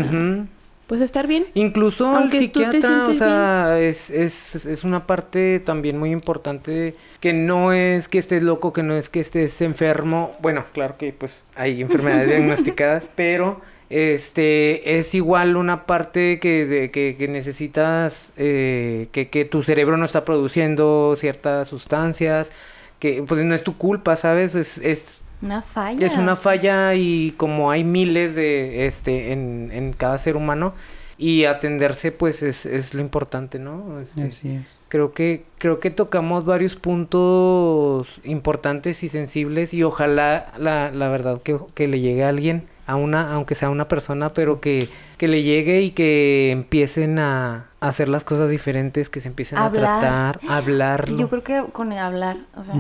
pues, 0.88 1.02
estar 1.02 1.28
bien. 1.28 1.46
Incluso 1.56 2.08
Aunque 2.08 2.38
el 2.38 2.44
psiquiatra, 2.46 3.08
o 3.08 3.14
sea, 3.14 3.80
es, 3.80 4.10
es, 4.10 4.66
es 4.66 4.84
una 4.84 5.06
parte 5.06 5.60
también 5.60 5.98
muy 5.98 6.12
importante 6.12 6.96
que 7.20 7.34
no 7.34 7.74
es 7.74 8.08
que 8.08 8.20
estés 8.20 8.44
loco, 8.44 8.74
que 8.74 8.84
no 8.84 8.96
es 8.96 9.10
que 9.10 9.20
estés 9.20 9.62
enfermo. 9.62 10.34
Bueno, 10.42 10.66
claro 10.72 10.98
que 10.98 11.14
pues 11.14 11.46
hay 11.56 11.82
enfermedades 11.82 12.28
diagnosticadas, 12.30 13.10
pero 13.16 13.62
este 13.90 15.00
es 15.00 15.16
igual 15.16 15.58
una 15.58 15.86
parte 15.86 16.40
que, 16.40 16.66
de- 16.66 16.92
que, 16.92 17.16
que 17.18 17.28
necesitas, 17.28 18.32
eh, 18.38 19.08
que, 19.12 19.30
que 19.30 19.46
tu 19.46 19.64
cerebro 19.64 19.98
no 19.98 20.06
está 20.06 20.26
produciendo 20.26 21.16
ciertas 21.18 21.68
sustancias, 21.70 22.52
que 23.00 23.24
pues 23.28 23.44
no 23.44 23.56
es 23.56 23.64
tu 23.64 23.78
culpa, 23.78 24.16
¿sabes? 24.16 24.56
Es, 24.56 24.78
es 24.80 25.22
Una 25.42 25.62
falla. 25.62 26.06
es 26.06 26.14
una 26.18 26.36
falla 26.36 26.94
y 26.96 27.32
como 27.38 27.72
hay 27.72 27.84
miles 27.84 28.36
de 28.36 28.86
este 28.86 29.32
en, 29.32 29.70
en 29.74 29.94
cada 29.94 30.18
ser 30.18 30.36
humano 30.36 30.74
y 31.18 31.46
atenderse 31.46 32.12
pues 32.14 32.44
es, 32.44 32.66
es 32.66 32.94
lo 32.94 33.02
importante, 33.02 33.58
¿no? 33.60 34.00
Este, 34.02 34.24
Así 34.24 34.50
es. 34.52 34.80
Creo 34.88 35.14
que 35.14 35.44
creo 35.58 35.80
que 35.80 35.90
tocamos 35.90 36.46
varios 36.46 36.76
puntos 36.76 38.20
importantes 38.24 39.04
y 39.04 39.10
sensibles 39.10 39.74
y 39.74 39.84
ojalá 39.84 40.54
la, 40.58 40.92
la 40.92 41.10
verdad 41.10 41.42
que, 41.42 41.58
que 41.74 41.88
le 41.88 42.00
llegue 42.00 42.24
a 42.24 42.30
alguien, 42.30 42.64
a 42.90 42.96
una, 42.96 43.34
aunque 43.34 43.54
sea 43.54 43.70
una 43.70 43.88
persona, 43.88 44.34
pero 44.34 44.60
que, 44.60 44.88
que 45.18 45.28
le 45.28 45.44
llegue 45.44 45.82
y 45.82 45.92
que 45.92 46.50
empiecen 46.52 47.20
a, 47.20 47.68
hacer 47.82 48.10
las 48.10 48.24
cosas 48.24 48.50
diferentes, 48.50 49.10
que 49.10 49.22
se 49.22 49.28
empiecen 49.28 49.60
Hablar. 49.60 49.86
a 49.86 50.00
tratar, 50.00 50.40
a 50.50 50.58
hablarlo. 50.58 51.18
Yo 51.18 51.30
creo 51.30 51.44
que 51.44 51.64
con 51.72 51.92
el 51.94 52.00
hablar, 52.00 52.38
o 52.58 52.64
sea, 52.64 52.76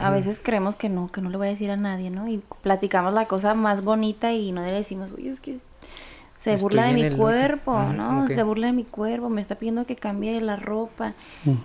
a 0.00 0.10
veces 0.10 0.40
creemos 0.40 0.76
que 0.76 0.88
no, 0.88 1.10
que 1.10 1.22
no 1.22 1.30
le 1.30 1.38
voy 1.38 1.48
a 1.48 1.50
decir 1.50 1.70
a 1.70 1.76
nadie, 1.76 2.10
¿no? 2.10 2.28
Y 2.28 2.42
platicamos 2.60 3.14
la 3.14 3.24
cosa 3.24 3.54
más 3.54 3.82
bonita 3.82 4.32
y 4.32 4.52
no 4.52 4.60
le 4.60 4.70
decimos, 4.70 5.10
uy, 5.16 5.28
es 5.28 5.40
que 5.40 5.56
se 6.42 6.54
Estoy 6.54 6.62
burla 6.62 6.84
de 6.86 6.92
mi 6.94 7.02
el- 7.02 7.16
cuerpo, 7.16 7.76
Ajá, 7.76 7.92
¿no? 7.92 8.26
Se 8.28 8.42
burla 8.42 8.66
de 8.66 8.72
mi 8.72 8.84
cuerpo, 8.84 9.28
me 9.28 9.40
está 9.40 9.54
pidiendo 9.54 9.86
que 9.86 9.94
cambie 9.96 10.40
la 10.40 10.56
ropa. 10.56 11.14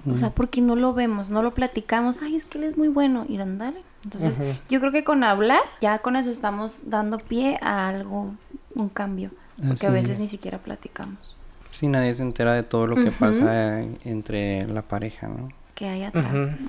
O 0.10 0.18
sea, 0.18 0.30
porque 0.30 0.62
no 0.62 0.76
lo 0.76 0.94
vemos, 0.94 1.30
no 1.30 1.42
lo 1.42 1.54
platicamos. 1.54 2.22
Ay, 2.22 2.36
es 2.36 2.46
que 2.46 2.58
él 2.60 2.64
es 2.66 2.78
muy 2.78 2.88
bueno. 2.88 3.26
Y 3.28 3.38
ándale. 3.40 3.82
Entonces, 4.04 4.34
yo 4.70 4.80
creo 4.80 4.92
que 4.92 5.04
con 5.04 5.24
hablar, 5.24 5.60
ya 5.82 6.00
con 6.00 6.16
eso 6.16 6.30
estamos 6.30 6.90
dando 6.90 7.18
pie 7.18 7.58
a 7.62 7.88
algo, 7.90 8.32
un 8.76 8.90
cambio. 8.90 9.32
Porque 9.58 9.74
Así 9.74 9.86
a 9.88 9.90
veces 9.90 10.12
es. 10.12 10.20
ni 10.20 10.28
siquiera 10.28 10.60
platicamos. 10.60 11.36
Sí, 11.72 11.88
nadie 11.88 12.14
se 12.14 12.22
entera 12.24 12.54
de 12.54 12.62
todo 12.64 12.86
lo 12.88 12.96
que 12.96 13.12
pasa 13.12 13.82
entre 14.06 14.66
la 14.68 14.84
pareja, 14.84 15.28
¿no? 15.28 15.50
Que 15.76 15.88
hay 15.88 16.04
atrás. 16.04 16.56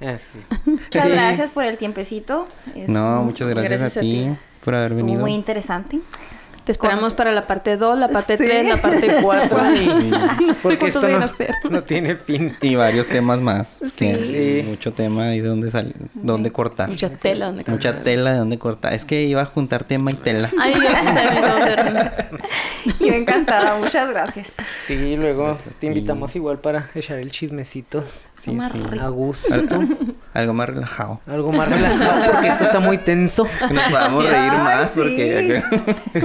Muchas 0.00 0.20
Sí. 1.04 1.08
gracias 1.10 1.50
por 1.52 1.64
el 1.64 1.78
tiempecito. 1.78 2.48
Es 2.74 2.88
No, 2.88 3.22
muchas 3.22 3.48
gracias, 3.48 3.70
gracias 3.80 3.96
a 3.96 4.00
a 4.00 4.02
ti 4.02 4.10
ti. 4.28 4.36
por 4.64 4.74
haber 4.74 4.90
Estuvo 4.92 5.06
venido. 5.06 5.20
muy 5.22 5.32
interesante. 5.32 6.00
Te 6.64 6.72
esperamos 6.72 7.14
para 7.14 7.32
la 7.32 7.46
parte 7.46 7.76
2, 7.76 7.98
la 7.98 8.08
parte 8.08 8.36
Sí. 8.36 8.44
3, 8.44 8.66
la 8.66 8.76
parte 8.76 9.16
4. 9.20 9.56
Porque 10.62 10.78
cuántos 10.78 10.88
esto 10.88 11.00
vayan 11.00 11.30
no, 11.64 11.70
no 11.70 11.82
tiene 11.82 12.16
fin. 12.16 12.54
Y 12.60 12.76
varios 12.76 13.08
temas 13.08 13.40
más. 13.40 13.80
Sí. 13.98 14.64
Mucho 14.66 14.92
tema 14.92 15.34
y 15.34 15.40
de 15.40 15.48
dónde 15.48 15.70
sal, 15.70 15.92
dónde 16.14 16.52
cortar. 16.52 16.88
Mucha 16.88 17.10
tela 17.10 17.46
donde 17.46 17.64
Mucha 17.66 17.88
cortar. 17.90 18.02
tela 18.04 18.32
de 18.32 18.38
dónde 18.38 18.58
cortar. 18.58 18.94
Es 18.94 19.04
que 19.04 19.22
iba 19.22 19.42
a 19.42 19.46
juntar 19.46 19.84
tema 19.84 20.10
y 20.12 20.14
tela. 20.14 20.50
Ay, 20.58 20.74
yo. 20.74 20.80
Yo 23.06 23.12
encantada, 23.14 23.78
muchas 23.78 24.08
gracias. 24.10 24.52
Sí, 24.86 25.16
luego 25.16 25.56
te 25.78 25.86
invitamos 25.86 26.34
igual 26.36 26.58
para 26.58 26.90
echar 26.94 27.18
el 27.18 27.30
chismecito 27.30 28.04
Sí, 28.42 28.50
Más 28.50 28.72
sí. 28.72 28.82
a 29.00 29.06
gusto. 29.06 29.54
Al- 29.54 29.96
algo 30.34 30.52
más 30.52 30.68
relajado. 30.68 31.20
Algo 31.28 31.52
más 31.52 31.68
relajado 31.68 32.32
porque 32.32 32.48
esto 32.48 32.64
está 32.64 32.80
muy 32.80 32.98
tenso. 32.98 33.46
Que 33.68 33.72
nos 33.72 33.84
podamos 33.84 34.24
reír 34.24 34.50
Ay, 34.52 34.58
más 34.58 34.88
sí. 34.90 34.94
porque 34.96 35.62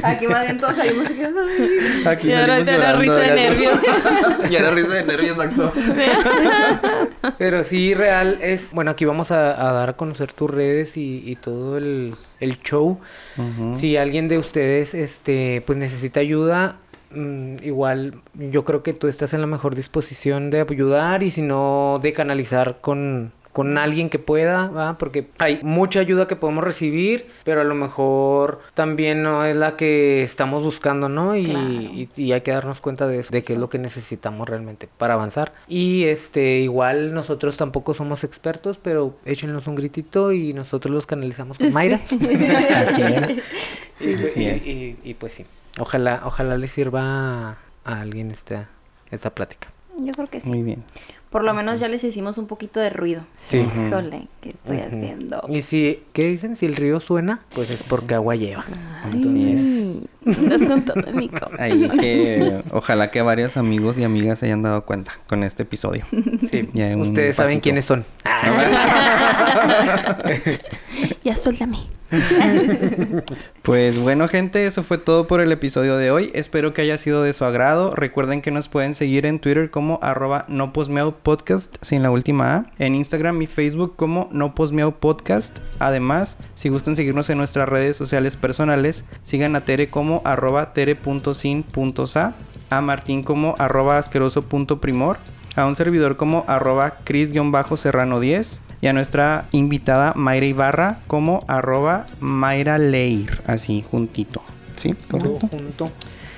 Aquí 0.02 0.28
más 0.28 0.46
bien 0.46 0.60
todos 0.60 0.76
salimos 0.78 1.06
y 1.12 2.08
aquí 2.08 2.30
Y 2.30 2.34
ahora 2.34 2.66
te 2.66 2.72
llorando, 2.72 3.00
risa 3.02 3.16
de 3.18 3.28
ya- 3.28 3.36
nervio. 3.36 3.70
y 4.50 4.56
ahora 4.56 4.72
risa 4.72 4.94
de 4.96 5.04
nervio, 5.04 5.30
exacto. 5.32 5.72
Pero 7.38 7.64
sí, 7.64 7.94
real 7.94 8.40
es... 8.42 8.70
Bueno, 8.72 8.90
aquí 8.92 9.06
vamos 9.06 9.30
a, 9.32 9.70
a 9.70 9.72
dar 9.74 9.90
a 9.90 9.94
conocer 9.94 10.32
tus 10.34 10.50
redes 10.50 10.98
y, 10.98 11.22
y 11.24 11.36
todo 11.36 11.78
el, 11.78 12.16
el 12.40 12.60
show. 12.62 13.00
Ujú. 13.38 13.76
Si 13.76 13.96
alguien 13.96 14.28
de 14.28 14.40
ustedes, 14.40 14.94
este, 14.96 15.62
pues 15.68 15.78
necesita 15.78 16.20
ayuda, 16.20 16.78
mm, 17.12 17.64
igual 17.64 18.22
yo 18.34 18.64
creo 18.66 18.84
que 18.84 18.94
tú 18.94 19.08
estás 19.08 19.34
en 19.34 19.42
la 19.42 19.48
mejor 19.48 19.76
disposición 19.76 20.50
de 20.50 20.62
ayudar 20.62 21.24
y 21.24 21.32
si 21.32 21.42
no, 21.42 22.00
de 22.02 22.14
canalizar 22.14 22.78
con, 22.82 23.32
con 23.54 23.78
alguien 23.80 24.10
que 24.12 24.20
pueda, 24.20 24.68
¿va? 24.68 24.98
Porque 25.00 25.30
hay 25.40 25.60
mucha 25.64 26.00
ayuda 26.00 26.28
que 26.28 26.36
podemos 26.36 26.64
recibir, 26.64 27.26
pero 27.44 27.62
a 27.62 27.64
lo 27.64 27.74
mejor 27.74 28.60
también 28.76 29.24
no 29.24 29.46
es 29.46 29.56
la 29.56 29.76
que 29.76 30.22
estamos 30.22 30.62
buscando, 30.64 31.10
¿no? 31.10 31.36
Y, 31.36 31.46
Claro. 31.46 31.70
y, 31.72 32.10
y 32.16 32.32
hay 32.34 32.42
que 32.42 32.52
darnos 32.52 32.82
cuenta 32.82 33.08
de 33.08 33.18
eso, 33.20 33.32
de 33.32 33.42
qué 33.42 33.54
es 33.54 33.60
lo 33.60 33.68
que 33.70 33.80
necesitamos 33.80 34.48
realmente 34.48 34.88
para 35.00 35.16
avanzar. 35.16 35.54
Y 35.68 36.04
este, 36.04 36.60
igual 36.60 37.16
nosotros 37.16 37.58
tampoco 37.58 37.96
somos 37.96 38.24
expertos, 38.24 38.78
pero 38.80 39.16
échenos 39.26 39.66
un 39.66 39.74
gritito 39.76 40.32
y 40.34 40.54
nosotros 40.54 40.94
los 40.94 41.08
canalizamos 41.08 41.58
con 41.58 41.74
Mayra. 41.74 42.00
Así 42.76 43.02
es. 43.02 43.44
Y, 44.00 44.14
Así 44.14 44.46
es. 44.46 44.62
y, 45.04 45.14
pues 45.16 45.34
sí, 45.34 45.44
ojalá, 45.80 46.22
ojalá 46.26 46.58
le 46.58 46.68
sirva 46.68 47.02
a, 47.02 47.58
a 47.86 48.02
alguien 48.02 48.32
esta, 48.32 48.70
esta 49.12 49.30
plática. 49.32 49.70
Yo 50.00 50.12
creo 50.14 50.28
que 50.28 50.42
sí. 50.42 50.50
Muy 50.50 50.64
bien. 50.64 50.84
Por 51.30 51.44
lo 51.44 51.54
menos 51.54 51.82
ya 51.82 51.90
les 51.90 52.02
hicimos 52.06 52.38
un 52.38 52.48
poquito 52.48 52.80
de 52.80 52.90
ruido. 52.90 53.22
Sí. 53.42 53.58
Híjole, 53.58 54.30
¿qué 54.40 54.52
estoy 54.52 54.80
haciendo? 54.80 55.44
Y 55.50 55.62
si, 55.62 56.04
¿qué 56.14 56.26
dicen? 56.26 56.56
Si 56.56 56.66
el 56.66 56.78
río 56.78 57.02
suena, 57.02 57.42
pues 57.54 57.70
es 57.70 57.84
porque 57.84 58.16
agua 58.16 58.36
lleva. 58.36 58.64
Entonces, 59.12 60.04
¿Qué 60.24 60.54
has 60.54 60.66
contado, 60.66 61.02
Nico? 61.12 61.50
ahí 61.60 61.90
que 62.00 62.64
ojalá 62.72 63.12
que 63.12 63.22
varios 63.22 63.58
amigos 63.58 63.98
y 63.98 64.06
amigas 64.06 64.40
se 64.40 64.46
hayan 64.46 64.62
dado 64.62 64.86
cuenta 64.86 65.12
con 65.28 65.44
este 65.44 65.64
episodio. 65.64 66.06
Sí, 66.50 66.62
ustedes 66.98 67.36
saben 67.36 67.60
quiénes 67.60 67.84
son. 67.84 68.06
Ya 71.24 71.36
suéltame. 71.36 71.80
Pues 73.62 74.00
bueno, 74.00 74.30
gente, 74.30 74.66
eso 74.66 74.82
fue 74.82 74.98
todo 74.98 75.28
por 75.28 75.42
el 75.42 75.52
episodio 75.52 75.98
de 75.98 76.10
hoy. 76.10 76.32
Espero 76.34 76.74
que 76.74 76.82
haya 76.82 76.98
sido 76.98 77.22
de 77.22 77.34
su 77.34 77.44
agrado. 77.44 77.94
Recuerden 77.94 78.42
que 78.42 78.50
nos 78.50 78.70
pueden 78.70 78.96
seguir 78.96 79.26
en 79.26 79.40
Twitter 79.40 79.70
como 79.70 80.00
arroba 80.02 80.46
no 80.48 80.72
podcast 80.72 81.76
sin 81.82 82.04
la 82.04 82.12
última 82.12 82.56
A. 82.56 82.66
En 82.80 82.96
Instagram 82.96 83.42
y 83.42 83.48
Facebook 83.48 83.98
como 83.98 84.30
no 84.32 84.56
podcast. 84.56 85.60
Además, 85.80 86.38
si 86.56 86.70
gustan 86.70 86.96
seguirnos 86.96 87.30
en 87.30 87.40
nuestras 87.40 87.68
redes 87.68 87.98
sociales 87.98 88.38
personales, 88.38 89.04
sigan 89.24 89.58
a 89.58 89.66
Tere 89.66 89.90
como 89.90 90.22
arroba 90.24 90.72
tere.sin.sa, 90.72 92.36
a 92.70 92.82
Martín 92.82 93.22
como 93.22 93.56
arroba 93.60 93.98
asqueroso.primor, 93.98 95.18
a 95.58 95.66
un 95.66 95.76
servidor 95.76 96.16
como 96.16 96.46
arroba 96.48 97.00
cris-serrano10 97.04 98.62
y 98.82 98.88
a 98.88 98.94
nuestra 98.94 99.46
invitada 99.52 100.14
Mayra 100.16 100.46
Ibarra 100.46 101.00
como 101.08 101.40
arroba 101.48 102.06
Mayra 102.20 102.78
Leir, 102.78 103.42
así 103.48 103.84
juntito. 103.90 104.42
¿Sí? 104.76 104.94
Todo 104.94 105.20
¿Correcto? 105.22 105.48
junto, 105.48 105.90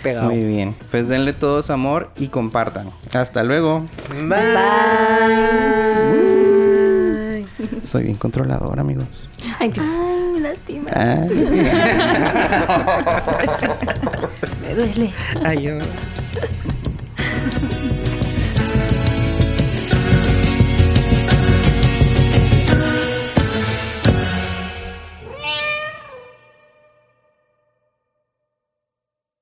pegado. 0.01 0.27
Muy 0.29 0.45
bien. 0.45 0.73
Pues 0.91 1.09
denle 1.09 1.33
todos 1.33 1.69
amor 1.69 2.11
y 2.15 2.29
compartan. 2.29 2.89
Hasta 3.13 3.43
luego. 3.43 3.85
Bye. 4.27 4.39
Soy 7.83 8.03
bien 8.03 8.15
controlador, 8.15 8.79
amigos. 8.79 9.03
Ay, 9.59 9.69
Dios. 9.71 9.87
Ay, 9.89 10.39
lástima. 10.39 10.89
Ah. 10.93 11.21
Me 14.61 14.75
duele. 14.75 15.11
Adiós. 15.43 15.87